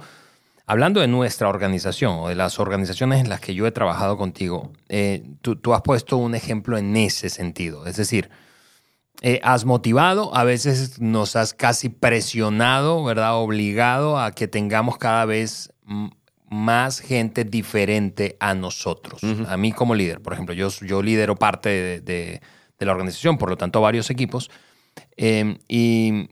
hablando 0.65 1.01
de 1.01 1.09
nuestra 1.09 1.49
organización 1.49 2.19
o 2.19 2.29
de 2.29 2.35
las 2.35 2.57
organizaciones 2.57 3.19
en 3.19 3.27
las 3.27 3.41
que 3.41 3.53
yo 3.53 3.67
he 3.67 3.71
trabajado 3.71 4.17
contigo, 4.17 4.71
eh, 4.87 5.23
tú, 5.41 5.57
tú 5.57 5.73
has 5.73 5.81
puesto 5.81 6.15
un 6.15 6.35
ejemplo 6.35 6.77
en 6.77 6.95
ese 6.95 7.29
sentido. 7.29 7.85
Es 7.85 7.97
decir, 7.97 8.29
eh, 9.21 9.39
has 9.43 9.65
motivado, 9.65 10.35
a 10.35 10.43
veces 10.43 10.99
nos 11.01 11.35
has 11.35 11.53
casi 11.53 11.89
presionado, 11.89 13.03
¿verdad? 13.03 13.35
Obligado 13.37 14.19
a 14.19 14.31
que 14.31 14.47
tengamos 14.47 14.97
cada 14.97 15.25
vez 15.25 15.73
más 16.49 16.99
gente 16.99 17.43
diferente 17.43 18.37
a 18.39 18.53
nosotros. 18.53 19.21
A 19.47 19.57
mí 19.57 19.71
como 19.71 19.95
líder, 19.95 20.21
por 20.21 20.33
ejemplo, 20.33 20.53
yo, 20.53 20.69
yo 20.81 21.01
lidero 21.01 21.35
parte 21.35 21.69
de, 21.69 21.99
de- 22.01 22.41
de 22.79 22.85
la 22.85 22.91
organización, 22.91 23.39
por 23.39 23.49
lo 23.49 23.57
tanto 23.57 23.81
varios 23.81 24.09
equipos. 24.11 24.51
Eh, 25.17 25.57
y, 25.67 26.29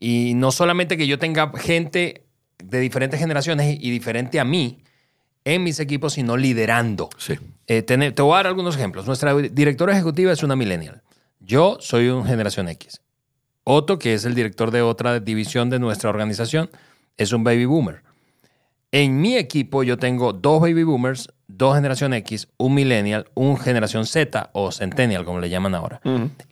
y 0.00 0.34
no 0.34 0.50
solamente 0.50 0.96
que 0.96 1.06
yo 1.06 1.20
tenga 1.20 1.52
gente 1.56 2.26
de 2.58 2.80
diferentes 2.80 3.20
generaciones 3.20 3.78
y 3.80 3.90
diferente 3.92 4.40
a 4.40 4.44
mí 4.44 4.82
en 5.44 5.62
mis 5.62 5.78
equipos, 5.78 6.14
sino 6.14 6.36
liderando. 6.36 7.10
Sí. 7.16 7.34
Eh, 7.68 7.82
tener- 7.82 8.12
te 8.12 8.22
voy 8.22 8.32
a 8.34 8.36
dar 8.38 8.48
algunos 8.48 8.74
ejemplos. 8.76 9.06
Nuestra 9.06 9.34
directora 9.36 9.92
ejecutiva 9.92 10.32
es 10.32 10.42
una 10.42 10.56
millennial. 10.56 11.02
Yo 11.46 11.76
soy 11.80 12.08
un 12.08 12.24
generación 12.24 12.68
X. 12.68 13.02
Otto, 13.64 13.98
que 13.98 14.14
es 14.14 14.24
el 14.24 14.34
director 14.34 14.70
de 14.70 14.82
otra 14.82 15.20
división 15.20 15.70
de 15.70 15.78
nuestra 15.78 16.10
organización, 16.10 16.70
es 17.16 17.32
un 17.32 17.44
baby 17.44 17.66
boomer. 17.66 18.02
En 18.92 19.20
mi 19.20 19.36
equipo 19.36 19.82
yo 19.82 19.98
tengo 19.98 20.32
dos 20.32 20.60
baby 20.60 20.84
boomers, 20.84 21.28
dos 21.48 21.74
generación 21.74 22.14
X, 22.14 22.48
un 22.56 22.74
millennial, 22.74 23.26
un 23.34 23.58
generación 23.58 24.06
Z 24.06 24.50
o 24.52 24.70
centennial, 24.70 25.24
como 25.24 25.40
le 25.40 25.50
llaman 25.50 25.74
ahora. 25.74 26.00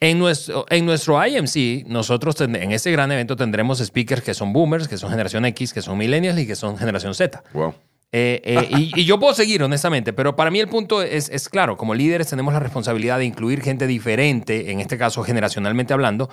en, 0.01 0.19
nuestro, 0.19 0.67
en 0.69 0.85
nuestro 0.85 1.25
IMC, 1.25 1.87
nosotros 1.87 2.41
en 2.41 2.73
este 2.73 2.91
gran 2.91 3.13
evento 3.13 3.37
tendremos 3.37 3.79
speakers 3.79 4.23
que 4.23 4.35
son 4.35 4.53
boomers, 4.53 4.89
que 4.89 4.99
son 4.99 5.11
generación 5.11 5.45
X, 5.47 5.73
que 5.73 5.83
son 5.83 5.97
millennials 5.97 6.39
y 6.39 6.47
que 6.47 6.57
son 6.57 6.77
generación 6.77 7.15
Z. 7.15 7.43
Wow. 7.55 7.75
Eh, 8.13 8.43
eh, 8.45 8.69
y, 8.71 8.93
y 9.01 9.05
yo 9.05 9.19
puedo 9.19 9.35
seguir, 9.35 9.63
honestamente, 9.63 10.13
pero 10.13 10.37
para 10.37 10.51
mí 10.51 10.61
el 10.61 10.69
punto 10.69 11.03
es, 11.03 11.31
es 11.31 11.49
claro, 11.49 11.77
como 11.77 11.95
líderes 11.95 12.29
tenemos 12.29 12.53
la 12.53 12.61
responsabilidad 12.61 13.19
de 13.19 13.25
incluir 13.25 13.63
gente 13.63 13.87
diferente, 13.87 14.71
en 14.71 14.81
este 14.81 14.99
caso 14.99 15.23
generacionalmente 15.23 15.95
hablando, 15.95 16.29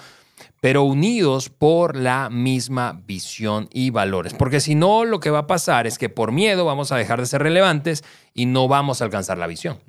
pero 0.59 0.83
unidos 0.83 1.49
por 1.49 1.95
la 1.95 2.29
misma 2.29 3.01
visión 3.07 3.69
y 3.71 3.91
valores. 3.91 4.33
Porque 4.33 4.59
si 4.59 4.75
no, 4.75 5.05
lo 5.05 5.19
que 5.19 5.29
va 5.29 5.39
a 5.39 5.47
pasar 5.47 5.87
es 5.87 5.97
que 5.97 6.09
por 6.09 6.33
miedo 6.33 6.65
vamos 6.65 6.91
a 6.91 6.97
dejar 6.97 7.19
de 7.19 7.25
ser 7.25 7.41
relevantes 7.41 8.03
y 8.33 8.45
no 8.45 8.67
vamos 8.67 9.01
a 9.01 9.05
alcanzar 9.05 9.37
la 9.37 9.47
visión. 9.47 9.79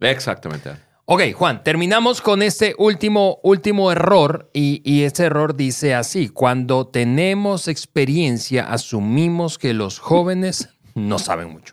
Exactamente. 0.00 0.70
Ok, 1.06 1.20
Juan, 1.34 1.62
terminamos 1.62 2.22
con 2.22 2.40
este 2.42 2.74
último, 2.78 3.38
último 3.42 3.92
error 3.92 4.48
y, 4.54 4.80
y 4.90 5.02
este 5.02 5.24
error 5.24 5.54
dice 5.54 5.94
así, 5.94 6.30
cuando 6.30 6.86
tenemos 6.86 7.68
experiencia 7.68 8.64
asumimos 8.72 9.58
que 9.58 9.74
los 9.74 9.98
jóvenes 9.98 10.73
no 10.94 11.18
saben 11.18 11.50
mucho. 11.52 11.72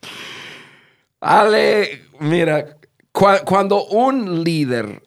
Ale, 1.20 2.04
mira, 2.20 2.78
cua- 3.14 3.44
cuando 3.44 3.86
un 3.86 4.44
líder, 4.44 5.04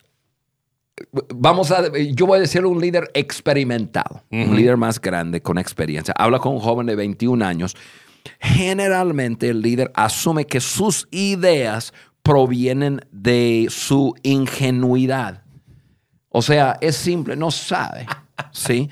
vamos 1.34 1.70
a, 1.72 1.90
yo 1.96 2.26
voy 2.26 2.38
a 2.38 2.40
decir 2.42 2.64
un 2.64 2.80
líder 2.80 3.10
experimentado, 3.14 4.22
un 4.30 4.56
líder 4.56 4.76
más 4.76 5.00
grande 5.00 5.42
con 5.42 5.58
experiencia, 5.58 6.14
habla 6.16 6.38
con 6.38 6.54
un 6.54 6.60
joven 6.60 6.86
de 6.86 6.94
21 6.94 7.44
años, 7.44 7.76
generalmente 8.40 9.48
el 9.50 9.60
líder 9.60 9.90
asume 9.94 10.46
que 10.46 10.60
sus 10.60 11.08
ideas 11.10 11.92
provienen 12.22 13.00
de 13.10 13.66
su 13.70 14.14
ingenuidad. 14.22 15.42
O 16.28 16.42
sea, 16.42 16.78
es 16.80 16.96
simple, 16.96 17.36
no 17.36 17.50
sabe, 17.50 18.06
¿sí? 18.52 18.88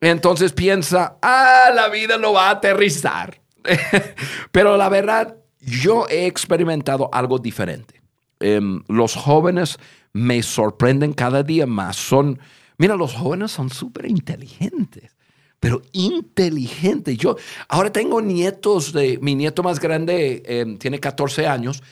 Entonces 0.00 0.52
piensa, 0.52 1.16
ah, 1.20 1.70
la 1.74 1.88
vida 1.88 2.16
lo 2.16 2.32
va 2.32 2.48
a 2.48 2.52
aterrizar. 2.52 3.40
Pero 4.52 4.76
la 4.76 4.88
verdad, 4.88 5.36
yo 5.60 6.06
he 6.08 6.26
experimentado 6.26 7.08
algo 7.12 7.38
diferente. 7.38 8.00
Em, 8.40 8.82
los 8.88 9.14
jóvenes 9.14 9.78
me 10.12 10.42
sorprenden 10.42 11.12
cada 11.12 11.42
día 11.42 11.66
más. 11.66 11.96
Son, 11.96 12.38
mira, 12.78 12.96
los 12.96 13.14
jóvenes 13.14 13.52
son 13.52 13.70
súper 13.70 14.06
inteligentes, 14.06 15.14
pero 15.60 15.82
inteligentes. 15.92 17.18
Yo 17.18 17.36
ahora 17.68 17.92
tengo 17.92 18.22
nietos 18.22 18.92
de, 18.92 19.18
mi 19.20 19.34
nieto 19.34 19.62
más 19.62 19.78
grande 19.78 20.42
em, 20.46 20.78
tiene 20.78 20.98
14 20.98 21.46
años 21.46 21.82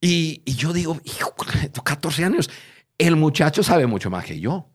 y, 0.00 0.40
y 0.44 0.54
yo 0.54 0.72
digo, 0.72 0.98
hijo, 1.04 1.34
14 1.82 2.24
años, 2.24 2.48
el 2.98 3.16
muchacho 3.16 3.62
sabe 3.62 3.86
mucho 3.86 4.08
más 4.08 4.24
que 4.24 4.38
yo. 4.38 4.68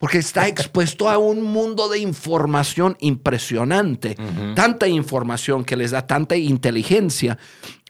Porque 0.00 0.16
está 0.16 0.48
expuesto 0.48 1.10
a 1.10 1.18
un 1.18 1.42
mundo 1.42 1.90
de 1.90 1.98
información 1.98 2.96
impresionante. 3.00 4.16
Tanta 4.56 4.88
información 4.88 5.62
que 5.62 5.76
les 5.76 5.90
da 5.90 6.06
tanta 6.06 6.36
inteligencia. 6.36 7.36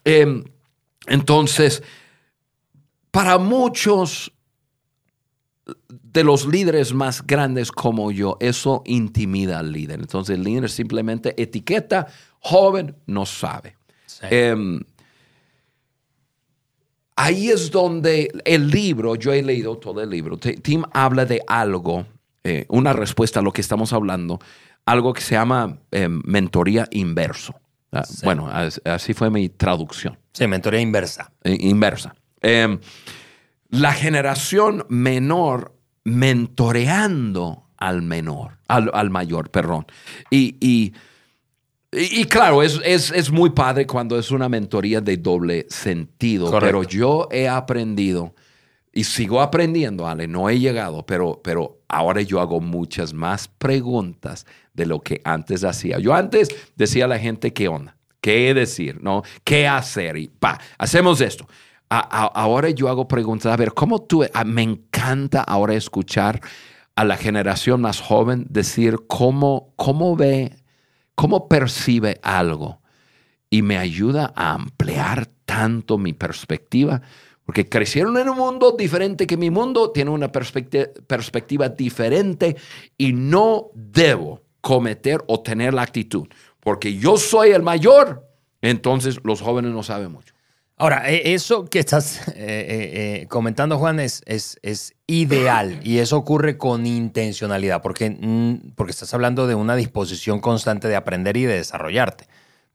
Em, 0.05 0.43
entonces, 1.07 1.85
para 3.13 3.39
muchos 3.39 4.33
de 5.87 6.25
los 6.25 6.47
líderes 6.47 6.93
más 6.93 7.25
grandes 7.25 7.71
como 7.71 8.11
yo, 8.11 8.37
eso 8.41 8.83
intimida 8.87 9.61
al 9.61 9.71
líder. 9.71 10.01
Entonces, 10.01 10.37
el 10.37 10.43
líder 10.43 10.69
simplemente 10.69 11.41
etiqueta, 11.41 12.09
joven, 12.41 12.97
no 13.07 13.25
sabe. 13.25 13.77
Sí. 14.07 14.27
Em, 14.31 14.81
ahí 17.25 17.49
es 17.51 17.71
donde 17.71 18.31
el 18.45 18.71
libro, 18.71 19.15
yo 19.17 19.33
he 19.33 19.43
leído 19.43 19.77
todo 19.79 20.03
el 20.03 20.11
libro, 20.11 20.39
Tim 20.39 20.85
habla 20.93 21.25
de 21.27 21.43
algo, 21.47 22.07
eh, 22.45 22.65
una 22.69 22.93
respuesta 22.93 23.41
a 23.41 23.43
lo 23.43 23.53
que 23.53 23.61
estamos 23.61 23.93
hablando, 23.93 24.39
algo 24.87 25.13
que 25.13 25.21
se 25.21 25.35
llama 25.35 25.79
em, 25.91 26.23
mentoría 26.25 26.87
inverso. 26.91 27.55
Ah, 27.93 28.05
Sí. 28.05 28.21
Bueno, 28.25 28.49
as- 28.49 28.81
así 28.85 29.15
fue 29.15 29.31
mi 29.31 29.49
traducción, 29.49 30.19
Sí, 30.33 30.47
mentoría 30.47 30.81
inversa. 30.81 31.33
eh, 31.45 31.57
inversa. 31.61 32.15
Em, 32.41 32.79
la 33.69 33.93
generación 33.93 34.87
menor 34.89 35.77
mentoreando 36.05 37.69
al 37.77 38.03
menor, 38.03 38.59
al, 38.69 38.91
al 38.95 39.11
mayor, 39.11 39.51
perdón. 39.51 39.87
Y, 40.31 40.57
y- 40.61 40.93
y- 41.93 42.21
y 42.21 42.25
claro, 42.25 42.63
es, 42.63 42.81
es- 42.85 43.11
es 43.11 43.31
muy 43.31 43.51
padre 43.51 43.87
cuando 43.87 44.19
es 44.19 44.31
una 44.31 44.49
mentoría 44.49 45.01
de 45.01 45.17
doble 45.17 45.67
sentido, 45.69 46.47
Correcto. 46.51 46.67
pero 46.67 46.83
yo 46.85 47.29
he 47.31 47.49
aprendido 47.49 48.35
y 48.93 49.05
sigo 49.05 49.41
aprendiendo, 49.41 50.07
Ale, 50.09 50.27
no 50.27 50.49
he 50.49 50.59
llegado, 50.59 51.05
pero, 51.07 51.41
pero 51.43 51.79
ahora 51.89 52.23
yo 52.23 52.41
hago 52.41 52.61
muchas 52.61 53.13
más 53.15 53.49
preguntas 53.49 54.47
de 54.75 54.87
lo 54.87 55.01
que 55.01 55.21
antes 55.25 55.63
hacía. 55.65 55.99
Yo 55.99 56.15
antes 56.15 56.49
decía 56.77 57.05
a 57.05 57.09
la 57.09 57.19
gente 57.19 57.53
qué 57.53 57.69
onda, 57.69 57.97
qué 58.21 58.53
decir, 58.55 59.01
¿no? 59.03 59.23
¿Qué 59.45 59.67
hacer? 59.69 60.17
Y 60.17 60.29
pa, 60.29 60.61
hacemos 60.79 61.21
esto. 61.21 61.47
A- 61.89 61.99
a- 62.01 62.27
ahora 62.41 62.71
yo 62.71 62.89
hago 62.89 63.07
preguntas, 63.09 63.53
a 63.53 63.57
ver, 63.57 63.73
¿cómo 63.75 64.01
tú? 64.01 64.25
ah, 64.33 64.45
me 64.45 64.63
encanta 64.63 65.43
ahora 65.43 65.75
escuchar 65.75 66.41
a 66.97 67.05
la 67.05 67.17
generación 67.17 67.81
más 67.81 68.01
joven 68.01 68.47
decir 68.49 68.97
cómo, 69.07 69.73
cómo 69.77 70.17
ve, 70.17 70.53
cómo 71.15 71.49
percibe 71.49 72.19
algo 72.23 72.81
y 73.51 73.63
me 73.63 73.77
ayuda 73.79 74.33
a 74.35 74.53
ampliar 74.53 75.27
tanto 75.45 75.99
mi 75.99 76.13
perspectiva 76.13 77.03
Porque 77.45 77.69
crecieron 77.69 78.17
en 78.17 78.29
un 78.29 78.37
mundo 78.37 78.77
diferente 78.79 79.27
que 79.27 79.37
mi 79.37 79.51
mundo, 79.51 79.91
tienen 79.91 80.15
una 80.15 80.31
perspectiva 80.31 81.69
diferente 81.69 82.57
y 82.97 83.13
no 83.13 83.71
debo 83.75 84.43
cometer 84.61 85.25
o 85.27 85.41
tener 85.41 85.75
la 85.75 85.83
actitud. 85.83 86.29
Porque 86.61 86.95
yo 86.95 87.17
soy 87.17 87.51
el 87.51 87.63
mayor, 87.65 88.25
entonces 88.63 89.19
los 89.25 89.41
jóvenes 89.41 89.73
no 89.73 89.83
saben 89.83 90.13
mucho. 90.13 90.30
Ahora, 90.81 91.11
e, 91.11 91.35
eso 91.35 91.69
que 91.69 91.79
estás 91.79 92.27
eh, 92.29 92.33
eh, 92.37 93.21
eh, 93.23 93.27
comentando, 93.29 93.77
Juan, 93.77 94.01
es, 94.01 94.23
es, 94.25 94.95
ideal 95.07 95.79
y 95.83 95.99
eso 95.99 96.17
ocurre 96.17 96.57
con 96.57 96.87
intencionalidad, 96.87 97.83
porque, 97.83 98.09
mm, 98.11 98.73
porque 98.77 98.93
estás 98.93 99.13
hablando 99.13 99.47
de 99.47 99.55
una 99.55 99.77
disposición 99.77 100.41
constante 100.41 100.89
de 100.89 100.97
aprender 100.97 101.37
y 101.37 101.45
de 101.45 101.57
desarrollarte. 101.57 102.29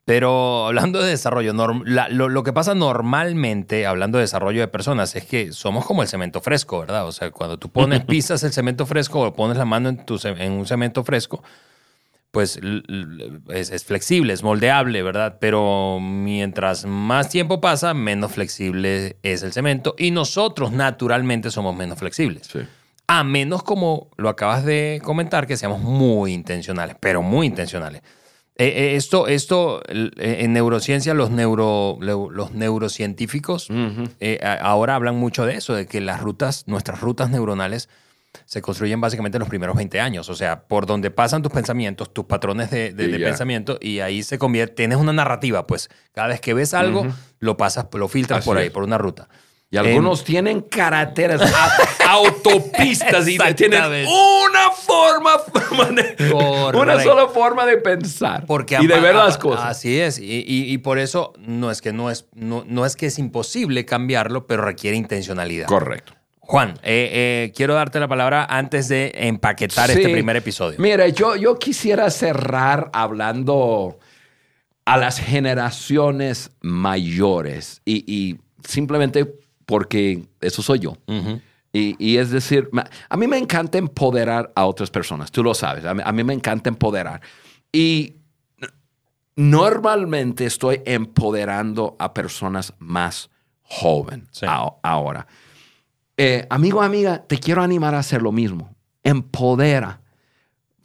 Pero 0.06 0.68
hablando 0.68 1.02
de 1.02 1.10
desarrollo, 1.10 1.52
lo, 1.54 2.44
que 2.44 2.54
pasa 2.54 2.76
normalmente, 2.76 3.88
hablando 3.88 4.20
de 4.20 4.26
desarrollo 4.26 4.62
de 4.62 4.68
personas, 4.68 5.16
es 5.16 5.26
que 5.26 5.52
somos 5.52 5.84
como 5.84 6.04
el 6.04 6.08
cemento 6.08 6.42
fresco, 6.42 6.82
¿verdad? 6.82 7.08
O 7.08 7.12
sea, 7.12 7.32
cuando 7.32 7.58
tú 7.58 7.70
pones, 7.70 8.02
pisas 8.06 8.44
el 8.44 8.54
cemento 8.54 8.86
fresco 8.86 9.22
o 9.22 9.34
pones 9.34 9.58
la 9.58 9.66
mano 9.66 9.90
en, 9.90 10.06
tu, 10.06 10.20
en 10.24 10.52
un 10.52 10.68
cemento 10.68 11.04
fresco, 11.04 11.42
pues 12.36 12.60
es, 13.48 13.86
flexible, 13.86 14.34
es 14.34 14.44
moldeable, 14.44 15.02
¿verdad? 15.04 15.38
Pero 15.40 16.00
mientras 16.02 16.86
más 16.86 17.30
tiempo 17.30 17.62
pasa, 17.62 17.94
menos 17.94 18.34
flexible 18.34 19.16
es 19.24 19.42
el 19.42 19.54
cemento 19.54 19.96
y 19.98 20.12
nosotros 20.12 20.74
naturalmente 20.74 21.50
somos 21.50 21.78
menos 21.78 21.98
flexibles. 21.98 22.50
A 23.08 23.24
menos 23.24 23.64
como 23.64 24.10
lo 24.18 24.28
acabas 24.28 24.66
de 24.66 25.00
comentar, 25.02 25.48
que 25.48 25.56
seamos 25.56 25.80
muy 25.80 26.34
intencionales, 26.34 26.98
pero 27.00 27.22
muy 27.22 27.48
intencionales. 27.48 28.02
Eh, 28.58 28.68
eh, 28.68 28.96
esto, 28.98 29.28
esto 29.28 29.82
eh, 29.88 30.40
en 30.42 30.52
neurociencia, 30.52 31.14
los, 31.14 31.32
neuro, 31.32 31.98
los 32.02 32.52
neurocientíficos 32.52 33.70
ahora 34.42 34.96
hablan 34.96 35.16
mucho 35.16 35.46
de 35.46 35.56
eso, 35.56 35.74
de 35.74 35.86
que 35.86 36.02
las 36.02 36.20
rutas, 36.20 36.68
nuestras 36.68 37.00
rutas 37.00 37.30
neuronales, 37.30 37.88
se 38.46 38.62
construyen 38.62 39.00
básicamente 39.00 39.38
en 39.38 39.40
los 39.40 39.50
primeros 39.50 39.76
20 39.76 40.00
años. 40.00 40.30
O 40.30 40.36
sea, 40.36 40.64
por 40.64 40.86
donde 40.86 41.12
pasan 41.12 41.42
tus 41.42 41.52
pensamientos, 41.52 42.14
tus 42.14 42.26
patrones 42.26 42.72
de, 42.72 42.94
pensamiento, 43.24 43.78
y 43.82 44.00
ahí 44.00 44.24
se 44.24 44.38
convierte, 44.38 44.76
tienes 44.76 44.98
una 44.98 45.14
narrativa, 45.14 45.66
pues 45.68 45.90
cada 46.14 46.28
vez 46.28 46.42
que 46.42 46.54
ves 46.54 46.74
algo, 46.74 47.08
lo 47.40 47.58
pasas, 47.58 47.88
lo 47.94 48.08
filtras 48.08 48.46
por 48.46 48.58
ahí, 48.58 48.70
por 48.70 48.84
una 48.84 48.98
ruta. 48.98 49.30
Y 49.72 49.78
algunos 49.78 50.24
tienen 50.24 50.62
carreteras, 50.62 51.42
autopistas 52.08 53.28
y 53.28 53.38
tienen 53.56 53.84
una 54.08 54.72
forma, 54.72 55.32
una 56.74 57.02
sola 57.02 57.28
forma 57.28 57.66
de 57.66 57.78
pensar 57.78 58.46
Porque 58.46 58.78
y 58.80 58.88
de 58.88 59.00
ver 59.00 59.16
las 59.16 59.38
cosas. 59.38 59.66
Así 59.66 60.00
es. 60.00 60.20
Y, 60.22 60.78
por 60.78 61.00
eso 61.00 61.34
no 61.40 61.72
es 61.72 61.82
que 61.82 61.92
no 61.94 62.12
es, 62.12 62.28
no, 62.34 62.64
no 62.68 62.86
es 62.86 62.96
que 62.96 63.08
es 63.08 63.18
imposible 63.18 63.86
cambiarlo, 63.86 64.46
pero 64.46 64.64
requiere 64.64 64.98
intencionalidad. 64.98 65.68
Correcto. 65.68 66.14
Juan, 66.48 66.76
eh, 66.84 67.10
eh, 67.12 67.54
quiero 67.56 67.74
darte 67.74 68.00
la 68.00 68.08
palabra 68.08 68.46
antes 68.46 68.88
de 68.88 69.12
empaquetar 69.16 69.90
este 69.90 70.10
primer 70.10 70.36
episodio. 70.36 70.78
Mira, 70.80 71.08
yo, 71.08 71.36
yo 71.36 71.58
quisiera 71.58 72.10
cerrar 72.12 72.92
hablando 72.94 73.98
a 74.86 74.98
las 74.98 75.20
generaciones 75.20 76.52
mayores 76.62 77.82
y, 77.84 78.38
simplemente 78.64 79.26
porque 79.66 80.28
eso 80.40 80.62
soy 80.62 80.80
yo. 80.80 80.98
y, 81.74 82.18
es 82.18 82.30
decir, 82.30 82.70
a 83.10 83.18
mí 83.18 83.28
me 83.28 83.40
encanta 83.40 83.80
empoderar 83.80 84.52
a 84.56 84.66
otras 84.66 84.92
personas, 84.92 85.32
tú 85.32 85.44
lo 85.44 85.56
sabes, 85.56 85.84
a 85.84 86.12
mí, 86.12 86.24
me 86.24 86.34
encanta 86.34 86.70
empoderar. 86.70 87.22
Y 87.72 88.18
normalmente 89.36 90.46
estoy 90.46 90.84
empoderando 90.86 91.96
a 91.98 92.14
personas 92.14 92.72
más 92.78 93.32
jóvenes 93.64 94.42
ahora. 94.84 95.26
Eh, 96.18 96.46
amigo, 96.50 96.82
amiga, 96.82 97.26
te 97.28 97.38
quiero 97.38 97.62
animar 97.62 97.94
a 97.94 98.00
hacer 98.00 98.22
lo 98.22 98.32
mismo. 98.32 98.74
Empodera, 99.04 100.02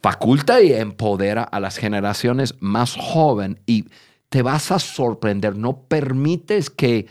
faculta 0.03 0.61
y 0.61 0.72
empodera 0.72 1.45
a 1.45 1.61
las 1.61 1.76
generaciones 1.76 2.55
más 2.59 2.97
jóvenes 2.97 3.61
y 3.66 3.87
te 4.28 4.43
vas 4.43 4.72
a 4.72 4.78
sorprender. 4.78 5.57
No 5.57 5.83
permites 5.83 6.68
que 6.68 7.07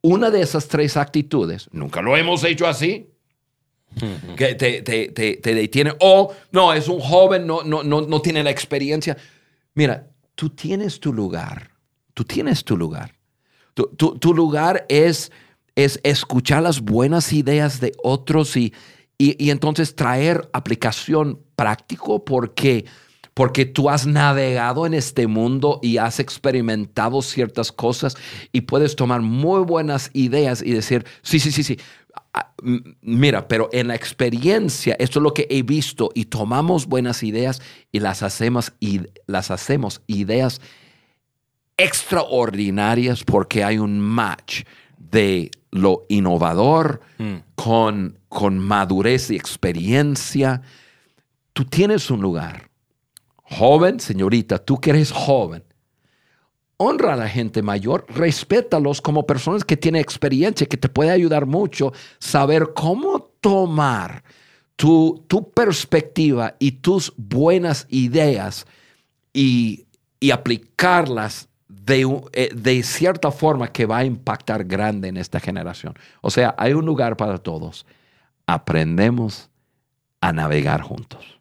una 0.00 0.30
de 0.30 0.42
esas 0.42 0.68
tres 0.68 0.96
actitudes, 0.96 1.68
nunca 1.72 2.00
lo 2.00 2.16
hemos 2.16 2.42
hecho 2.44 2.66
así, 2.66 3.10
que 4.36 4.54
te, 4.54 4.82
te, 4.82 5.54
detiene, 5.54 5.92
o 6.00 6.34
no, 6.52 6.72
es 6.72 6.88
un 6.88 7.00
joven, 7.00 7.46
no, 7.46 7.62
no, 7.64 7.82
no, 7.82 8.00
no 8.02 8.22
tiene 8.22 8.42
la 8.42 8.50
experiencia. 8.50 9.16
Mira, 9.74 10.08
tú 10.34 10.50
tienes 10.50 11.00
tu 11.00 11.12
lugar, 11.12 11.70
tú 12.14 12.24
tienes 12.24 12.64
tu 12.64 12.76
lugar. 12.76 13.14
tu 13.74 14.34
lugar 14.34 14.86
es 14.88 15.30
es 15.78 16.00
escuchar 16.02 16.64
las 16.64 16.80
buenas 16.80 17.32
ideas 17.32 17.78
de 17.78 17.92
otros 18.02 18.56
y, 18.56 18.74
y, 19.16 19.50
entonces 19.50 19.94
traer 19.94 20.50
aplicación 20.52 21.38
práctico 21.54 22.24
porque, 22.24 22.84
porque 23.32 23.64
tú 23.64 23.88
has 23.88 24.04
navegado 24.04 24.86
en 24.86 24.94
este 24.94 25.28
mundo 25.28 25.78
y 25.80 25.98
has 25.98 26.18
experimentado 26.18 27.22
ciertas 27.22 27.70
cosas 27.70 28.16
y 28.50 28.62
puedes 28.62 28.96
tomar 28.96 29.22
muy 29.22 29.60
buenas 29.60 30.10
ideas 30.14 30.62
y 30.62 30.72
decir, 30.72 31.06
sí, 31.22 31.38
sí, 31.38 31.52
sí, 31.52 31.62
sí. 31.62 31.78
Ah, 32.34 32.52
mira, 33.00 33.46
pero 33.46 33.68
en 33.72 33.86
la 33.86 33.94
experiencia, 33.94 34.96
esto 34.98 35.20
es 35.20 35.22
lo 35.22 35.32
que 35.32 35.46
he 35.48 35.62
visto 35.62 36.10
y 36.12 36.24
tomamos 36.24 36.86
buenas 36.86 37.22
ideas 37.22 37.62
y 37.92 38.00
las 38.00 38.24
hacemos, 38.24 38.72
y 38.80 39.02
las 39.28 39.52
hacemos 39.52 40.02
ideas 40.08 40.60
extraordinarias 41.76 43.22
porque 43.22 43.62
hay 43.62 43.78
un 43.78 44.00
match 44.00 44.64
de 44.98 45.52
lo 45.70 46.06
innovador, 46.08 47.00
mm. 47.18 47.34
con, 47.54 48.18
con 48.28 48.58
madurez 48.58 49.30
y 49.30 49.36
experiencia. 49.36 50.62
Tú 51.52 51.64
tienes 51.64 52.10
un 52.10 52.20
lugar. 52.20 52.70
Joven, 53.36 54.00
señorita, 54.00 54.58
tú 54.58 54.78
que 54.78 54.90
eres 54.90 55.10
joven, 55.10 55.64
honra 56.76 57.14
a 57.14 57.16
la 57.16 57.28
gente 57.28 57.62
mayor, 57.62 58.06
respétalos 58.08 59.00
como 59.00 59.26
personas 59.26 59.64
que 59.64 59.76
tienen 59.76 60.00
experiencia, 60.00 60.66
que 60.66 60.76
te 60.76 60.88
puede 60.88 61.10
ayudar 61.10 61.46
mucho 61.46 61.92
saber 62.18 62.72
cómo 62.74 63.30
tomar 63.40 64.22
tu, 64.76 65.24
tu 65.26 65.50
perspectiva 65.50 66.56
y 66.58 66.72
tus 66.72 67.12
buenas 67.16 67.86
ideas 67.90 68.66
y, 69.32 69.86
y 70.20 70.30
aplicarlas 70.30 71.48
eh, 71.68 72.50
de, 72.54 72.82
cierta 72.82 73.30
forma 73.30 73.68
que 73.68 73.84
va 73.84 73.98
a 73.98 74.04
impactar 74.04 74.64
grande 74.64 75.08
en 75.08 75.16
esta 75.16 75.38
generación. 75.38 75.94
O 76.22 76.30
sea, 76.30 76.54
hay 76.58 76.72
un 76.72 76.86
lugar 76.86 77.16
para 77.16 77.38
todos. 77.38 77.86
Aprendemos 78.46 79.50
a 80.20 80.32
navegar 80.32 80.80
juntos. 80.80 81.38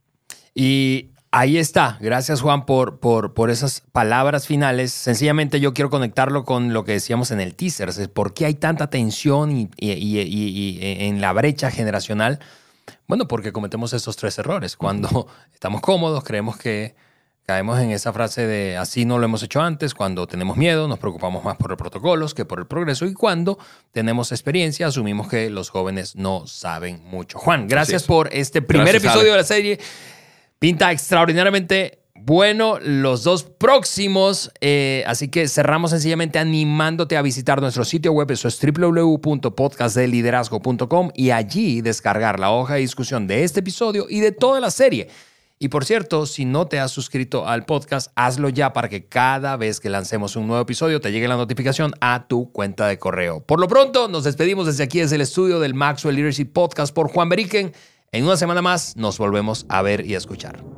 Y 0.54 1.12
ahí 1.32 1.58
está. 1.58 1.98
Gracias, 2.02 2.42
Juan, 2.42 2.66
por, 2.66 3.00
por, 3.00 3.34
por 3.34 3.50
esas 3.50 3.82
palabras 3.94 4.48
finales. 4.48 4.92
Sencillamente 4.92 5.62
yo 5.62 5.74
quiero 5.74 5.90
conectarlo 5.90 6.44
con 6.44 6.74
lo 6.74 6.84
que 6.84 6.94
decíamos 6.94 7.32
en 7.32 7.40
el 7.40 7.56
teaser. 7.56 7.90
¿Por 8.10 8.34
qué 8.34 8.46
hay 8.46 8.56
tanta 8.56 8.90
tensión 8.90 9.52
y, 9.52 9.70
en 10.82 11.22
la 11.22 11.32
brecha 11.32 11.72
generacional? 11.72 12.40
Bueno, 13.08 13.30
porque 13.30 13.54
cometemos 13.54 13.94
esos 13.94 14.18
tres 14.18 14.38
errores. 14.40 14.76
Cuando 14.76 15.28
estamos 15.54 15.80
cómodos, 15.80 16.24
creemos 16.26 16.58
que 16.58 16.96
Caemos 17.50 17.80
en 17.80 17.92
esa 17.92 18.12
frase 18.12 18.46
de 18.46 18.76
así 18.76 19.06
no 19.06 19.20
lo 19.20 19.24
hemos 19.24 19.42
hecho 19.42 19.62
antes, 19.62 19.94
cuando 19.94 20.28
tenemos 20.28 20.58
miedo 20.58 20.90
nos 20.90 21.00
preocupamos 21.00 21.46
más 21.46 21.56
por 21.56 21.70
los 21.70 21.78
protocolos 21.78 22.34
que 22.34 22.44
por 22.44 22.60
el 22.60 22.68
progreso 22.68 23.06
y 23.06 23.14
cuando 23.14 23.58
tenemos 23.94 24.34
experiencia 24.34 24.88
asumimos 24.88 25.30
que 25.30 25.50
los 25.50 25.70
jóvenes 25.70 26.18
no 26.18 26.46
saben 26.46 27.02
mucho. 27.06 27.40
Juan, 27.40 27.70
gracias 27.70 28.04
por 28.04 28.28
este 28.34 28.62
primer 28.62 28.98
episodio 28.98 29.32
de 29.32 29.38
la 29.38 29.46
serie. 29.46 29.80
Pinta 30.60 30.92
extraordinariamente 30.92 32.00
bueno 32.16 32.80
los 32.82 33.24
dos 33.24 33.44
próximos, 33.44 34.52
eh, 34.60 35.06
así 35.08 35.30
que 35.30 35.48
cerramos 35.48 35.92
sencillamente 35.92 36.40
animándote 36.40 37.16
a 37.16 37.22
visitar 37.22 37.62
nuestro 37.62 37.86
sitio 37.86 38.12
web, 38.12 38.30
eso 38.30 38.50
es 38.50 38.60
www.podcastdeliderazgo.com 38.60 41.12
y 41.16 41.30
allí 41.30 41.80
descargar 41.80 42.42
la 42.42 42.52
hoja 42.52 42.74
de 42.74 42.82
discusión 42.82 43.26
de 43.26 43.46
este 43.46 43.62
episodio 43.62 44.06
y 44.10 44.20
de 44.20 44.34
toda 44.34 44.60
la 44.60 44.70
serie. 44.70 45.08
Y 45.60 45.70
por 45.70 45.86
cierto, 45.86 46.28
si 46.28 46.46
no 46.46 46.68
te 46.68 46.80
has 46.80 46.92
suscrito 46.92 47.48
al 47.48 47.66
podcast, 47.66 48.12
hazlo 48.16 48.50
ya 48.50 48.74
para 48.74 48.90
que 48.90 49.06
cada 49.06 49.58
vez 49.58 49.80
que 49.80 49.90
lancemos 49.90 50.36
un 50.36 50.46
nuevo 50.46 50.62
episodio 50.62 51.02
te 51.02 51.12
llegue 51.12 51.28
la 51.28 51.36
notificación 51.36 51.94
a 52.00 52.28
tu 52.28 52.52
cuenta 52.52 52.88
de 52.88 53.00
correo. 53.00 53.42
Por 53.42 53.60
lo 53.60 53.68
pronto, 53.68 54.08
nos 54.08 54.24
despedimos 54.24 54.68
desde 54.68 54.84
aquí, 54.84 55.00
desde 55.00 55.16
el 55.16 55.22
estudio 55.22 55.60
del 55.60 55.74
Maxwell 55.74 56.16
Leadership 56.16 56.54
Podcast 56.54 56.94
por 56.94 57.10
Juan 57.10 57.30
Beriken. 57.30 57.74
En 58.12 58.24
una 58.24 58.38
semana 58.38 58.62
más 58.62 58.96
nos 58.98 59.18
volvemos 59.18 59.66
a 59.68 59.82
ver 59.82 60.06
y 60.06 60.14
a 60.14 60.20
escuchar. 60.20 60.77